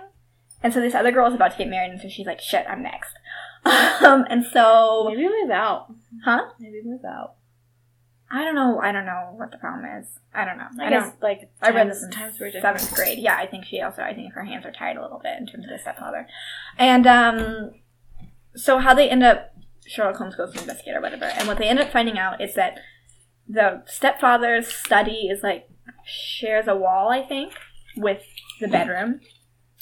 [0.63, 2.67] and so this other girl is about to get married, and so she's like, "Shit,
[2.69, 3.13] I'm next."
[3.67, 5.93] Um, and so, Maybe move out.
[6.25, 6.51] huh?
[6.61, 7.35] Maybe move out.
[8.31, 8.79] I don't know.
[8.81, 10.07] I don't know what the problem is.
[10.33, 10.69] I don't know.
[10.79, 11.23] I, I, guess don't.
[11.23, 13.19] like I read this in times were seventh grade.
[13.19, 14.03] Yeah, I think she also.
[14.03, 16.29] I think her hands are tied a little bit in terms of the stepfather,
[16.79, 17.73] and um,
[18.57, 19.53] so how they end up.
[19.87, 22.55] Sherlock Holmes goes to investigate or whatever, and what they end up finding out is
[22.55, 22.81] that
[23.49, 25.69] the stepfather's study is like
[26.05, 27.53] shares a wall, I think,
[27.97, 28.23] with
[28.61, 29.21] the bedroom.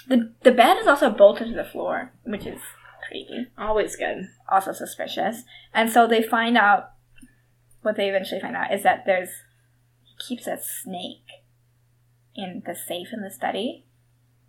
[0.09, 2.61] the The bed is also bolted to the floor, which is
[3.09, 4.29] creepy Always good.
[4.51, 5.43] also suspicious.
[5.73, 6.91] And so they find out
[7.83, 9.31] what they eventually find out is that there's
[10.03, 11.45] he keeps a snake
[12.35, 13.87] in the safe in the study,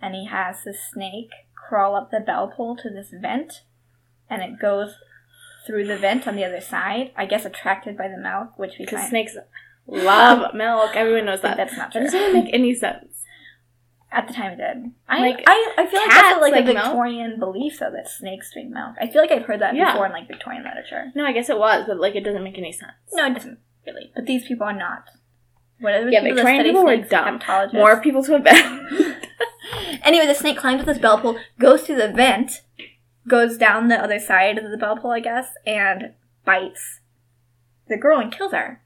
[0.01, 3.63] and he has the snake crawl up the bell pull to this vent,
[4.30, 4.95] and it goes
[5.65, 7.11] through the vent on the other side.
[7.17, 9.36] I guess attracted by the milk, which we Because snakes
[9.88, 10.91] love milk.
[10.95, 11.57] Everyone knows that.
[11.57, 12.19] that's not That true.
[12.19, 13.23] doesn't make any sense.
[14.11, 14.91] At the time, it did.
[15.09, 16.86] I Like, I, I feel like that's like, like a milk?
[16.86, 18.95] Victorian belief, though, that snakes drink milk.
[19.01, 19.91] I feel like I've heard that Yeah.
[19.91, 21.11] before in like Victorian literature.
[21.15, 22.93] No, I guess it was, but like it doesn't make any sense.
[23.11, 24.11] No, it doesn't really.
[24.15, 25.09] But these people are not.
[25.82, 27.41] What are Yeah, people Victorian people were dumb.
[27.73, 29.17] More people to a bed.
[30.03, 32.61] Anyway, the snake climbs up this bell pull, goes through the vent,
[33.28, 36.13] goes down the other side of the bell pole, I guess, and
[36.43, 36.99] bites
[37.88, 38.82] the girl and kills her.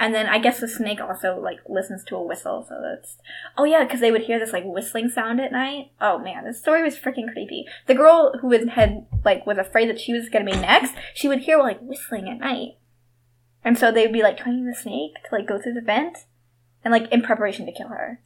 [0.00, 3.16] And then I guess the snake also like listens to a whistle, so that's
[3.56, 5.90] oh yeah, because they would hear this like whistling sound at night.
[6.00, 7.64] Oh man, this story was freaking creepy.
[7.86, 11.26] The girl who was had like was afraid that she was gonna be next, she
[11.26, 12.76] would hear like whistling at night,
[13.64, 16.26] and so they'd be like training the snake to like go through the vent,
[16.84, 18.20] and like in preparation to kill her.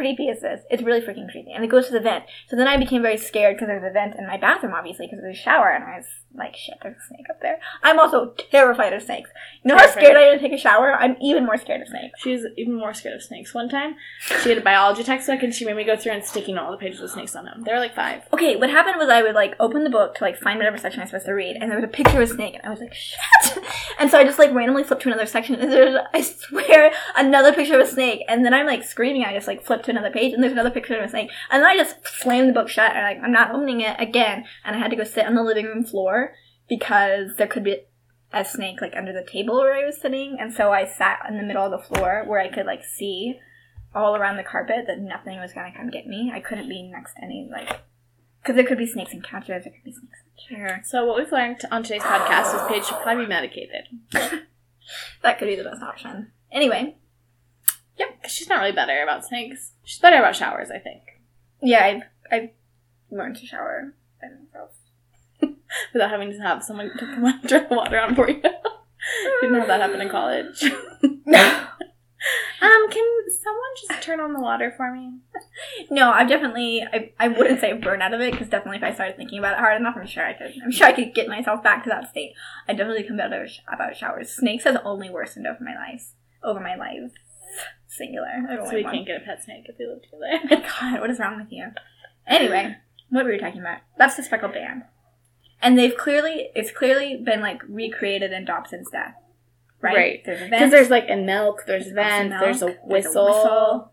[0.00, 0.62] Creepy is this?
[0.70, 1.52] It's really freaking creepy.
[1.52, 2.24] And it goes to the vent.
[2.48, 5.20] So then I became very scared because there's a vent in my bathroom, obviously, because
[5.20, 7.58] there's a shower, and I was like, shit, there's a snake up there.
[7.82, 9.28] I'm also terrified of snakes.
[9.62, 10.94] You know how scared I am to take a shower?
[10.94, 12.18] I'm even more scared of snakes.
[12.20, 13.52] She's even more scared of snakes.
[13.52, 13.96] One time,
[14.42, 16.78] she had a biology textbook and she made me go through and sticking all the
[16.78, 17.64] pages with snakes on them.
[17.64, 18.22] They were like five.
[18.32, 21.00] Okay, what happened was I would like open the book to like find whatever section
[21.00, 22.70] I was supposed to read, and there was a picture of a snake, and I
[22.70, 23.58] was like, shit!
[23.98, 27.52] And so I just like randomly flipped to another section, and there's, I swear, another
[27.52, 30.10] picture of a snake, and then I'm like screaming, I just like flipped to another
[30.10, 32.68] page, and there's another picture of a snake, and then I just slammed the book
[32.68, 35.34] shut, and like, I'm not opening it again, and I had to go sit on
[35.34, 36.34] the living room floor
[36.68, 37.82] because there could be
[38.32, 41.36] a snake like under the table where I was sitting, and so I sat in
[41.36, 43.38] the middle of the floor where I could like see
[43.94, 46.30] all around the carpet that nothing was gonna come get me.
[46.32, 47.80] I couldn't be next to any like
[48.40, 50.88] because there could be snakes in couches, there could be snakes in chairs.
[50.88, 53.84] So what we've learned on today's podcast is Paige should probably be medicated.
[55.22, 56.32] That could be the best option.
[56.52, 56.96] Anyway,
[58.00, 59.72] Yep, she's not really better about snakes.
[59.84, 61.02] She's better about showers, I think.
[61.62, 62.50] yeah, I've I've
[63.10, 64.70] learned to shower by myself.
[65.92, 68.40] Without having to have someone to come and turn the water on for you.
[69.40, 70.62] Didn't have that happen in college.
[72.62, 73.06] Um, can
[73.42, 75.20] someone just turn on the water for me?
[75.90, 78.92] no, I've definitely I, I wouldn't say burn out of it because definitely if I
[78.92, 80.52] started thinking about it hard enough, I'm sure I could.
[80.62, 82.34] I'm sure I could get myself back to that state.
[82.68, 84.30] I definitely come better about showers.
[84.30, 86.10] Snakes has only worsened over my life.
[86.42, 87.12] Over my life,
[87.90, 88.28] singular.
[88.68, 90.48] So we like can't get a pet snake if we live together.
[90.62, 90.70] one.
[90.92, 91.66] God, what is wrong with you?
[92.26, 92.76] Anyway,
[93.10, 93.78] what were we talking about?
[93.98, 94.82] That's the speckled band,
[95.60, 99.14] and they've clearly it's clearly been like recreated in Dobson's death,
[99.80, 99.96] right?
[99.96, 100.22] Right.
[100.24, 100.70] There's Because vent.
[100.72, 103.26] there's like a milk, there's There's vent, there's a there's a whistle.
[103.26, 103.92] whistle.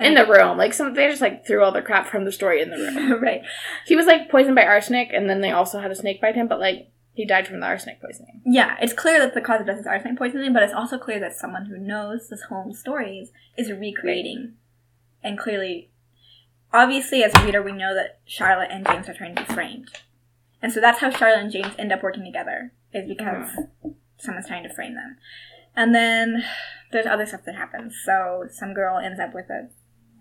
[0.00, 0.58] In the room.
[0.58, 3.22] Like some they just like threw all the crap from the story in the room.
[3.22, 3.42] right.
[3.86, 6.48] he was like poisoned by arsenic and then they also had a snake bite him,
[6.48, 8.42] but like he died from the arsenic poisoning.
[8.44, 11.20] Yeah, it's clear that the cause of death is arsenic poisoning, but it's also clear
[11.20, 14.54] that someone who knows this Holmes stories is recreating.
[15.22, 15.90] And clearly,
[16.72, 19.90] obviously, as a reader, we know that Charlotte and James are trying to be framed.
[20.60, 23.48] And so that's how Charlotte and James end up working together, is because
[23.82, 23.90] hmm.
[24.18, 25.16] someone's trying to frame them.
[25.76, 26.44] And then
[26.90, 27.94] there's other stuff that happens.
[28.04, 29.68] So some girl ends up with a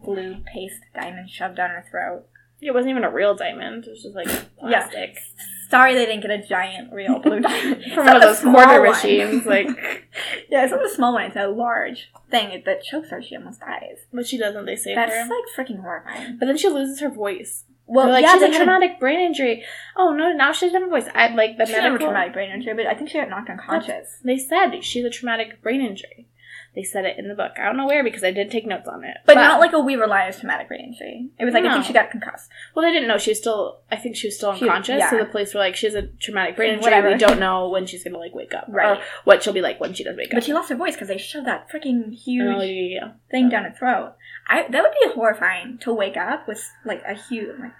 [0.03, 2.27] blue paste diamond shoved down her throat.
[2.65, 3.85] It wasn't even a real diamond.
[3.85, 4.27] It was just like
[4.59, 5.13] plastic.
[5.15, 5.21] Yeah.
[5.69, 7.83] Sorry they didn't get a giant real blue diamond.
[7.93, 8.89] from one of those quarter one.
[8.91, 9.45] machines.
[9.45, 9.67] Like,
[10.49, 11.23] Yeah, it's not a small one.
[11.25, 13.21] It's a large thing that chokes her.
[13.23, 13.97] She almost dies.
[14.13, 14.65] but she doesn't.
[14.65, 15.21] They save That's her.
[15.21, 16.37] like freaking horrifying.
[16.39, 17.63] But then she loses her voice.
[17.85, 19.63] Well, like yeah, she's a had a- traumatic brain injury.
[19.97, 21.09] Oh no, now she doesn't have a voice.
[21.13, 22.07] I like the She didn't have a medical.
[22.07, 24.19] traumatic brain injury, but I think she got knocked unconscious.
[24.23, 26.27] They said she's a traumatic brain injury.
[26.75, 27.51] They said it in the book.
[27.59, 29.17] I don't know where because I did take notes on it.
[29.27, 31.29] But, not like a We Were Liars traumatic brain injury.
[31.39, 32.49] It was like I think she got concussed.
[32.75, 33.81] Well, they didn't know she was still.
[33.91, 35.07] I think she was still She- unconscious.
[35.11, 36.83] So the police were like, "She has a traumatic brain injury.
[36.85, 37.09] Whatever.
[37.11, 38.97] We don't know when she's gonna like wake up, Right.
[38.97, 40.95] Or what she'll be like when she does wake up." But she lost her voice
[40.95, 43.11] because they shoved that freaking huge Oh, yeah, yeah.
[43.29, 44.15] thing down her throat.
[44.47, 47.71] I that would be horrifying to wake up with like a huge like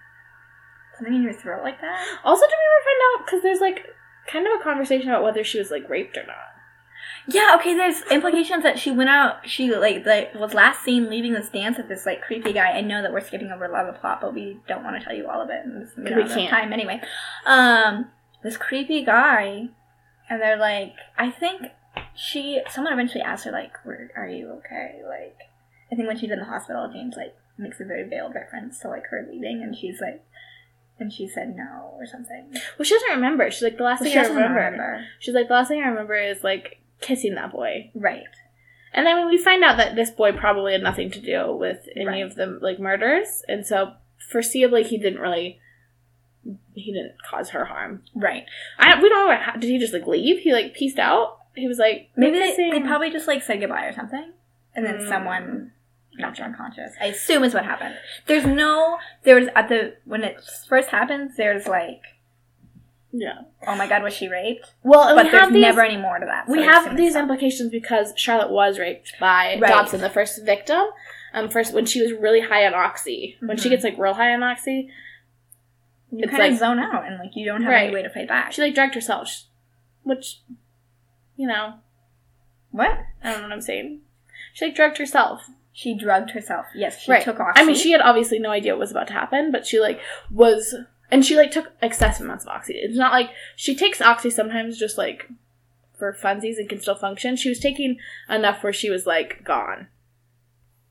[0.97, 2.05] something in your throat like that.
[2.23, 3.25] Also, did we ever find out?
[3.25, 3.87] Because there's like
[4.27, 6.52] kind of a conversation about whether she was like raped or not.
[7.27, 7.73] Yeah, okay.
[7.75, 9.47] There's implications that she went out.
[9.47, 12.71] She like like was last seen leaving this dance with this like creepy guy.
[12.71, 14.97] I know that we're skipping over a lot of the plot, but we don't want
[14.99, 15.65] to tell you all of it.
[15.65, 16.49] And this, we don't We have can't.
[16.49, 17.01] time anyway.
[17.45, 18.09] Um,
[18.43, 19.69] this creepy guy,
[20.29, 21.67] and they're like, I think
[22.15, 22.61] she.
[22.69, 25.37] Someone eventually asked her like, "Where are you okay?" Like,
[25.91, 28.89] I think when she's in the hospital, James like makes a very veiled reference to
[28.89, 30.23] like her leaving, and she's like.
[30.99, 32.51] And she said no or something.
[32.77, 33.49] Well, she doesn't remember.
[33.49, 34.59] She's like the last Well, thing she I remember.
[34.59, 35.05] remember.
[35.19, 37.91] She's like the last thing I remember is like kissing that boy.
[37.93, 38.23] Right.
[38.93, 42.05] And then we find out that this boy probably had nothing to do with any
[42.05, 42.23] Right.
[42.23, 43.93] of the like murders, and so
[44.31, 45.59] foreseeably he didn't really
[46.75, 48.03] he didn't cause her harm.
[48.15, 48.45] Right.
[48.77, 49.35] I we don't know.
[49.35, 50.39] What, did he just like leave?
[50.39, 51.39] He like pieced out.
[51.55, 54.31] He was like Maybe they, kissing." they probably just like said goodbye or something,
[54.75, 55.07] and then Mm.
[55.07, 55.71] someone
[56.15, 56.93] knocked her unconscious.
[57.01, 57.95] I assume is what happened.
[58.27, 60.37] There's no there was at the when it
[60.67, 61.37] first happens.
[61.37, 62.01] There's like,
[63.15, 63.41] yeah.
[63.67, 64.73] oh my god, was she raped?
[64.83, 66.47] Well, But we there's these, never any more to that.
[66.47, 69.69] so we have these implications because Charlotte was raped by Right.
[69.69, 70.81] Dobson, the first victim.
[71.35, 73.37] Um, first when she was really high on oxy.
[73.39, 73.71] When she Mhm.
[73.71, 74.89] gets like real high on oxy,
[76.11, 77.83] You it's kind of like- zone out and like you don't have Right.
[77.85, 78.51] any way to fight back.
[78.51, 79.45] she like drugged herself,
[80.03, 80.41] which,
[81.35, 81.75] you know,
[82.71, 82.91] what?
[83.23, 84.01] I don't know what I'm saying.
[84.53, 85.49] She like drugged herself.
[85.71, 86.67] She drugged herself.
[86.75, 87.23] Yes, she right.
[87.23, 87.59] took oxy.
[87.61, 89.99] I mean, she had obviously no idea what was about to happen, but she like
[90.29, 90.75] was,
[91.13, 92.73] and she like took excessive amounts of oxy.
[92.73, 95.29] It's not like she takes oxy sometimes just like
[95.97, 97.35] for funsies and can still function.
[97.35, 97.97] She was taking
[98.29, 99.87] enough where she was like gone.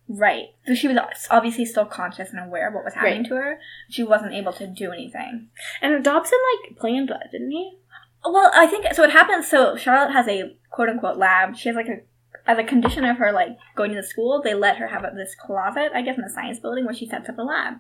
[0.09, 0.47] right.
[0.67, 0.99] So she was
[1.31, 3.29] obviously still conscious and aware of what was happening Right.
[3.29, 3.59] to her.
[3.91, 5.49] She wasn't able to do anything.
[5.81, 7.79] And Dobson like planned that, didn't he?
[8.25, 9.03] Well, I think so.
[9.03, 9.49] It happens.
[9.49, 11.57] So Charlotte has a quote unquote lab.
[11.57, 12.01] She has like a
[12.47, 14.41] as a condition of her like going to the school.
[14.43, 17.29] They let her have this closet, I guess, in the science building where she sets
[17.29, 17.75] up a lab,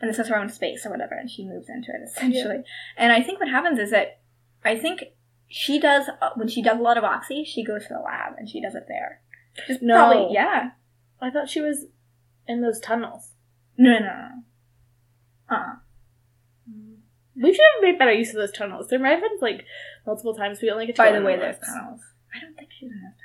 [0.00, 2.62] and this is her own space or whatever, and she moves into it essentially.
[2.96, 4.20] And I think what happens is that
[4.64, 5.04] I think
[5.48, 8.34] she does uh, when she does a lot of oxy, she goes to the lab
[8.38, 9.20] and she does it there.
[9.66, 9.94] Just No.
[9.94, 10.70] probably yeah.
[11.20, 11.86] I thought she was
[12.46, 13.32] in those tunnels.
[13.76, 14.28] No, no, no,
[15.50, 15.56] no.
[15.56, 15.74] Uh.
[17.36, 18.88] We should have made better use of those tunnels.
[18.88, 19.64] There might have been like
[20.06, 22.00] multiple times we only get to By the way, there's tunnels.
[22.32, 23.23] I don't think she's in those tunnels.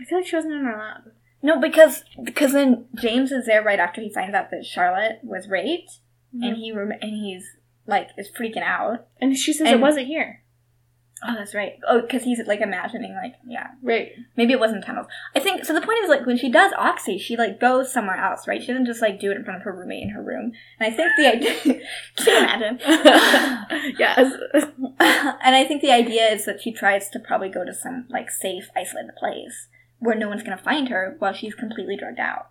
[0.00, 1.12] I feel like she wasn't in her lab.
[1.42, 5.48] No, because because then James is there right after he finds out that Charlotte was
[5.48, 6.00] raped,
[6.34, 6.42] mm-hmm.
[6.42, 7.44] and he rem- and he's
[7.86, 9.06] like is freaking out.
[9.20, 10.42] and she says and- it wasn't here.
[11.26, 11.78] Oh, that's right.
[11.88, 14.12] Oh, because he's like imagining like yeah, Right.
[14.36, 15.06] maybe it wasn't tunnels.
[15.34, 15.72] I think so.
[15.72, 18.60] The point is like when she does oxy, she like goes somewhere else, right?
[18.60, 20.52] She doesn't just like do it in front of her roommate in her room.
[20.78, 21.54] And I think the idea,
[22.16, 22.78] can you imagine?
[23.98, 24.30] yes.
[25.00, 28.28] and I think the idea is that she tries to probably go to some like
[28.30, 29.68] safe, isolated place
[29.98, 32.50] where no one's gonna find her while she's completely drugged out.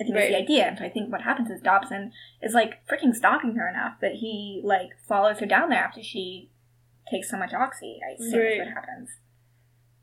[0.00, 0.66] I think that's the idea.
[0.66, 4.14] And so I think what happens is Dobson is like freaking stalking her enough that
[4.14, 6.50] he like follows her down there after she
[7.10, 7.98] takes so much oxy.
[8.08, 8.58] I assume Right.
[8.58, 9.10] that's what happens.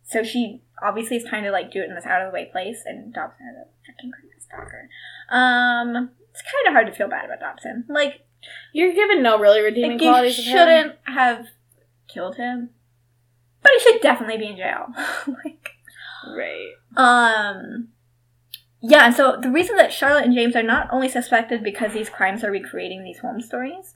[0.04, 2.46] So she obviously is trying to like do it in this out of the way
[2.52, 4.88] place, and Dobson is a freaking creepy stalker.
[5.30, 7.86] Um, it's kind of hard to feel bad about Dobson.
[7.90, 8.22] Like,
[8.74, 11.48] You're given no really redeeming qualities shouldn't have
[12.08, 12.70] killed him,
[13.64, 14.86] but he should definitely be in jail.
[15.44, 15.72] like,
[16.36, 16.74] Right.
[16.96, 17.90] um,
[18.82, 22.10] yeah, and so the reason that Charlotte and James are not only suspected because these
[22.10, 23.96] crimes are recreating these Holmes stories,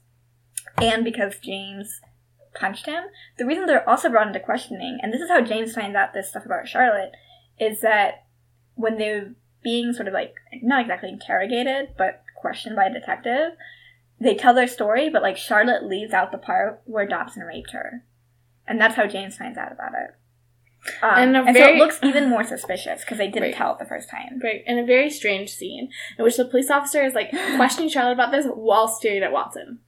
[0.78, 2.02] and because James
[2.54, 3.04] punched him,
[3.38, 6.30] the reason they're also brought into questioning, and this is how James finds out this
[6.30, 7.12] stuff about Charlotte,
[7.60, 8.26] is that
[8.74, 13.52] when they're being sort of like not exactly interrogated, but questioned by a detective,
[14.20, 18.04] they tell their story, but like Charlotte leaves out the part where Dobson raped her,
[18.68, 20.16] and that's how James finds out about it.
[21.04, 23.56] Um, And and a so it looks even more suspicious because they didn't Right.
[23.56, 24.40] tell it the first time.
[24.44, 24.64] Right.
[24.66, 28.32] In a very strange scene in which the police officer is like questioning Charlotte about
[28.32, 29.80] this while staring at Watson,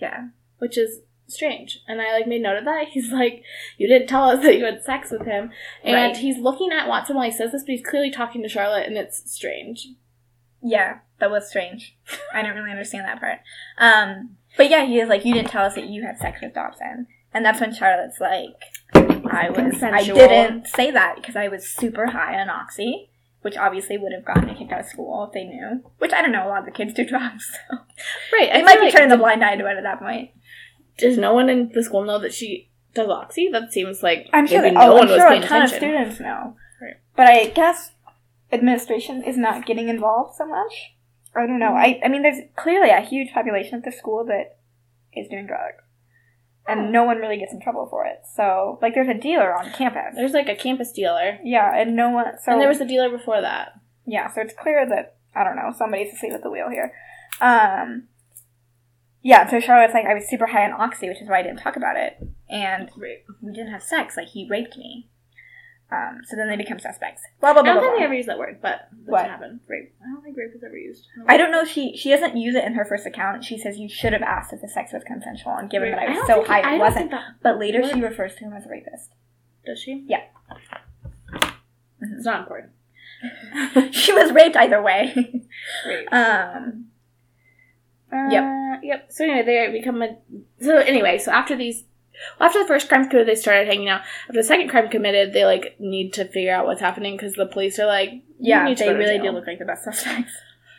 [0.00, 1.80] Yeah, which is strange.
[1.88, 2.88] And I like made note of that.
[2.92, 3.42] He's like,
[3.78, 5.50] you didn't tell us that you had sex with him.
[5.84, 6.16] And Right.
[6.16, 8.96] he's looking at Watson while he says this, but he's clearly talking to Charlotte, and
[8.96, 9.88] it's strange.
[10.62, 11.96] Yeah, that was strange.
[12.32, 13.38] I didn't really understand that part.
[13.78, 16.54] Um, but yeah, he is like, you didn't tell us that you had sex with
[16.54, 21.68] Dobson, and that's when Charlotte's like, I was, I didn't say that because I was
[21.68, 23.10] super high on oxy,
[23.42, 25.82] which obviously would have gotten me kicked out of school if they knew.
[25.98, 27.76] Which I don't know, a lot of the kids do drugs, so
[28.32, 28.50] Right.
[28.52, 30.30] they I might be like- turning the blind eye to it at that point.
[30.98, 33.48] Does no one in the school know that she does oxy?
[33.52, 36.18] That seems like I'm sure, that, no oh, one I'm sure a ton of students
[36.20, 36.94] know, Right.
[37.14, 37.92] but I guess
[38.52, 40.92] administration is not getting involved so much.
[41.34, 41.72] I don't know.
[41.72, 42.02] Mm-hmm.
[42.02, 44.56] I I mean, there's clearly a huge population at the school that
[45.12, 45.82] is doing drugs,
[46.68, 48.20] and no one really gets in trouble for it.
[48.34, 50.14] So, like, there's a dealer on campus.
[50.14, 52.26] There's like a campus dealer, yeah, and no one.
[52.42, 53.72] So and there was a dealer before that.
[54.06, 56.92] yeah, so it's clear that I don't know somebody's asleep at the wheel here.
[57.40, 58.08] Um.
[59.22, 61.58] Yeah, so Charlotte's like, I was super high on oxy, which is why I didn't
[61.58, 62.16] talk about it,
[62.48, 64.16] and we didn't have sex.
[64.16, 65.08] Like he raped me.
[65.90, 67.22] Um, so then they become suspects.
[67.40, 67.70] Blah blah blah.
[67.70, 69.26] I don't blah, think they ever used that word, but that What?
[69.26, 69.60] happened.
[69.60, 69.60] happen.
[69.68, 69.94] Rape.
[70.04, 71.06] I don't think rape was ever used.
[71.28, 71.64] I don't know.
[71.64, 73.44] She she doesn't use it in her first account.
[73.44, 76.08] She says you should have asked if the sex was consensual, and given that I
[76.10, 77.12] was don't so high, I it wasn't.
[77.40, 77.94] But later What?
[77.94, 79.10] she refers to him as a rapist.
[79.64, 80.04] does she?
[80.08, 80.22] Yeah.
[82.02, 82.72] It's not important.
[83.94, 85.44] she was raped either way.
[85.86, 86.12] Rape.
[86.12, 86.86] um.
[88.12, 88.80] Yep.
[88.82, 89.06] Yep.
[89.12, 90.16] So anyway, they become a.
[90.60, 91.84] So anyway, so after these,
[92.38, 94.02] well, after the first crime committed, they started hanging out.
[94.28, 97.46] After the second crime committed, they like need to figure out what's happening because the
[97.46, 100.32] police are like, Yeah, they really do look like the best suspects.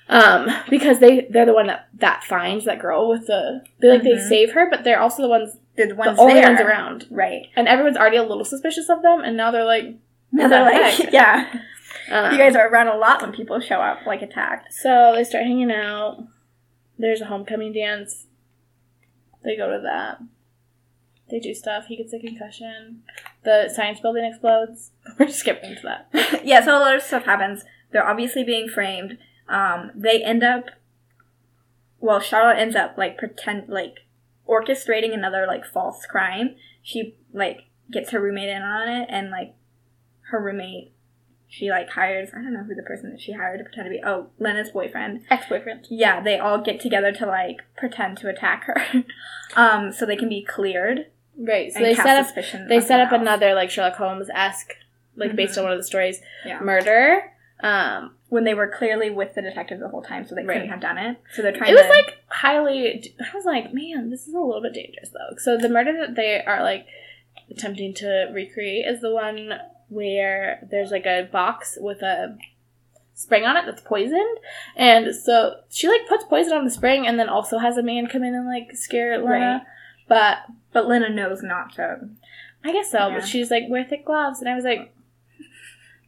[0.09, 4.03] Um, because they they're the one that that finds that girl with the they like
[4.03, 4.29] they Mhm.
[4.29, 6.47] save her, but they're also the ones The ones the only there.
[6.47, 7.47] ones around, Right.
[7.57, 9.95] and everyone's already a little suspicious of them, and now they're like,
[10.31, 11.11] Now they're the like, heck?
[11.11, 11.59] yeah,
[12.09, 14.71] um, you guys are around a lot when people show up, like attacked.
[14.73, 16.23] So they start hanging out.
[16.97, 18.27] There's a homecoming dance.
[19.43, 20.19] They go to that.
[21.29, 21.85] They do stuff.
[21.87, 23.03] He gets a concussion.
[23.43, 24.91] The science building explodes.
[25.19, 26.41] We're skipping to that.
[26.45, 27.65] yeah, so a lot of stuff happens.
[27.91, 29.17] They're obviously being framed.
[29.49, 30.71] Um, they end up.
[31.99, 34.05] Well, Charlotte ends up like pretend like
[34.47, 36.55] orchestrating another like false crime.
[36.81, 39.55] She like gets her roommate in on it, and like
[40.29, 40.93] her roommate,
[41.47, 43.89] she like hires I don't know who the person that she hired to pretend to
[43.89, 44.01] be.
[44.05, 45.21] Oh, Lena's boyfriend.
[45.29, 45.87] Ex boyfriend.
[45.89, 49.03] Yeah, they all get together to like pretend to attack her,
[49.55, 51.07] um, so they can be cleared.
[51.37, 51.71] Right.
[51.71, 52.35] So they set up.
[52.67, 53.21] They set up else.
[53.21, 54.73] another like Sherlock Holmes esque,
[55.15, 55.59] like based Mhm.
[55.59, 56.59] on one of the stories, Yeah.
[56.59, 57.31] murder.
[57.59, 60.81] Um, when they were clearly with the detective the whole time, so they couldn't have
[60.81, 61.17] done it.
[61.33, 61.71] So they're trying.
[61.71, 63.13] it was to, like highly.
[63.19, 65.35] I was like, man, this is a little bit dangerous though.
[65.37, 66.85] So the murder that they are like
[67.49, 69.53] attempting to recreate is the one
[69.89, 72.37] where there's like a box with a
[73.13, 74.37] spring on it that's poisoned,
[74.75, 78.05] and so she like puts poison on the spring, and then also has a man
[78.07, 79.29] come in and like scare Lena.
[79.29, 79.61] Right.
[80.07, 80.37] But
[80.77, 82.07] but Lena knows not to.
[82.63, 83.07] I guess so.
[83.07, 83.15] Yeah.
[83.15, 84.93] But she's like, wear thick gloves, and I was like.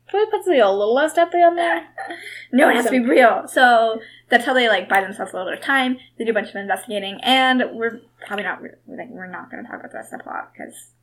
[0.07, 1.87] Can we put something a little less deadly on there?
[2.51, 3.43] No, it has to be real.
[3.47, 5.99] So that's how they like buy themselves a little bit of time.
[6.17, 8.59] They do a bunch of investigating, and we're probably not.
[8.59, 10.93] We're, like, we're not going to talk about the rest of the plot because.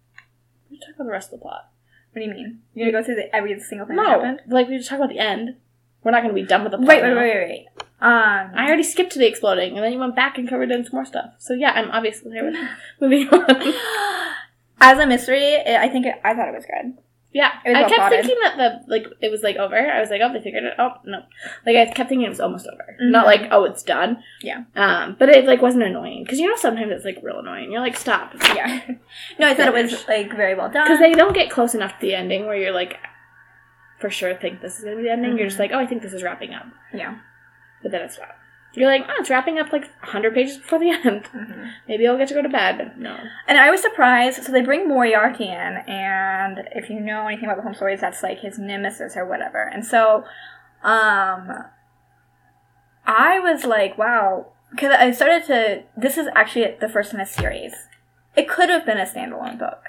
[0.68, 1.70] We talk about the rest of the plot.
[2.12, 2.62] What do you mean?
[2.74, 4.40] You're gonna go through the, every single thing that happened?
[4.48, 5.54] like we just talk about the end.
[6.02, 6.88] We're not going to be done with the plot.
[6.88, 7.85] Wait, wait, wait, wait, wait.
[8.00, 10.84] Um, I already skipped to the exploding, and then you went back and covered in
[10.84, 11.30] some more stuff.
[11.38, 12.56] So yeah, I'm obviously here with
[13.00, 13.46] moving on.
[14.80, 16.92] as a mystery, it, I think it, I thought it was good.
[17.32, 18.26] yeah, It was I kept plotted.
[18.26, 19.74] thinking that the like it was like over.
[19.76, 20.74] I was like, oh, they figured it.
[20.78, 21.22] Oh no,
[21.64, 22.96] like I kept thinking it was almost over.
[23.02, 23.10] Mhm.
[23.10, 24.22] Not like oh, it's done.
[24.42, 24.64] Yeah.
[24.74, 27.72] Um, but it like wasn't annoying because you know sometimes it's like real annoying.
[27.72, 28.82] You're like stop Yeah.
[29.38, 30.84] no, I thought it was like very well done.
[30.84, 32.98] because they don't get close enough to the ending where you're like
[34.00, 35.38] for sure think this is gonna be the ending.
[35.38, 35.50] You're Mhm.
[35.50, 37.16] just like oh, I think this is wrapping up, yeah.
[37.82, 38.36] But then it's not.
[38.74, 41.24] You're like, oh, it's wrapping up like 100 pages before the end.
[41.34, 41.70] Mhm.
[41.88, 42.92] Maybe I'll get to go to bed.
[42.98, 43.16] No.
[43.48, 44.42] And I was surprised.
[44.42, 48.22] So they bring Moriarty in, and if you know anything about the Holmes stories, that's
[48.22, 49.62] like his nemesis or whatever.
[49.62, 50.24] And so,
[50.82, 51.64] um,
[53.06, 55.82] I was like, wow, because I started to.
[55.96, 57.72] This is actually the first in a series.
[58.36, 59.82] It could have been a standalone book.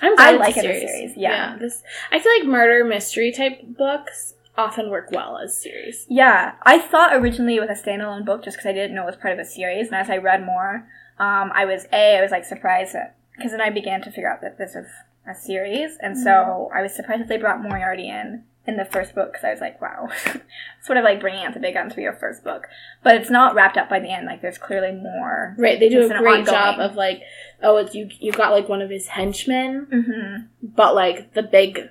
[0.00, 1.56] I'm I like it's it as series, yeah.
[1.58, 6.06] this I feel like murder mystery type books often work well as series.
[6.08, 9.06] Yeah, I thought originally it was a standalone book just because I didn't know it
[9.06, 10.86] was part of a series, and as I read more,
[11.18, 12.94] um, I was a I was like surprised
[13.36, 14.86] because then I began to figure out that this is
[15.26, 19.12] a series, and so I was surprised that they brought Moriarty in in the first
[19.14, 20.08] book because I was like, wow,
[20.82, 22.68] sort of like bringing out the big guns for your first book,
[23.02, 24.26] but it's not wrapped up by the end.
[24.26, 25.54] Like there's clearly more.
[25.58, 27.22] Right, they do a great ongoing- job of like,
[27.62, 31.88] oh, it's you you got like one of his henchmen, hmm but like the big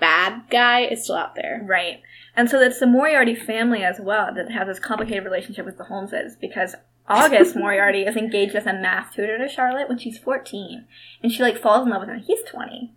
[0.00, 1.62] bad guy is still out there.
[1.64, 2.00] Right.
[2.36, 5.84] And so it's the Moriarty family as well that has this complicated relationship with the
[5.84, 6.74] Holmeses because
[7.06, 10.86] August Moriarty is engaged as a math tutor to Charlotte when she's 14.
[11.22, 12.20] And she, like, falls in love with him.
[12.20, 12.92] He's 20.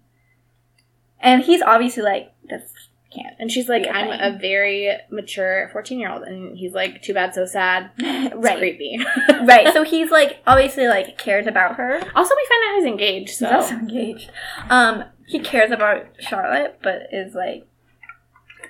[1.19, 2.71] And he's obviously like, this
[3.13, 3.35] can't.
[3.39, 4.19] And she's like, I'm thing.
[4.19, 6.23] a very mature 14 year old.
[6.23, 7.91] And he's like, too bad, so sad.
[8.27, 8.57] It's right.
[8.57, 8.99] creepy.
[9.45, 9.71] right.
[9.73, 11.95] So he's, like, obviously, like, cares about her.
[12.15, 13.45] also, we find out he's engaged, so.
[13.45, 14.31] He's also engaged.
[14.69, 17.67] Um, he cares about Charlotte, but is, like,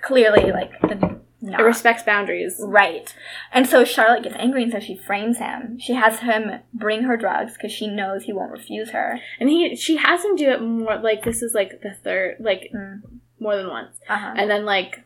[0.01, 1.60] clearly, like, the, not.
[1.60, 2.55] it respects boundaries.
[2.60, 3.14] Right.
[3.53, 5.78] And so Charlotte gets angry and so she frames him.
[5.80, 9.20] She has him bring her drugs because she knows he won't refuse her.
[9.39, 12.72] And he, she has him do it more, like, this is like the third, like,
[12.74, 13.01] Mm.
[13.39, 13.99] more than once.
[14.10, 14.34] Uh-huh.
[14.36, 15.03] And then, like,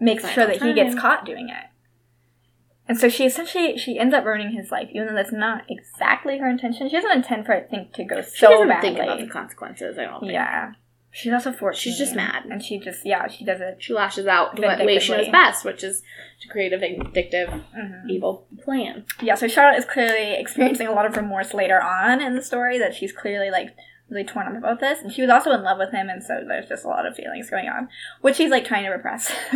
[0.00, 1.64] makes sure that he gets caught doing it.
[2.88, 6.38] And so she essentially she ends up ruining his life, even though that's not exactly
[6.38, 6.88] her intention.
[6.88, 8.90] She doesn't intend for it think to go she so doesn't badly.
[8.90, 10.32] think about the consequences, I don't think.
[10.32, 10.72] yeah.
[11.14, 11.78] She's also 14.
[11.78, 12.46] She's just mad.
[12.46, 13.76] And she just, yeah, she does it.
[13.80, 16.02] She lashes out the way she knows best, which is
[16.40, 18.08] to create a vindictive, Mhm.
[18.08, 19.04] evil plan.
[19.20, 22.78] Yeah, so Charlotte is clearly experiencing a lot of remorse later on in the story
[22.78, 23.76] that she's clearly like
[24.12, 25.00] really torn up about this.
[25.02, 27.16] And she was also in love with him, and so there's just a lot of
[27.16, 27.88] feelings going on,
[28.20, 29.32] which she's like trying to repress.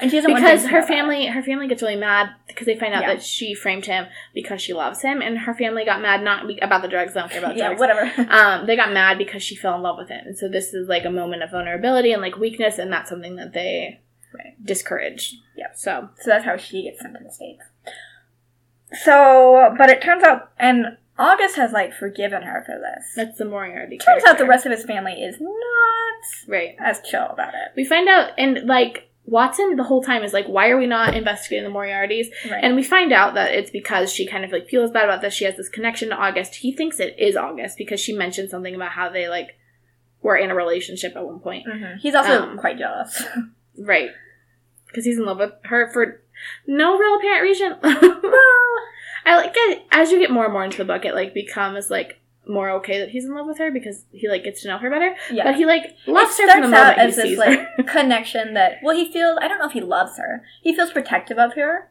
[0.00, 0.88] and she doesn't because her know about it.
[0.88, 3.14] family her family gets really mad because they find out Yeah.
[3.14, 6.82] that she framed him because she loves him and her family got mad not about
[6.82, 8.30] the drugs don't care about Yeah, drugs whatever.
[8.30, 10.88] um they got mad because she fell in love with him and so this is
[10.88, 14.00] like a moment of vulnerability and like weakness and that's something that they
[14.34, 14.54] Right.
[14.64, 15.66] discourage Yeah.
[15.74, 17.62] so So that's how she gets sent to the States.
[19.04, 23.12] So, but it turns out, and August has like forgiven her for this.
[23.16, 27.26] that's the moriarty turns out the rest of his family is not right as chill
[27.30, 27.72] about it.
[27.76, 31.14] we find out and like watson the whole time is like why are we not
[31.14, 32.62] investigating the moriartys Right.
[32.64, 35.32] And we find out that it's because she kind of like feels bad about this.
[35.34, 36.56] She has this connection to August.
[36.56, 39.56] He thinks it is August because she mentioned something about how they like
[40.22, 41.66] were in a relationship at one point.
[41.66, 41.98] Mhm.
[41.98, 43.22] He's also Um, quite jealous.
[43.78, 44.10] Right.
[44.88, 46.20] Because he's in love with her for
[46.66, 47.72] no real apparent reason.
[49.24, 51.90] I like it as you get more and more into the book, it like becomes
[51.90, 52.18] like
[52.48, 54.90] more okay that he's in love with her because he like gets to know her
[54.90, 55.14] better.
[55.30, 55.44] yeah.
[55.44, 57.82] But he like loves it her from the moment he as this sees like her.
[57.86, 60.42] connection that well he feels I don't know if he loves her.
[60.62, 61.90] He feels protective of her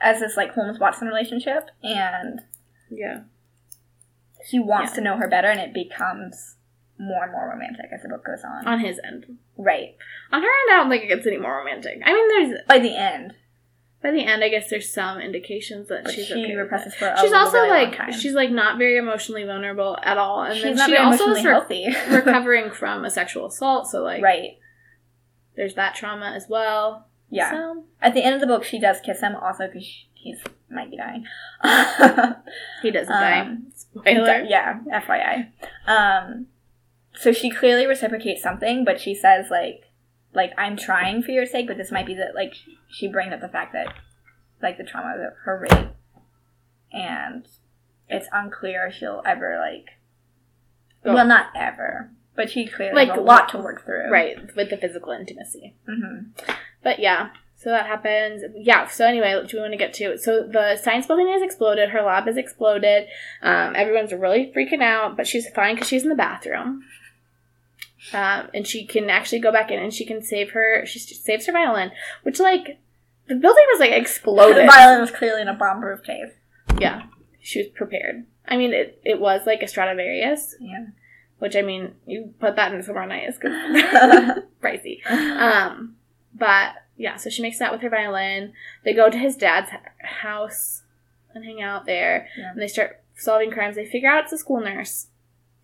[0.00, 2.40] as this like Holmes Watson relationship and
[2.90, 3.22] yeah.
[4.48, 4.96] he wants Yeah.
[4.96, 6.56] to know her better and it becomes
[6.98, 8.66] more and more romantic as the book goes on.
[8.66, 9.38] On his end.
[9.56, 9.96] right.
[10.30, 12.00] On her end, I don't think it gets any more romantic.
[12.04, 13.34] I mean, there's By the end.
[14.02, 16.56] By the end, I guess there's some indications that But she's she okay.
[16.56, 18.12] represses for a She's also really long like time.
[18.12, 21.44] she's like not very emotionally vulnerable at all, and She's then not she also is
[21.44, 21.86] re- healthy.
[22.10, 23.86] recovering from a sexual assault.
[23.88, 24.58] So like, right.
[25.56, 27.06] there's that trauma as well.
[27.30, 27.50] Yeah.
[27.52, 30.38] So At the end of the book, she does kiss him, also because he's
[30.70, 31.24] might be dying.
[32.82, 33.56] he doesn't Um, die.
[33.74, 34.42] Spoiler.
[34.48, 35.48] yeah, FYI.
[35.86, 36.46] Um,
[37.14, 39.84] so she clearly reciprocates something, but she says like,
[40.34, 42.54] like I'm trying for your sake, but this might be that like
[42.88, 43.94] she brings up the fact that
[44.62, 45.88] like the trauma of her rape,
[46.92, 47.46] and
[48.08, 49.86] it's unclear if she'll ever like.
[51.04, 54.10] Go- Well, not ever, but she clearly Like, has a lot to work through.
[54.10, 55.74] Right with the physical intimacy.
[55.86, 56.30] hmm
[56.82, 58.42] But yeah, so that happens.
[58.56, 58.86] Yeah.
[58.86, 60.16] So anyway, do we want to get to?
[60.18, 61.90] So the science building has exploded.
[61.90, 63.06] Her lab has exploded.
[63.42, 66.82] Um, everyone's really freaking out, but she's fine because she's in the bathroom.
[68.12, 70.84] Um, and she can actually go back in and she can save her.
[70.86, 71.92] She saves her violin,
[72.24, 72.78] which like
[73.28, 74.56] the building was like exploded.
[74.56, 76.32] The violin was clearly in a bomb-proof case.
[76.80, 77.02] yeah,
[77.40, 78.24] she was prepared.
[78.46, 80.86] I mean, it it was like a Stradivarius, Yeah.
[81.38, 83.52] which I mean, you put that in somewhere nice because
[84.62, 85.06] pricey.
[85.08, 85.94] Um,
[86.34, 88.52] but yeah, so she makes that with her violin.
[88.84, 90.82] They go to his dad's house
[91.34, 92.50] and hang out there, Yeah.
[92.50, 93.76] and they start solving crimes.
[93.76, 95.06] They figure out it's a school nurse,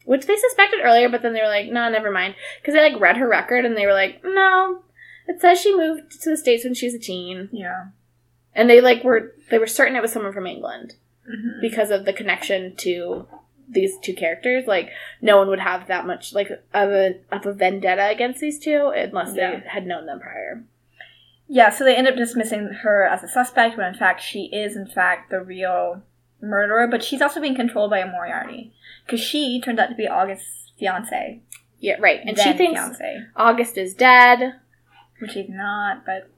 [0.04, 3.00] which they suspected earlier, but then they were like, "No, never mind," because they like
[3.00, 4.82] read her record and they were like, "No,
[5.26, 7.86] it says she moved to the states when she was a teen," yeah.
[8.54, 10.94] and they like were they were certain it was someone from England
[11.28, 11.60] Mhm.
[11.60, 13.26] because of the connection to
[13.68, 14.66] these two characters.
[14.66, 14.90] Like
[15.20, 18.90] no one would have that much like of a of a vendetta against these two
[18.94, 19.60] unless Yeah.
[19.60, 20.64] they had known them prior.
[21.50, 24.76] Yeah, so they end up dismissing her as a suspect when in fact she is
[24.76, 26.02] in fact the real
[26.40, 28.72] murderer, but she's also being controlled by a Moriarty.
[29.04, 31.40] Because she turns out to be August's fiance.
[31.80, 32.20] Yeah, right.
[32.24, 33.22] And she thinks fiance.
[33.36, 34.54] August is dead,
[35.20, 36.30] Which he's not, but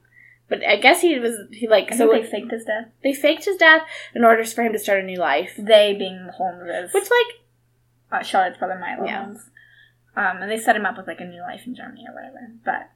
[0.47, 2.87] but I guess he was he like I so they faked his death.
[3.03, 3.83] they faked his death
[4.13, 5.53] in order for him to start a new life.
[5.57, 9.23] They being Holmes, Which like uh, Charlotte's brother Milo Yeah.
[9.23, 9.49] Holmes.
[10.15, 12.51] Um, and they set him up with like a new life in Germany or whatever.
[12.65, 12.89] But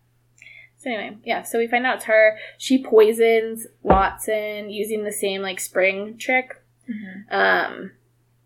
[0.77, 1.43] so anyway, yeah.
[1.43, 2.37] So we find out it's her.
[2.57, 6.61] She poisons Watson using the same like spring trick.
[7.31, 7.91] Um,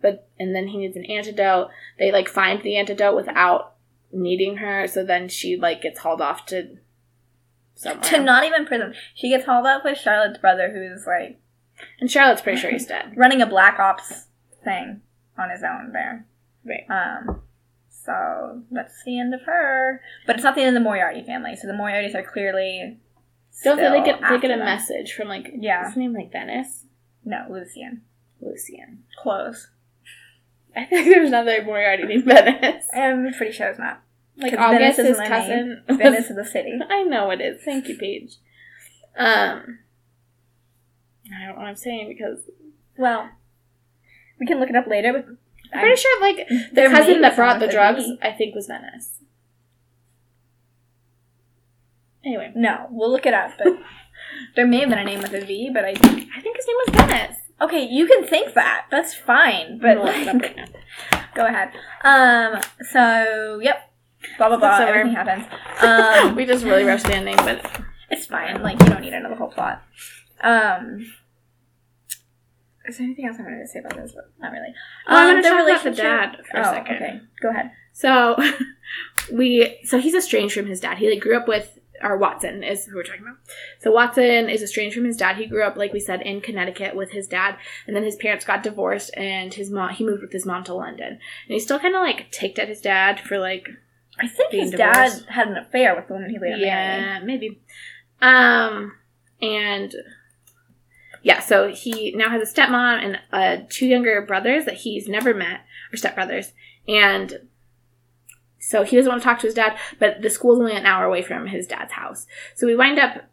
[0.02, 1.70] but and then he needs an antidote.
[1.98, 3.76] They like find the antidote without
[4.12, 4.88] needing her.
[4.88, 6.78] So then she like gets hauled off to
[7.76, 8.04] somewhere.
[8.04, 8.94] to not even prison.
[9.14, 11.40] She gets hauled up with Charlotte's brother who's like
[12.00, 13.14] And Charlotte's pretty sure he's dead.
[13.18, 14.28] running a black ops
[14.64, 15.02] thing
[15.38, 16.26] on his own there.
[16.66, 16.86] Right.
[16.90, 17.42] Um,
[17.90, 20.02] so that's the end of her.
[20.26, 21.56] But it's not the end of the Moriarty family.
[21.56, 23.00] So the Moriartys are clearly.
[23.64, 24.60] Don't they get they get a them.
[24.66, 25.82] message from like Yeah.
[25.82, 26.86] Is his name like Venice?
[27.26, 28.04] No, Lucien.
[28.42, 29.04] Lucien.
[29.22, 29.70] Close.
[30.76, 32.86] I think there's another Moriarty named Venice.
[32.94, 34.02] I'm pretty sure it's not.
[34.38, 35.84] Like Venice August, isn't my cousin.
[35.90, 36.80] Venice is the city.
[36.90, 37.62] I know it is.
[37.64, 38.38] Thank you, Paige.
[39.18, 39.80] Um,
[41.28, 42.40] I don't know what I'm saying because
[42.98, 43.30] Well,
[44.40, 45.12] we can look it up later.
[45.12, 45.26] But
[45.74, 48.18] I'm pretty sure like the cousin that brought the drugs, V.
[48.22, 49.18] I think was Venice.
[52.24, 53.52] Anyway, No, we'll look it up.
[53.58, 53.68] But
[54.56, 55.90] there may have been a name with a V, but I.
[55.90, 55.94] I
[56.42, 57.38] think his name was Venice.
[57.62, 58.86] Okay, you can think that.
[58.90, 59.80] That's fine.
[59.80, 60.70] But I'm gonna look it up
[61.12, 61.72] right go ahead.
[62.04, 62.62] Um.
[62.92, 63.92] So yep.
[64.38, 64.78] Blah blah blah.
[64.78, 65.00] That's over.
[65.00, 65.46] Everything happens.
[65.82, 66.36] Um.
[66.36, 67.66] we just really rushed the ending, but
[68.10, 68.62] It's fine.
[68.62, 69.84] Like you don't need to know the whole plot.
[70.42, 71.06] Um.
[72.86, 74.14] Is there anything else I wanted to say about this?
[74.14, 74.74] But not really.
[75.08, 76.96] Well, I Um, the talk about the dad for a oh, second.
[76.96, 77.72] Okay, go ahead.
[77.94, 78.36] So
[79.34, 80.98] we so he's estranged from his dad.
[80.98, 83.38] He like grew up with or Watson is who we're talking about.
[83.80, 85.36] So Watson is estranged from his dad.
[85.38, 88.46] He grew up, like we said, in Connecticut with his dad, and then his parents
[88.46, 91.80] got divorced, and his mom he moved with his mom to London, and he still
[91.80, 93.68] kind of like ticked at his dad for like
[94.20, 95.26] I think his divorced.
[95.26, 96.66] dad had an affair with the woman he later married.
[96.66, 97.62] yeah maybe,
[98.22, 98.94] um,
[99.42, 99.94] and
[101.22, 105.34] yeah, so he now has a stepmom and uh, two younger brothers that he's never
[105.34, 106.52] met or stepbrothers,
[106.88, 107.49] and
[108.60, 111.06] so he doesn't want to talk to his dad, but the school's only an hour
[111.06, 112.28] away from his dad's house.
[112.56, 113.24] So we wind up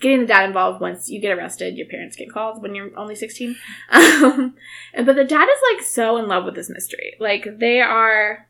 [0.00, 1.76] getting the dad involved once you get arrested.
[1.76, 3.56] Your parents get called when you're only 16.
[3.90, 4.54] Um,
[4.92, 7.14] and- but the dad is like so in love with this mystery.
[7.18, 8.46] Like they are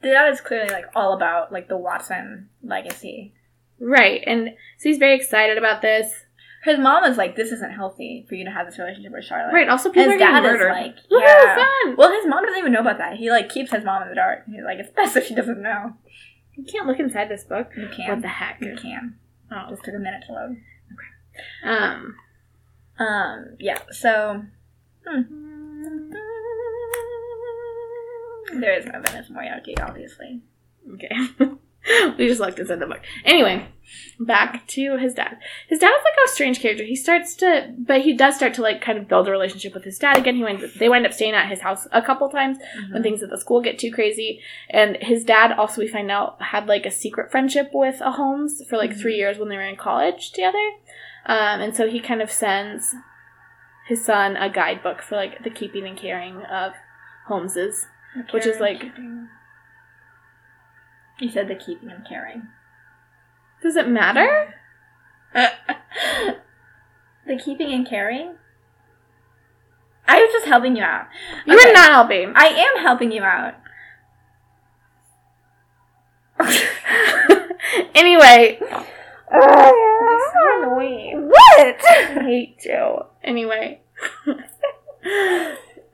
[0.00, 3.32] The dad is clearly like all about like the Watson legacy.
[3.78, 6.24] right, and so he's very excited about this.
[6.62, 9.52] His mom is like, "This isn't healthy for you to have this relationship with Charlotte."
[9.52, 9.68] Right.
[9.68, 10.72] Also, people his are dad is murdered.
[10.72, 11.96] like, Woohoo, "Yeah." fun!
[11.96, 13.16] Well, his mom doesn't even know about that.
[13.16, 14.44] He like keeps his mom in the dark.
[14.46, 15.94] He's like, "It's best if she doesn't know."
[16.54, 17.72] You can't look inside this book.
[17.76, 18.08] You can.
[18.10, 18.60] What the heck?
[18.60, 19.16] You can.
[19.50, 19.66] Oh.
[19.70, 20.56] Just took a minute to load.
[20.92, 21.68] Okay.
[21.68, 22.14] Um.
[22.98, 23.56] Um.
[23.58, 23.78] Yeah.
[23.90, 24.44] So.
[25.06, 26.10] Hmm.
[28.60, 30.42] There is no Venice Moriarty, obviously.
[30.94, 31.16] Okay.
[32.18, 33.00] we just looked inside the book.
[33.24, 33.66] Anyway,
[34.20, 35.38] back to his dad.
[35.68, 36.84] His dad is like a strange character.
[36.84, 39.84] He starts to, but he does start to like kind of build a relationship with
[39.84, 40.36] his dad again.
[40.36, 42.58] He winds, they wind up staying at his house a couple times
[42.90, 44.40] when things at the school get too crazy.
[44.70, 48.62] And his dad also, we find out, had like a secret friendship with a Holmes
[48.68, 50.70] for like three years when they were in college together.
[51.26, 52.94] Um, and so he kind of sends
[53.88, 56.72] his son a guidebook for like the keeping and caring of
[57.28, 57.86] Holmeses.
[58.30, 58.82] Which is, like-
[61.22, 62.48] You said the keeping and caring.
[63.62, 64.56] Does it matter?
[65.32, 65.52] the
[67.38, 68.34] keeping and caring?
[70.08, 71.06] I was just helping you out.
[71.46, 71.70] You Okay.
[71.70, 72.32] are not helping.
[72.34, 73.54] I am helping you out.
[77.94, 78.84] anyway, so
[80.58, 81.28] annoying.
[81.28, 81.76] What?
[81.88, 83.04] I hate you.
[83.22, 83.80] Anyway.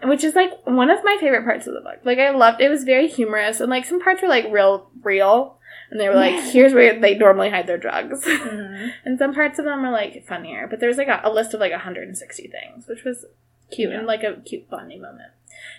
[0.03, 1.99] Which is like one of my favorite parts of the book.
[2.05, 5.57] Like I loved it was very humorous and like some parts were like real real.
[5.91, 8.25] And they were like, here's where they normally hide their drugs.
[8.25, 8.93] Mhm.
[9.05, 10.67] and some parts of them are like funnier.
[10.69, 13.25] But there's like a, a list of like 160 things, which was
[13.71, 15.33] cute and like a cute bonding moment.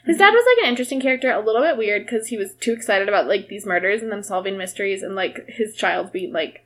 [0.06, 2.74] His dad was like an interesting character, a little bit weird because he was too
[2.74, 6.66] excited about like these murders and them solving mysteries and like his child being like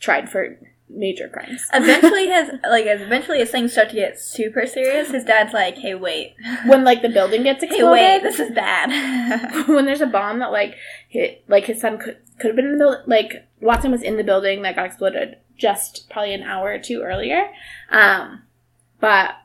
[0.00, 0.58] tried for
[0.88, 1.66] major crimes.
[1.72, 5.76] Eventually, his like as eventually as things start to get super serious, his dad's like,
[5.76, 6.34] "Hey, wait,
[6.66, 10.38] when like the building gets hey, exploded, wait, this is bad." when there's a bomb
[10.40, 10.76] that like
[11.08, 14.16] hit, like his son could could have been in the building, like Watson was in
[14.16, 17.48] the building that got exploded just probably an hour or two earlier,
[17.90, 18.42] um,
[19.00, 19.36] but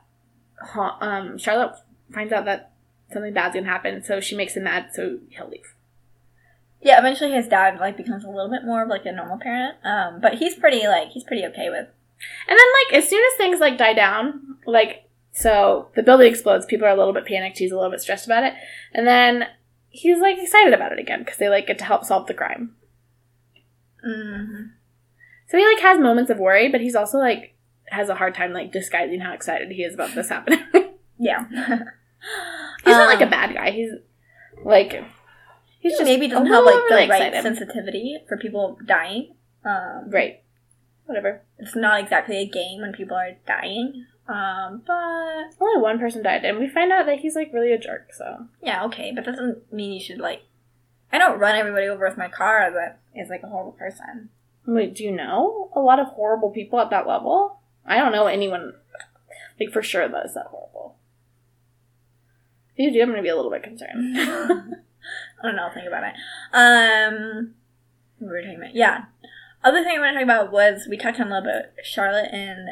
[0.60, 1.76] ha- um, Charlotte
[2.12, 2.72] finds out that
[3.12, 5.74] something bad's gonna happen, so she makes him mad, so he'll leave.
[6.82, 9.76] Yeah, eventually his dad like becomes a little bit more of like a normal parent.
[9.84, 11.86] Um, but he's pretty like he's pretty okay with.
[12.48, 16.66] And then like as soon as things like die down, like so the building explodes,
[16.66, 18.54] people are a little bit panicked, he's a little bit stressed about it,
[18.92, 19.44] and then
[19.88, 22.74] he's like excited about it again because they like get to help solve the crime.
[24.06, 24.62] Mm-hmm.
[25.48, 27.54] So he like has moments of worry, but he's also like
[27.88, 30.60] has a hard time like disguising how excited he is about this happening.
[31.22, 32.96] Yeah, he's Yeah.
[32.96, 33.72] not like a Um, bad guy.
[33.72, 33.90] He's
[34.64, 35.04] like
[35.80, 37.42] he's He just maybe doesn't have like the overly right excited.
[37.42, 39.34] sensitivity for people dying.
[39.64, 40.42] Um, right.
[41.06, 41.42] Whatever.
[41.58, 44.06] It's not exactly a game when people are dying.
[44.28, 44.94] Um, but
[45.60, 48.12] Only one person died, and we find out that he's like really a jerk.
[48.12, 49.10] So yeah, okay.
[49.12, 50.42] But that doesn't mean you should like.
[51.12, 54.28] I don't run everybody over with my car that is like a horrible person.
[54.66, 57.58] wait, do you know a lot of horrible people at that level?
[57.84, 58.74] I don't know anyone.
[59.58, 60.96] Like for sure, that is that horrible.
[62.76, 64.16] If you do, I'm gonna be a little bit concerned.
[65.42, 65.64] I don't know.
[65.64, 66.14] I'll think about it.
[66.52, 67.54] Um,
[68.18, 68.74] what were talking about?
[68.74, 69.04] Yeah.
[69.62, 72.30] Other thing I want to talk about was we talked on a little bit Charlotte
[72.32, 72.68] and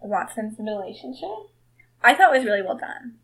[0.00, 1.50] Watson's relationship.
[2.02, 3.14] I thought it was really well done.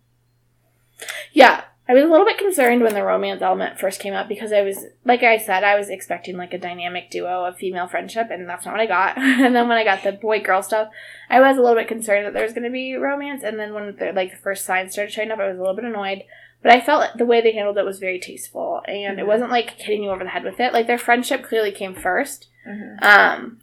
[1.33, 4.53] yeah, I was a little bit concerned when the romance element first came up because
[4.53, 8.29] I was, like I said, I was expecting like a dynamic duo of female friendship,
[8.31, 9.19] and that's not what I got.
[9.19, 10.89] and then when I got the boy girl stuff,
[11.29, 13.43] I was a little bit concerned that there was going to be romance.
[13.43, 15.75] And then when the, like the first signs started showing up, I was a little
[15.75, 16.23] bit annoyed.
[16.63, 19.29] But I felt the way they handled it was very tasteful, and it Mhm.
[19.29, 20.73] wasn't like hitting you over the head with it.
[20.73, 23.03] Like their friendship clearly came 1st Mm-hmm.
[23.05, 23.61] um,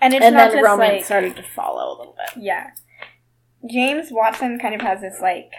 [0.00, 2.42] And it's and then romance like started to follow a little bit.
[2.42, 2.70] yeah.
[3.70, 5.52] James Watson kind of has this like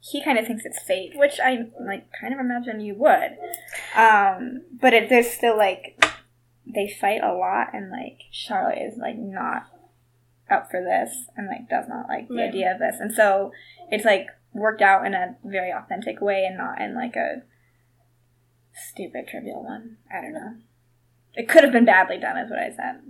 [0.00, 3.36] he kind of thinks it's fate, which I like kind of imagine you would.
[3.96, 6.02] Um, but it, there's still like
[6.66, 9.64] they fight a lot, and like Charlotte is like not
[10.50, 12.48] up for this, and like does not like the Right.
[12.48, 13.52] idea of this, and so
[13.90, 17.42] it's like worked out in a very authentic way, and not in like a
[18.72, 19.96] stupid trivial one.
[20.12, 20.54] I don't know.
[21.34, 23.00] It could have been badly done, is what I said.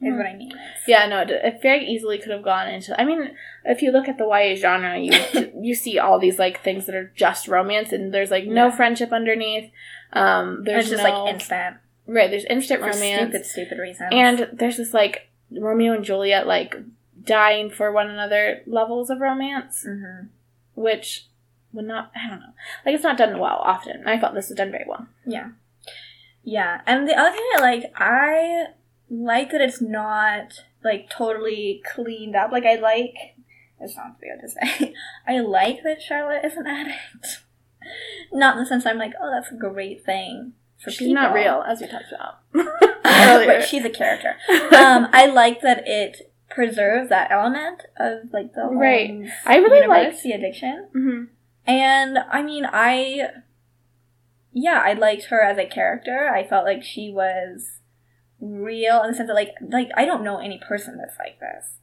[0.00, 0.16] Is Mhm.
[0.16, 0.52] what I mean.
[0.86, 2.98] Yeah, no, it, very easily could have gone into.
[2.98, 3.34] I mean,
[3.64, 5.12] if you look at the YA genre, you
[5.60, 8.76] you see all these like things that are just romance, and there's like no Yeah.
[8.76, 9.70] friendship underneath.
[10.12, 11.76] Um, there's just no, like instant
[12.06, 12.30] right.
[12.30, 14.08] There's instant for romance, stupid, stupid reasons.
[14.12, 16.76] and there's this like Romeo and Juliet like
[17.22, 20.26] dying for one another levels of romance, hmm
[20.74, 21.26] which
[21.72, 22.10] would not.
[22.14, 22.52] I don't know.
[22.84, 24.02] Like it's not done well often.
[24.06, 25.06] I felt this was done very well.
[25.26, 25.50] yeah,
[26.42, 26.80] yeah.
[26.86, 28.66] And the other thing I liked, I
[29.10, 32.52] like that it's not like totally cleaned up.
[32.52, 33.14] Like I like.
[33.80, 34.94] It sounds weird to say.
[35.26, 37.42] I like that Charlotte is an addict.
[38.32, 41.14] Not in the sense I'm like, oh, that's a great thing for She's people.
[41.14, 42.38] not real, as we talked about
[43.02, 44.36] but she's a character.
[44.48, 49.28] Um, I like that it preserves that element of like the Right.
[49.44, 50.88] I really liked- the addiction.
[50.94, 51.28] Mhm.
[51.66, 53.30] And I mean, I
[54.52, 56.28] yeah, I liked her as a character.
[56.28, 57.80] I felt like she was
[58.40, 61.78] real in the sense that like like I don't know any person that's like this.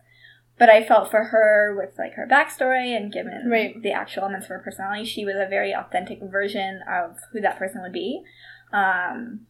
[0.57, 3.81] But I felt for her with like her backstory and given Right.
[3.81, 7.57] the actual elements of her personality, she was a very authentic version of who that
[7.57, 8.23] person would be.
[8.72, 9.48] Um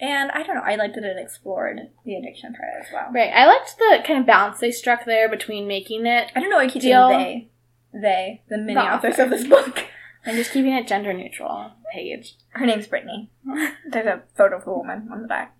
[0.00, 3.08] and I don't know, I liked that it explored the addiction part as well.
[3.12, 3.30] Right.
[3.32, 6.56] I liked the kind of balance they struck there between making it I don't know
[6.56, 7.48] why I keep Deal- saying
[7.92, 7.98] they.
[8.00, 9.22] They, the mini The authors author.
[9.24, 9.84] of this book.
[10.26, 11.72] I'm just keeping it gender neutral.
[11.92, 12.36] page.
[12.50, 13.30] Her name's Brittany.
[13.90, 15.56] There's a photo of a woman on the back.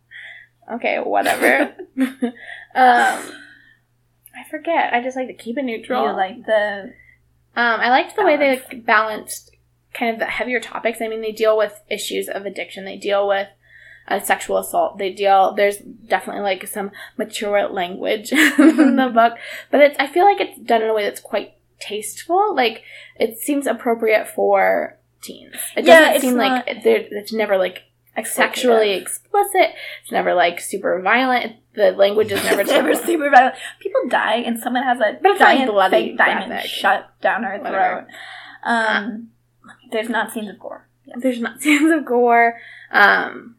[0.73, 1.75] Okay, whatever.
[1.99, 2.31] um,
[2.75, 4.93] I forget.
[4.93, 6.07] I just like to keep it neutral.
[6.07, 6.93] You like the
[7.57, 9.51] um, I liked the way they like, balanced
[9.93, 11.01] kind of the heavier topics.
[11.01, 12.85] I mean, they deal with issues of addiction.
[12.85, 13.49] They deal with
[14.11, 14.99] uh, sexual assault.
[14.99, 15.55] They deal.
[15.55, 19.35] There's definitely like some mature language in the book,
[19.71, 19.97] but it's.
[19.99, 22.55] I feel like it's done in a way that's quite tasteful.
[22.55, 22.83] Like
[23.17, 25.55] it seems appropriate for teens.
[25.77, 27.85] It Yeah, doesn't it's seem not- like it's never like
[28.25, 29.71] sexually explicit.
[30.03, 31.57] It's never like super violent.
[31.75, 33.31] The language is never never super.
[33.31, 33.55] violent.
[33.81, 36.71] People die and someone has a But giant bloody, fake diamond graphic.
[36.71, 38.07] shut down her throat.
[38.65, 39.29] Um,
[39.93, 40.89] there's not scenes of gore.
[41.07, 41.15] Yeah.
[41.19, 42.59] There's not scenes of gore.
[42.91, 43.57] Um,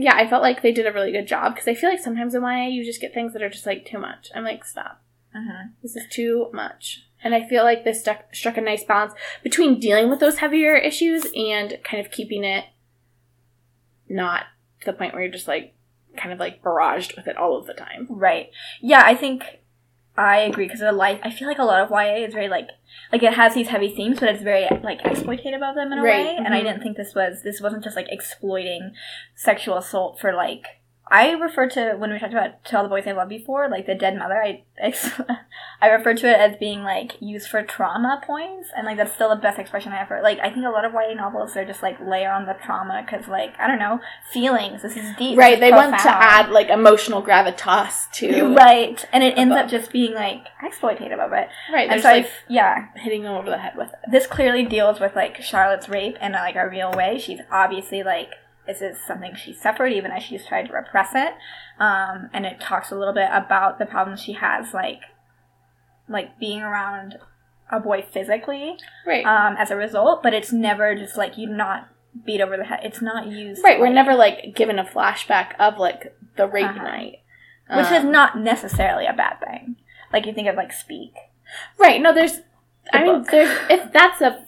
[0.00, 2.32] yeah, I felt like they did a really good job because I feel like sometimes
[2.32, 4.30] in YA you just get things that are just like too much.
[4.32, 5.02] I'm like, stop.
[5.36, 5.70] Mm-hmm.
[5.82, 7.08] This is too much.
[7.22, 9.12] And I feel like this struck, struck a nice balance
[9.42, 12.66] between dealing with those heavier issues and kind of keeping it
[14.08, 14.44] not
[14.80, 15.74] to the point where you're just like
[16.16, 18.06] kind of like barraged with it all of the time.
[18.08, 18.50] Right.
[18.80, 19.42] Yeah, I think
[20.18, 21.20] I agree because the life.
[21.22, 22.68] I feel like a lot of YA is very like
[23.12, 26.02] like it has these heavy themes, but it's very like exploitative of them in a
[26.02, 26.36] Right, way.
[26.36, 26.64] And I mhm.
[26.64, 28.92] didn't think this was this wasn't just like exploiting
[29.36, 30.77] sexual assault for like.
[31.10, 33.86] I refer to when we talked about "To All the Boys I Love" before, like
[33.86, 34.42] the dead mother.
[34.42, 34.64] I
[35.80, 39.28] I refer to it as being like used for trauma points, and like that's still
[39.30, 40.20] the best expression I ever.
[40.22, 43.02] Like I think a lot of YA novels they're just like layer on the trauma
[43.04, 44.00] because like I don't know
[44.32, 44.82] feelings.
[44.82, 45.38] This is deep.
[45.38, 49.64] Right, is they want to add like emotional gravitas to Right, and it ends above.
[49.66, 51.48] up just being like exploitative of it.
[51.72, 51.88] right.
[51.90, 53.98] And so, I like f- yeah, hitting them over the head with it.
[54.10, 57.18] this clearly deals with like Charlotte's rape in like a real way.
[57.18, 58.30] She's obviously like
[58.68, 61.32] this is something she suffered, even as she's tried to repress it.
[61.80, 65.00] Um, and it talks a little bit about the problems she has, like
[66.08, 67.18] like being around
[67.70, 68.76] a boy physically
[69.06, 69.24] Right.
[69.26, 70.22] um, as a result.
[70.22, 71.88] But it's never just like you not
[72.24, 72.80] beat over the head.
[72.82, 76.82] It's not used Right, we're never like given a flashback of like the rape Uh-huh.
[76.82, 77.16] night,
[77.74, 79.76] which is Um, not necessarily a bad thing.
[80.12, 81.14] Like you think of like Speak.
[81.78, 82.00] right.
[82.00, 82.40] No, there's.
[82.92, 84.44] I mean, there's if that's a.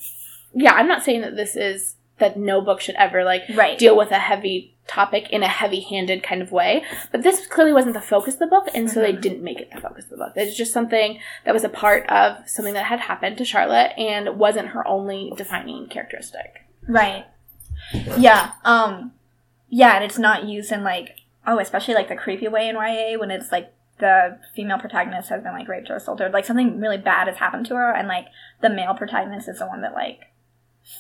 [0.55, 3.79] Yeah, I'm not saying that this is that no book should ever like Right.
[3.79, 6.83] deal with a heavy topic in a heavy-handed kind of way.
[7.13, 9.21] But this clearly wasn't the focus of the book, and so they Mhm.
[9.21, 10.33] didn't make it the focus of the book.
[10.37, 14.39] It's just something that was a part of something that had happened to Charlotte and
[14.39, 16.65] wasn't her only defining characteristic.
[16.89, 17.27] Right.
[18.19, 18.53] Yeah.
[18.65, 19.13] Um
[19.69, 21.17] yeah, and it's not used in like
[21.47, 25.43] oh, especially like the creepy way in YA when it's like the female protagonist has
[25.43, 28.27] been like raped or assaulted, like something really bad has happened to her and like
[28.61, 30.21] the male protagonist is the one that like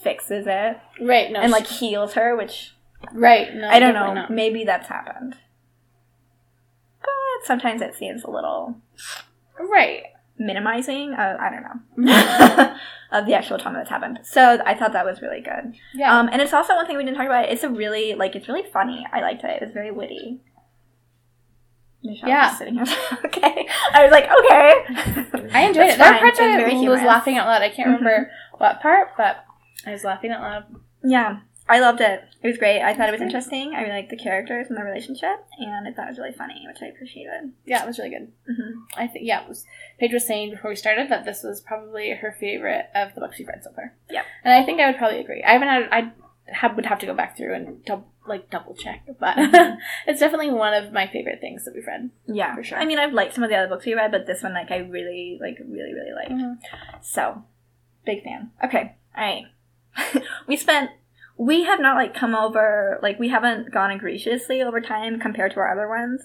[0.02, 1.30] fixes it Right.
[1.32, 1.40] No.
[1.40, 2.74] and like heals her, which
[3.12, 3.54] right.
[3.54, 3.68] No.
[3.68, 4.30] I don't know, not.
[4.30, 5.36] maybe that's happened.
[7.00, 8.76] But sometimes it seems a little
[9.58, 10.04] Right.
[10.38, 12.76] minimizing, uh, I don't know,
[13.12, 14.20] of the actual trauma that's happened.
[14.22, 15.74] So I thought that was really good.
[15.94, 16.16] Yeah.
[16.18, 17.48] Um, and it's also one thing we didn't talk about.
[17.48, 19.06] It's a really like it's really funny.
[19.12, 19.60] I liked it.
[19.60, 20.40] It was very witty.
[22.02, 22.54] Michelle Yeah.
[22.54, 22.84] sitting here.
[23.26, 23.68] okay.
[23.92, 25.50] I was like, okay.
[25.52, 26.24] I enjoyed That's it.
[26.24, 26.70] Were fine.
[26.84, 27.60] It was was laughing out loud.
[27.62, 29.44] I can't remember what part, but
[29.86, 30.64] I was laughing out loud.
[31.02, 32.22] Yeah, I loved it.
[32.42, 32.82] It was great.
[32.82, 33.74] I thought it was interesting.
[33.74, 36.64] I really liked the characters and the relationship, and I thought it was really funny,
[36.66, 37.52] which I appreciated.
[37.64, 38.32] Yeah, it was really good.
[38.46, 39.64] hmm I think yeah, it was
[39.98, 43.38] Paige was saying before we started that this was probably her favorite of the books
[43.38, 43.94] we've read so far.
[44.10, 45.42] Yeah, and I think I would probably agree.
[45.42, 46.12] I haven't had I
[46.52, 47.88] have, would have to go back through and
[48.26, 49.78] like double check, but Mhm.
[50.06, 52.10] it's definitely one of my favorite things that we've read.
[52.26, 52.78] Yeah, For sure.
[52.78, 54.70] I mean, I've liked some of the other books we read, but this one, like,
[54.70, 56.64] I really, like, really, really liked.
[57.02, 57.44] So,
[58.04, 58.50] big fan.
[58.64, 59.44] Okay, all right.
[60.46, 60.90] we spent.
[61.36, 65.60] We have not like come over like we haven't gone egregiously over time compared to
[65.60, 66.22] our other ones.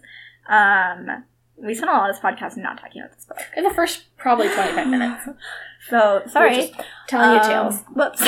[0.50, 1.24] Um,
[1.56, 3.38] we spent a lot of this podcast not talking about this book.
[3.56, 5.24] In the first probably twenty five minutes,
[5.90, 6.74] So sorry,
[7.08, 7.82] telling you Um, tales.
[7.94, 8.22] Whoops.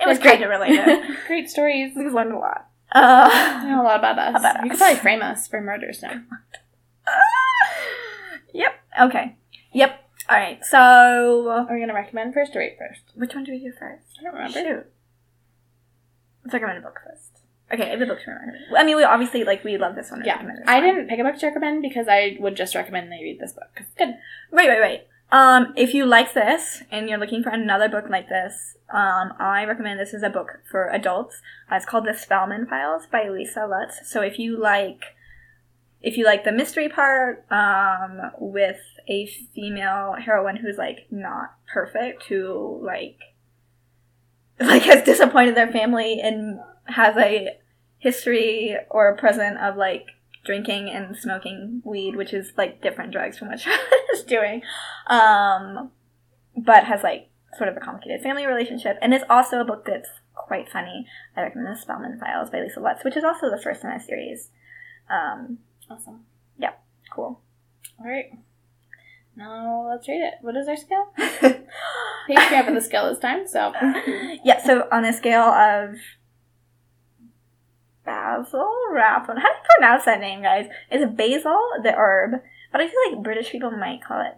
[0.00, 1.16] it was great to relate it.
[1.26, 1.92] Great stories.
[1.96, 2.66] We've learned a lot.
[2.92, 4.40] Uh, know a lot about us.
[4.40, 6.20] About You could probably frame us for murders now.
[8.52, 8.72] yep.
[9.00, 9.36] Okay.
[9.72, 10.09] Yep.
[10.30, 10.64] All right.
[10.64, 13.02] So, Are we gonna recommend first or rate first?
[13.16, 14.18] which one do we do first?
[14.20, 14.58] I don't remember.
[14.60, 14.86] Shoot.
[16.44, 17.42] Let's recommend a book first.
[17.72, 18.56] Okay, the book's recommend.
[18.76, 20.20] I mean, we obviously like we love this one.
[20.20, 20.84] and Yeah, recommend this I one.
[20.88, 23.68] didn't pick a book to recommend because I would just recommend they read this book.
[23.76, 24.14] 'cause it's good.
[24.52, 25.06] Wait, wait, wait.
[25.32, 29.64] Um, if you like this and you're looking for another book like this, um, I
[29.64, 31.40] recommend this is a book for adults.
[31.70, 34.08] Uh, it's called The Spellman Files by Lisa Lutz.
[34.08, 35.14] So if you like,
[36.02, 42.24] if you like the mystery part, um, with a female heroine who's like not perfect,
[42.24, 43.18] who like,
[44.60, 47.58] like has disappointed their family and has a
[47.98, 50.06] history or a present of like
[50.44, 53.66] drinking and smoking weed, which is like different drugs from what
[54.14, 54.62] is doing,
[55.06, 55.90] um,
[56.56, 58.96] but has like sort of a complicated family relationship.
[59.02, 61.06] And it's also a book that's quite funny.
[61.36, 64.00] I recommend The Spellman Files by Lisa Lutz, which is also the first in a
[64.00, 64.48] series.
[65.10, 65.58] Um,
[65.90, 66.20] Awesome.
[66.58, 66.72] Yeah.
[67.10, 67.40] Cool.
[67.98, 68.32] All right.
[69.36, 70.34] Now let's rate it.
[70.42, 71.12] What is our scale?
[72.26, 73.72] Came up with the scale this time, so
[74.44, 75.96] yeah, so on a scale of
[78.04, 80.66] Basil Rathbone, how do you pronounce that name, guys?
[80.92, 82.42] Is it basil, the herb?
[82.70, 84.34] But I feel like British people might call it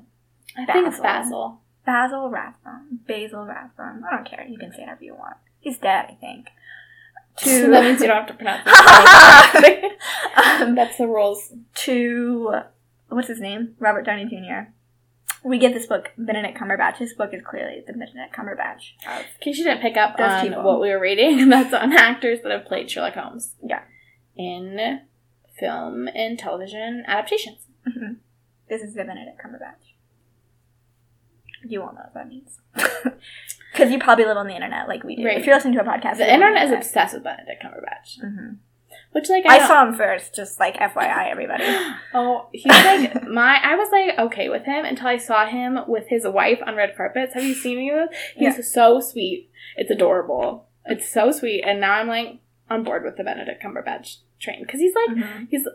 [0.57, 1.03] I think it's Basil.
[1.03, 1.61] Basil.
[1.85, 3.01] Basil Rathbone.
[3.07, 4.05] Basil Rathbone.
[4.11, 4.47] I don't care.
[4.47, 5.37] You can say whatever you want.
[5.61, 6.49] He's dead, I think.
[7.39, 9.93] So that means you don't have to pronounce it.
[10.63, 11.53] um, That's the rules.
[11.77, 12.61] to
[13.09, 13.75] what's his name?
[13.79, 14.71] Robert Downey Jr.
[15.45, 16.99] We get this book Benedict Cumberbatch.
[16.99, 18.93] This book is clearly the Benedict Cumberbatch.
[19.09, 20.63] Of, In case you didn't pick up on people.
[20.63, 23.55] what we were reading, that's on actors that have played Sherlock Holmes.
[23.63, 23.83] Yeah.
[24.37, 25.01] In
[25.59, 27.67] film and television adaptations.
[27.89, 28.17] Mhm.
[28.69, 29.95] This is the Benedict Cumberbatch.
[31.65, 32.59] You won't know what that means.
[33.73, 35.25] Because you probably live on the internet like we do.
[35.25, 35.39] Right.
[35.39, 38.21] If you're listening to a podcast, The internet is obsessed with Benedict Cumberbatch.
[38.21, 38.55] hmm
[39.13, 41.65] Which, like, I, I saw him first, just like FYI, everybody.
[42.15, 43.59] Oh, he's like my.
[43.63, 46.95] I was like okay with him until I saw him with his wife on red
[46.97, 47.33] carpets.
[47.35, 48.19] Have you seen any of those?
[48.37, 48.63] He's Yeah.
[48.63, 49.51] so sweet.
[49.77, 50.67] It's adorable.
[50.85, 52.39] It's so sweet, and now I'm like
[52.69, 55.49] on board with the Benedict Cumberbatch train because he's like Mhm.
[55.51, 55.67] he's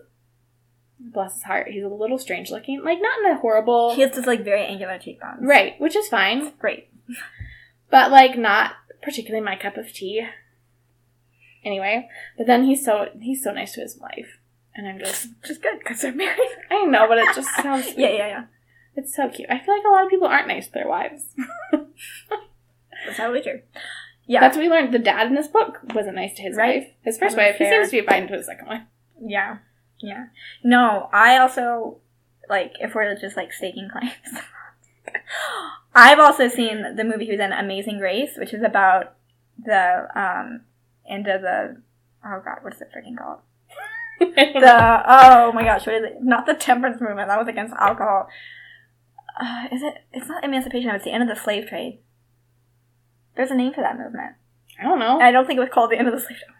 [0.99, 1.67] bless his heart.
[1.69, 4.65] He's a little strange looking, like not in a horrible He has this like very
[4.65, 5.39] angular cheekbones.
[5.41, 6.89] right, which is fine, Great.
[7.89, 10.27] but like not particularly my cup of tea.
[11.65, 12.07] Anyway,
[12.37, 14.39] but then he's so he's so nice to his wife,
[14.75, 16.39] and I'm just Just good because they're married.
[16.71, 18.43] I know, but it just sounds yeah, yeah, yeah.
[18.95, 19.49] It's so cute.
[19.49, 21.23] I feel like a lot of people aren't nice to their wives.
[21.71, 23.61] That's totally true.
[24.25, 24.39] Yeah.
[24.41, 24.93] That's what we learned.
[24.93, 26.81] The dad in this book wasn't nice to his Right.
[26.81, 26.89] wife.
[27.03, 27.55] His first wife.
[27.57, 28.81] He seems to be fine to his second wife.
[29.23, 29.57] Yeah.
[29.99, 30.25] Yeah.
[30.63, 31.99] No, I also
[32.49, 34.11] like if we're just like staking claims.
[35.95, 39.13] I've also seen the movie he was in, Amazing Grace, which is about
[39.63, 40.61] the um
[41.09, 41.81] end of the
[42.25, 43.39] oh god, what is it freaking called?
[44.35, 46.17] The oh my gosh, what is it?
[46.23, 47.27] Not the temperance movement.
[47.29, 48.27] That was against alcohol.
[49.39, 49.93] Uh, is it?
[50.11, 50.89] It's not emancipation.
[50.91, 51.99] It's the end of the slave trade.
[53.35, 54.33] There's a name for that movement.
[54.79, 55.19] I don't know.
[55.19, 56.49] I don't think it was called the end of the slave trade.
[56.49, 56.53] Oh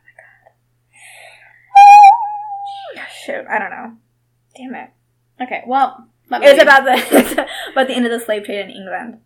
[2.96, 3.08] my god.
[3.26, 3.98] Shoot, I don't know.
[4.56, 4.90] Damn it.
[5.42, 7.48] Okay, well, let It was me- about the
[7.78, 9.20] about the end of the slave trade in England.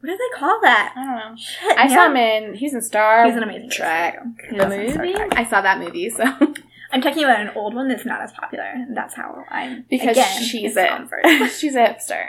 [0.00, 0.94] What do they call that?
[0.96, 1.36] I don't know.
[1.36, 2.54] Shit, I saw him in.
[2.54, 3.26] He's in Star.
[3.26, 4.18] He's an amazing track.
[4.50, 5.18] The was in Star movie.
[5.32, 6.24] I saw that movie, so
[6.92, 8.64] I'm talking about an old one that's not as popular.
[8.64, 11.06] and That's how I'm because again, she's a
[11.58, 12.28] she's a hipster.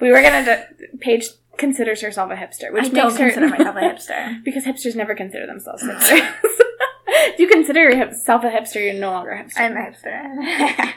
[0.00, 0.44] We were gonna.
[0.78, 1.26] Do, Paige
[1.56, 4.44] considers herself a hipster, which I makes don't her consider myself a hipster.
[4.44, 6.30] because hipsters never consider themselves hipsters.
[6.52, 9.58] if you consider yourself a hipster, you're no longer a hipster.
[9.60, 10.92] I'm a hipster.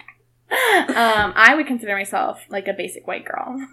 [0.90, 3.66] um, I would consider myself like a basic white girl.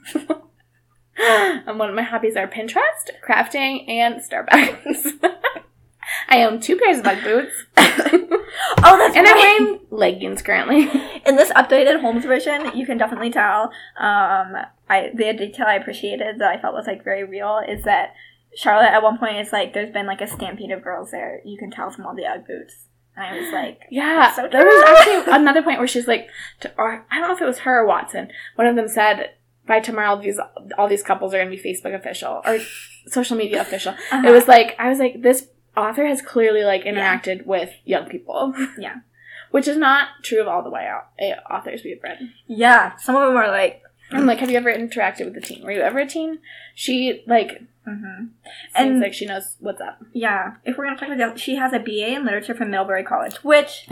[1.18, 5.20] and one of my hobbies are Pinterest, crafting, and Starbucks.
[6.28, 10.88] I own two pairs of Ugg boots, oh, that's and I'm wearing leggings currently.
[11.26, 13.64] In this updated Holmes version, you can definitely tell.
[13.98, 14.56] Um,
[14.88, 18.14] I the detail I appreciated that I felt was like very real is that
[18.56, 21.40] Charlotte at one point is like, "There's been like a stampede of girls there.
[21.44, 22.86] You can tell from all the UGG boots."
[23.20, 26.28] And I was like, Yeah, So there was actually another point where she's like,
[26.60, 28.28] to, or I don't know if it was her or Watson.
[28.56, 29.30] One of them said,
[29.66, 30.38] "By tomorrow, these
[30.78, 32.58] all these couples are going to be Facebook official or
[33.06, 34.22] social media official." uh-huh.
[34.28, 36.92] It was like I was like, this author has clearly like Yeah.
[36.94, 38.54] interacted with young people.
[38.78, 38.96] Yeah.
[39.50, 42.18] which is not true of all the way out eh, authors we've read.
[42.46, 42.94] yeah.
[42.96, 43.82] Some of them are like,
[44.12, 45.64] I'm like, have you ever interacted with a teen?
[45.64, 46.38] Were you ever a teen?
[46.74, 48.28] She like hmm seems
[48.74, 50.02] And- like she knows what's up.
[50.12, 50.54] yeah.
[50.64, 53.36] If we're gonna talk about that, she has a BA in literature from Middlebury College,
[53.44, 53.88] which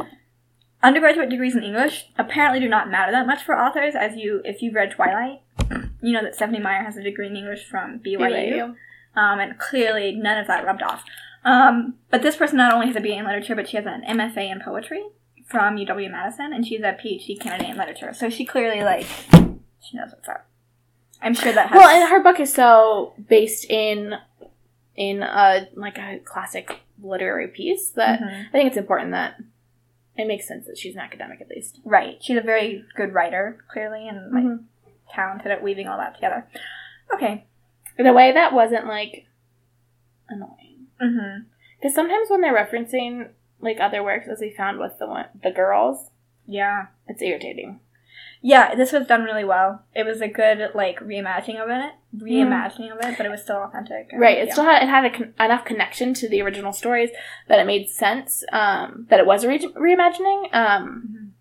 [0.82, 3.94] undergraduate degrees in English apparently do not matter that much for authors.
[3.94, 5.40] As you, if you've read Twilight,
[6.02, 8.18] you know that Stephenie Meyer has a degree in English from BYU.
[8.18, 8.62] BYU.
[9.16, 11.04] um, and clearly none of that rubbed off.
[11.44, 14.02] Um, but this person not only has a BA in literature, but she has an
[14.06, 15.02] MFA in poetry
[15.46, 18.12] from UW Madison, and she's a PhD candidate in literature.
[18.12, 19.06] So she clearly like
[19.80, 20.46] she knows what's up.
[21.22, 21.76] I'm sure that has.
[21.78, 24.14] Well, and her book is so based in
[24.96, 28.48] in a like a classic literary piece that Mhm.
[28.48, 29.36] I think it's important that
[30.16, 31.80] it makes sense that she's an academic at least.
[31.84, 34.64] right, she's a very good writer, clearly, and like Mhm.
[35.10, 36.46] talented at weaving all that together.
[37.14, 37.44] Okay.
[37.96, 39.26] In a way that wasn't like
[40.28, 40.86] annoying.
[41.00, 41.44] Mm-hmm.
[41.80, 43.30] Because sometimes when they're referencing
[43.60, 46.10] like other works, as we found with the one the girls,
[46.46, 46.86] Yeah.
[47.06, 47.80] it's irritating.
[48.40, 49.82] Yeah, this was done really well.
[49.94, 53.56] It was a good like reimagining of it, reimagining of it, but it was still
[53.56, 54.08] authentic.
[54.12, 54.38] and- Right.
[54.38, 54.52] It yeah.
[54.52, 57.10] still had it had a con- enough connection to the original stories
[57.48, 58.44] that it made sense.
[58.52, 60.54] Um, that it was a re- reimagining.
[60.54, 61.32] Um,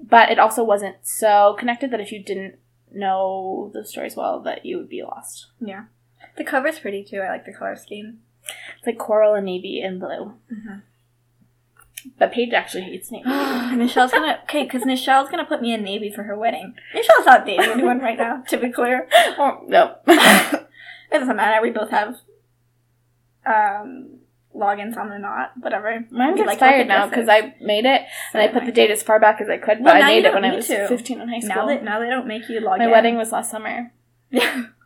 [0.00, 0.08] Mhm.
[0.08, 2.56] but it also wasn't so connected that if you didn't
[2.92, 5.46] know the stories well, that you would be lost.
[5.60, 5.84] Yeah.
[6.36, 7.20] The cover's pretty too.
[7.20, 8.20] I like the color scheme.
[8.76, 10.34] It's like coral and navy and blue.
[10.52, 10.78] Mm-hmm.
[12.18, 13.28] But Paige actually hates navy.
[13.76, 16.74] Michelle's gonna okay, because Michelle's gonna put me in navy for her wedding.
[16.94, 19.08] Michelle's not dating anyone right now, to be clear.
[19.38, 19.96] oh no.
[20.06, 20.66] it
[21.12, 21.62] doesn't matter.
[21.62, 22.16] We both have
[23.46, 24.18] um
[24.54, 26.04] logins on the knot, whatever.
[26.10, 27.28] Mine gets like fired now because.
[27.28, 28.02] I made it
[28.32, 29.78] So and I put the date as far back as I could.
[29.78, 30.88] But Well, I made it when I was to.
[30.88, 31.54] 15 in high school.
[31.54, 32.78] now that now they don't make you log in.
[32.80, 32.90] My in.
[32.90, 33.92] wedding was last summer.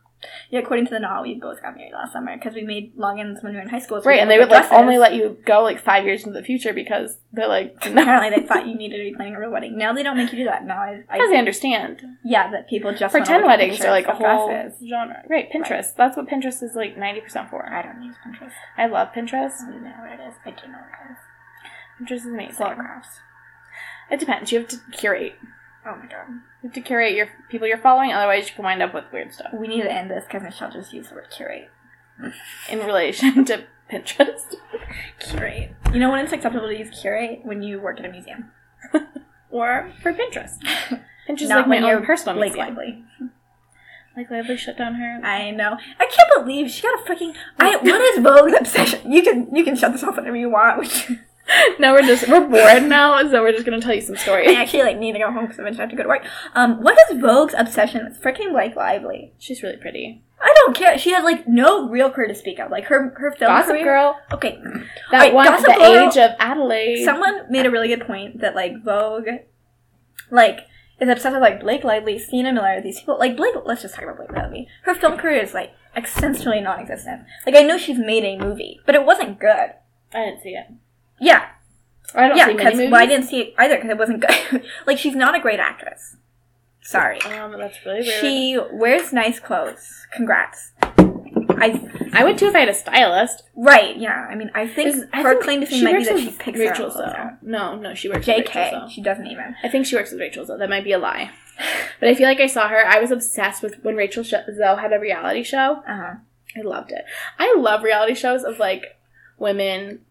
[0.49, 0.59] yeah.
[0.59, 3.53] according to the knot, we both got married last summer because we made logins when
[3.53, 4.01] we were in high school.
[4.01, 6.45] so Right, and they would like only let you go like five years into the
[6.45, 9.51] future because they're like, no, Apparently, they thought you needed to be planning a real
[9.51, 9.77] wedding.
[9.77, 10.65] Now they don't make you do that.
[10.65, 12.01] Now I, because they I understand.
[12.23, 14.87] yeah, that people just Pretend weddings are like a whole dresses.
[14.87, 15.21] genre.
[15.29, 15.95] Right, Pinterest.
[15.95, 17.67] That's what Pinterest is like 90% for.
[17.71, 18.53] I don't use Pinterest.
[18.77, 19.53] I love Pinterest.
[19.61, 20.33] I don't know what it is.
[20.45, 21.17] I do know what it is.
[21.99, 22.55] Pinterest is amazing.
[22.55, 23.09] Photographs.
[24.09, 24.51] It depends.
[24.51, 25.35] You have to curate.
[25.87, 26.27] Oh my god.
[26.61, 29.33] You have to curate your people you're following, otherwise you can wind up with weird
[29.33, 31.69] stuff We need to end this because Michelle just used the word curate.
[32.69, 34.55] in relation to Pinterest.
[35.19, 35.71] Curate.
[35.93, 37.39] You know when it's acceptable to use curate?
[37.43, 38.51] When you work at a museum.
[39.49, 40.57] Or for Pinterest.
[41.27, 42.75] Pinterest is Not like my own personal Blake museum.
[42.75, 43.03] Lively.
[44.15, 45.21] Like Lively shut down her.
[45.23, 45.77] I know.
[45.99, 47.33] I can't believe she got a freaking.
[47.57, 49.09] I what is Vogue's obsession?
[49.11, 50.85] You can you can shut this off whenever you want.
[51.69, 54.49] Which no, we're just we're bored now, so we're just gonna tell you some stories.
[54.49, 56.25] I actually like need to go home because I eventually have to go to work.
[56.55, 59.33] Um, what is Vogue's obsession with freaking Blake Lively?
[59.39, 60.23] She's really pretty.
[60.39, 60.97] I don't care.
[60.97, 62.69] She has like no real career to speak of.
[62.69, 63.83] Like her her film Gossip career.
[63.85, 64.19] Girl.
[64.33, 64.59] Okay,
[65.11, 67.03] That Alright, one, Gossip the Girl- age of Adaline.
[67.05, 69.27] Someone made a really good point that like Vogue,
[70.29, 70.61] like
[70.99, 73.17] is obsessed with like Blake Lively, Sienna Miller, these people.
[73.19, 74.67] Like Blake, let's just talk about Blake Lively.
[74.83, 77.23] Her film career is like essentially non-existent.
[77.45, 79.71] Like I know she's made a movie, but it wasn't good.
[80.13, 80.67] I didn't see it.
[81.19, 81.47] Yeah,
[82.15, 82.91] I don't yeah, see many because movies.
[82.91, 84.63] well, I didn't see it either because it wasn't good.
[84.85, 86.15] like she's not a great actress.
[86.81, 87.19] Sorry.
[87.21, 88.21] Um, that's really weird.
[88.21, 90.07] She wears nice clothes.
[90.13, 90.71] Congrats.
[91.59, 93.43] I I would too if I had a stylist.
[93.55, 94.27] right, yeah.
[94.29, 96.29] I mean, I think Is- I her think claim to fame might be that she
[96.29, 97.29] picks her own Rachel clothes Zoe.
[97.41, 99.55] No, no, she works with Rachel JK, she doesn't even.
[99.63, 100.57] I think she works with Rachel Zoe.
[100.57, 101.31] That might be a lie.
[101.99, 102.85] But I feel like I saw her.
[102.85, 105.81] I was obsessed with when Rachel Sh- Zoe had a reality show.
[105.87, 106.13] Uh huh.
[106.55, 107.03] I loved it.
[107.39, 108.97] I love reality shows of like
[109.37, 110.01] women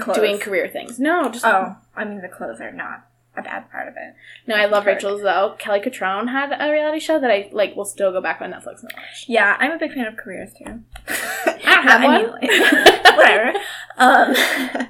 [0.00, 0.16] Clothes.
[0.16, 0.98] doing career things.
[0.98, 3.06] No, just Oh, I mean the clothes are not.
[3.36, 4.14] a bad part of it.
[4.46, 4.94] No, I love Perk.
[4.94, 5.56] Rachel's though.
[5.58, 8.80] Kelly Cutrone had a reality show that I like will still go back on Netflix
[8.82, 9.24] and watch.
[9.26, 10.80] Yeah, I'm a big fan of careers too.
[11.08, 12.30] I don't have one.
[12.30, 13.58] like, whatever.
[13.98, 14.34] Um,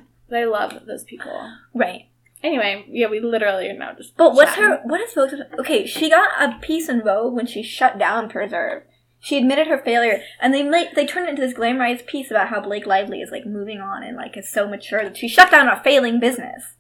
[0.28, 1.50] But I love those people.
[1.74, 2.06] right.
[2.42, 4.16] Anyway, yeah, we literally are now just.
[4.16, 4.80] But what's her?
[4.84, 5.40] What is Vogue's?
[5.60, 8.82] Okay, she got a piece in Vogue when she shut down Preserve.
[9.24, 12.48] She admitted her failure, and they like they turned it into this glamorized piece about
[12.48, 15.50] how Blake Lively is like moving on and like is so mature that she shut
[15.50, 16.74] down a failing business.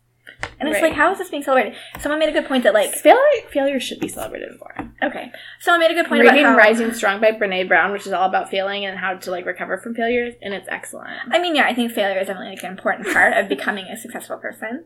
[0.60, 0.90] And it's Right.
[0.90, 1.74] like, how is this being celebrated?
[2.00, 3.22] Someone made a good point that like, failure?
[3.50, 4.74] Failure should be celebrated for.
[5.02, 6.58] okay, someone made a good point Reading about how.
[6.58, 9.78] Rising Strong by Brene Brown, which is all about failing and how to like recover
[9.78, 11.16] from failures, and it's excellent.
[11.30, 13.96] I mean, yeah, I think failure is definitely like an important part of becoming a
[13.96, 14.84] successful person.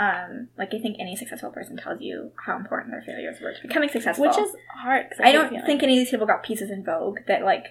[0.00, 3.60] Um, like I think any successful person tells you how important their failures were to
[3.60, 4.26] becoming successful.
[4.26, 5.06] Which is hard.
[5.20, 7.66] I hate don't think any of these people got pieces in Vogue that like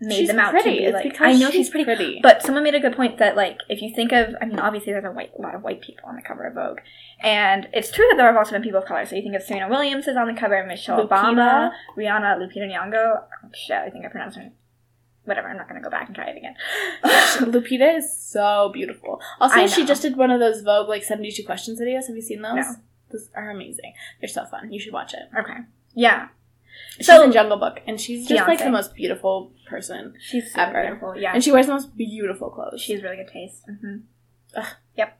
[0.00, 0.70] made she's them out pretty.
[0.70, 1.20] to be It's like.
[1.20, 2.20] I know she's pretty, pretty.
[2.22, 4.92] but someone made a good point that like if you think of, I mean, obviously
[4.92, 6.78] there's a white a lot of white people on the cover of Vogue,
[7.22, 9.04] and it's true that there have also been people of color.
[9.04, 11.08] So you think of Serena Williams is on the cover, Michelle Lupita.
[11.08, 13.22] Obama, Rihanna, Lupita Nyong'o.
[13.22, 14.50] Oh, shit, I think I pronounced her.
[15.24, 16.54] Whatever, I'm not gonna go back and try it again.
[17.50, 19.20] Lupita is so beautiful.
[19.40, 22.06] Also, she just did one of those Vogue like seventy two questions videos.
[22.08, 22.56] Have you seen those?
[22.56, 22.64] No.
[23.10, 23.92] Those are amazing.
[24.20, 24.72] They're so fun.
[24.72, 25.20] You should watch it.
[25.38, 25.58] okay,
[25.94, 26.28] yeah,
[26.96, 30.82] She's So- in Jungle Book, and she's just like the most beautiful person, she's Ever.
[30.82, 31.16] beautiful.
[31.16, 32.80] Yeah, and she wears the most beautiful clothes.
[32.80, 33.64] She has really good taste.
[33.66, 33.98] hmm
[34.56, 34.66] Ugh.
[34.96, 35.18] Yep.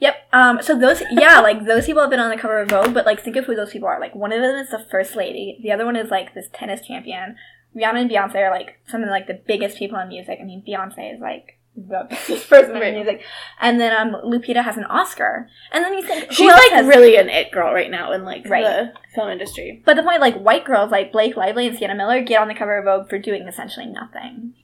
[0.00, 0.28] Yep.
[0.32, 0.62] Um.
[0.62, 3.20] So those, yeah, like those people have been on the cover of Vogue, but like
[3.22, 3.98] think of who those people are.
[4.00, 5.58] Like one of them is the first lady.
[5.62, 7.36] The other one is like this tennis champion.
[7.78, 10.38] Rihanna and Beyonce are like some of like the biggest people in music.
[10.40, 12.88] I mean, Beyonce is like the biggest person Right.
[12.88, 13.22] in music.
[13.60, 15.48] And then um, Lupita has an Oscar.
[15.72, 18.64] And then you think She's like really an it girl right now in like Right.
[18.64, 19.82] the film industry.
[19.86, 22.54] But the point, like white girls like Blake Lively and Sienna Miller get on the
[22.54, 24.54] cover of Vogue for doing essentially nothing.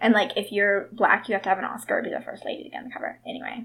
[0.00, 2.44] And like if you're black, you have to have an Oscar or be the first
[2.44, 3.18] lady to get on the cover.
[3.26, 3.64] Anyway,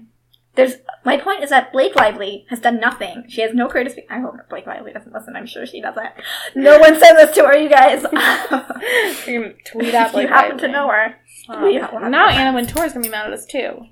[0.56, 0.74] there's
[1.04, 3.24] my point is that Blake Lively has done nothing.
[3.28, 4.06] She has no career to speak.
[4.10, 5.36] I hope Blake Lively doesn't listen.
[5.36, 6.08] I'm sure she doesn't.
[6.54, 8.02] No one send this to her, you guys.
[9.64, 11.16] Tweet out if you happen to know her.
[11.48, 11.62] Um,
[11.92, 12.10] one.
[12.10, 13.86] Now Anna Wintour is gonna be mad at us too.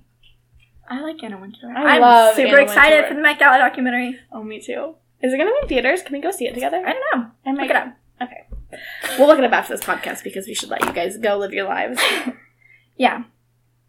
[0.88, 1.72] I like Anna Wintour.
[1.76, 3.08] I I'm love super Anna excited Wintour.
[3.10, 4.18] for the Met Gala documentary.
[4.32, 4.96] Oh, me too.
[5.22, 6.02] Is it gonna be in theaters?
[6.02, 6.82] Can we go see it together?
[6.84, 7.30] I don't know.
[7.46, 7.96] I might Look it up.
[8.22, 8.46] Okay.
[9.18, 11.52] We'll look it up after this podcast because we should let you guys go live
[11.52, 12.00] your lives.
[12.96, 13.24] Yeah,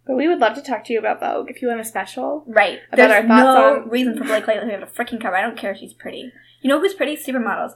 [0.08, 2.44] But we would love to talk to you about Vogue if you want a special.
[2.48, 2.80] right.
[2.92, 5.36] About There's our thoughts no on- reason for Blake Lively to have a freaking cover.
[5.36, 6.32] I don't care if she's pretty.
[6.62, 7.16] You know who's pretty?
[7.18, 7.74] Supermodels.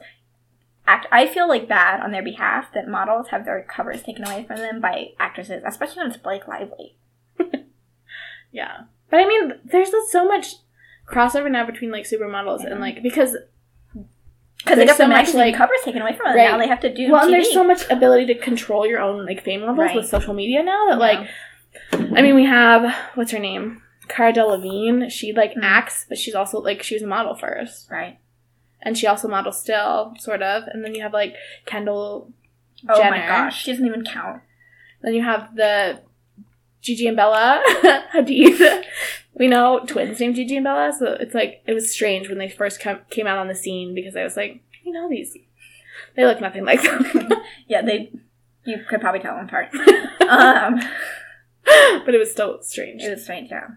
[0.85, 1.07] Act.
[1.11, 4.57] I feel like bad on their behalf that models have their covers taken away from
[4.57, 6.95] them by actresses, especially when it's Blake Lively.
[8.51, 8.81] Yeah.
[9.09, 10.55] But I mean, there's so much
[11.07, 12.81] crossover now between like supermodels and mm-hmm.
[12.81, 13.35] like because
[14.57, 16.35] Because they got so much, like- covers taken away from them.
[16.35, 16.51] Right.
[16.51, 19.25] Now they have to do well, and there's so much ability to control your own
[19.25, 19.95] like fame levels Right.
[19.95, 21.27] with social media now that Yeah.
[21.93, 25.09] I mean we have what's her name Cara Delevingne.
[25.11, 25.63] She like Mhm.
[25.63, 28.17] acts, but she's also like she was a model first, right.
[28.81, 30.63] and she also models still, sort of.
[30.67, 31.35] And then you have like
[31.65, 32.31] Kendall.
[32.87, 33.27] Oh my Jenner.
[33.27, 34.41] gosh, she doesn't even count.
[35.01, 35.99] Then you have the
[36.81, 37.61] Gigi and Bella
[38.13, 38.85] Hadid.
[39.33, 42.49] we know twins named Gigi and Bella, so it's like it was strange when they
[42.49, 45.35] first come, came out on the scene because I was like, you know these.
[46.15, 47.05] They look nothing like them.
[47.67, 48.11] Yeah, they.
[48.65, 49.69] You could probably tell them apart.
[50.29, 50.79] um,
[52.05, 53.01] but it was still strange.
[53.03, 53.49] it was strange.
[53.51, 53.67] Yeah.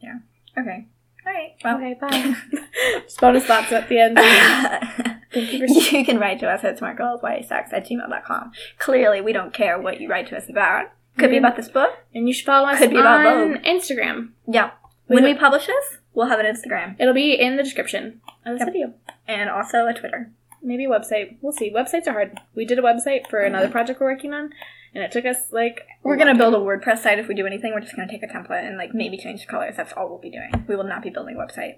[0.00, 0.18] Yeah.
[0.58, 0.86] Okay.
[1.26, 1.52] All right.
[1.62, 1.76] Well.
[1.76, 2.34] okay, bye.
[3.02, 4.16] Just bonus thoughts at the end.
[5.32, 8.52] Thank you for you can write to us at smartgirlswhysucks at gmail.com.
[8.78, 10.86] Clearly, we don't care what you write to us about.
[11.18, 11.40] Could be Mhm.
[11.40, 11.90] about this book.
[12.14, 13.62] And you should follow us Could be about on Vogue.
[13.64, 14.30] Instagram.
[14.48, 14.70] Yeah.
[15.08, 18.54] We When we publish this, we'll have an Instagram It'll be in the description of
[18.58, 18.72] this Yep.
[18.72, 18.94] video.
[19.28, 20.30] and also a Twitter.
[20.62, 21.36] Maybe a website.
[21.42, 21.70] We'll see.
[21.72, 22.38] Websites are hard.
[22.54, 24.52] We did a website for another project we're working on,
[24.94, 27.72] and it took us like We're gonna build a WordPress site if we do anything.
[27.72, 29.74] We're just gonna take a template and like maybe change the colors.
[29.76, 30.64] That's all we'll be doing.
[30.68, 31.76] We will not be building a website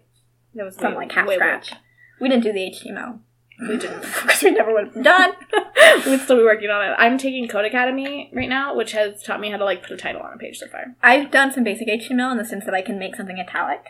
[0.55, 1.74] That was from way- like half way scratch.
[2.20, 3.18] We didn't do the HTML.
[3.60, 4.01] We didn't.
[4.22, 5.32] because we never would have done.
[6.06, 6.94] We'd still be working on it.
[6.98, 10.22] I'm taking Codecademy right now, which has taught me how to like put a title
[10.22, 10.94] on a page so far.
[11.02, 13.84] I've done some basic HTML in the sense that I can make something italic,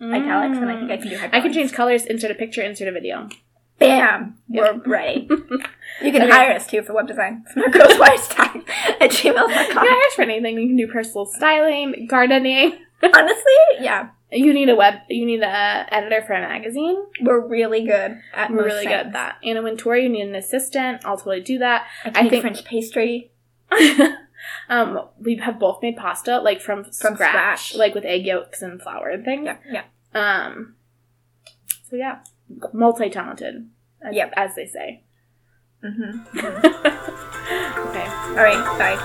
[0.00, 1.18] italics, and I think I can do.
[1.18, 1.30] Mm.
[1.32, 3.28] I can change colors, insert a picture, insert a video.
[3.78, 4.36] Bam!
[4.48, 5.28] We're ready.
[6.02, 6.30] You can Okay.
[6.30, 7.44] hire us too for web design.
[7.56, 8.68] Smartgirlswhysuck
[9.00, 9.48] at You gmail.com.
[9.48, 10.58] can hire us for anything.
[10.58, 12.78] You can do personal styling, gardening.
[13.02, 14.94] Honestly, yeah, You need a web.
[15.08, 16.96] You need a editor for a magazine.
[17.20, 19.12] we're really good at We're most really good at things.
[19.14, 19.36] that.
[19.44, 21.04] Anna Wintour, you need an assistant.
[21.04, 21.86] I'll totally do that.
[22.04, 23.30] I, I make think- French pastry.
[24.68, 27.74] um, we have both made pasta like from, From scratch, scratch.
[27.76, 29.44] like with egg yolks and flour and things.
[29.46, 30.46] Yeah, yeah.
[30.46, 30.74] Um,
[31.88, 32.18] so yeah,
[32.72, 33.68] multi talented.
[34.10, 34.32] Yep.
[34.36, 35.02] As they say.
[35.82, 36.38] Mm-hmm.
[37.88, 38.06] okay.
[38.06, 38.78] All right.
[38.78, 38.96] Bye.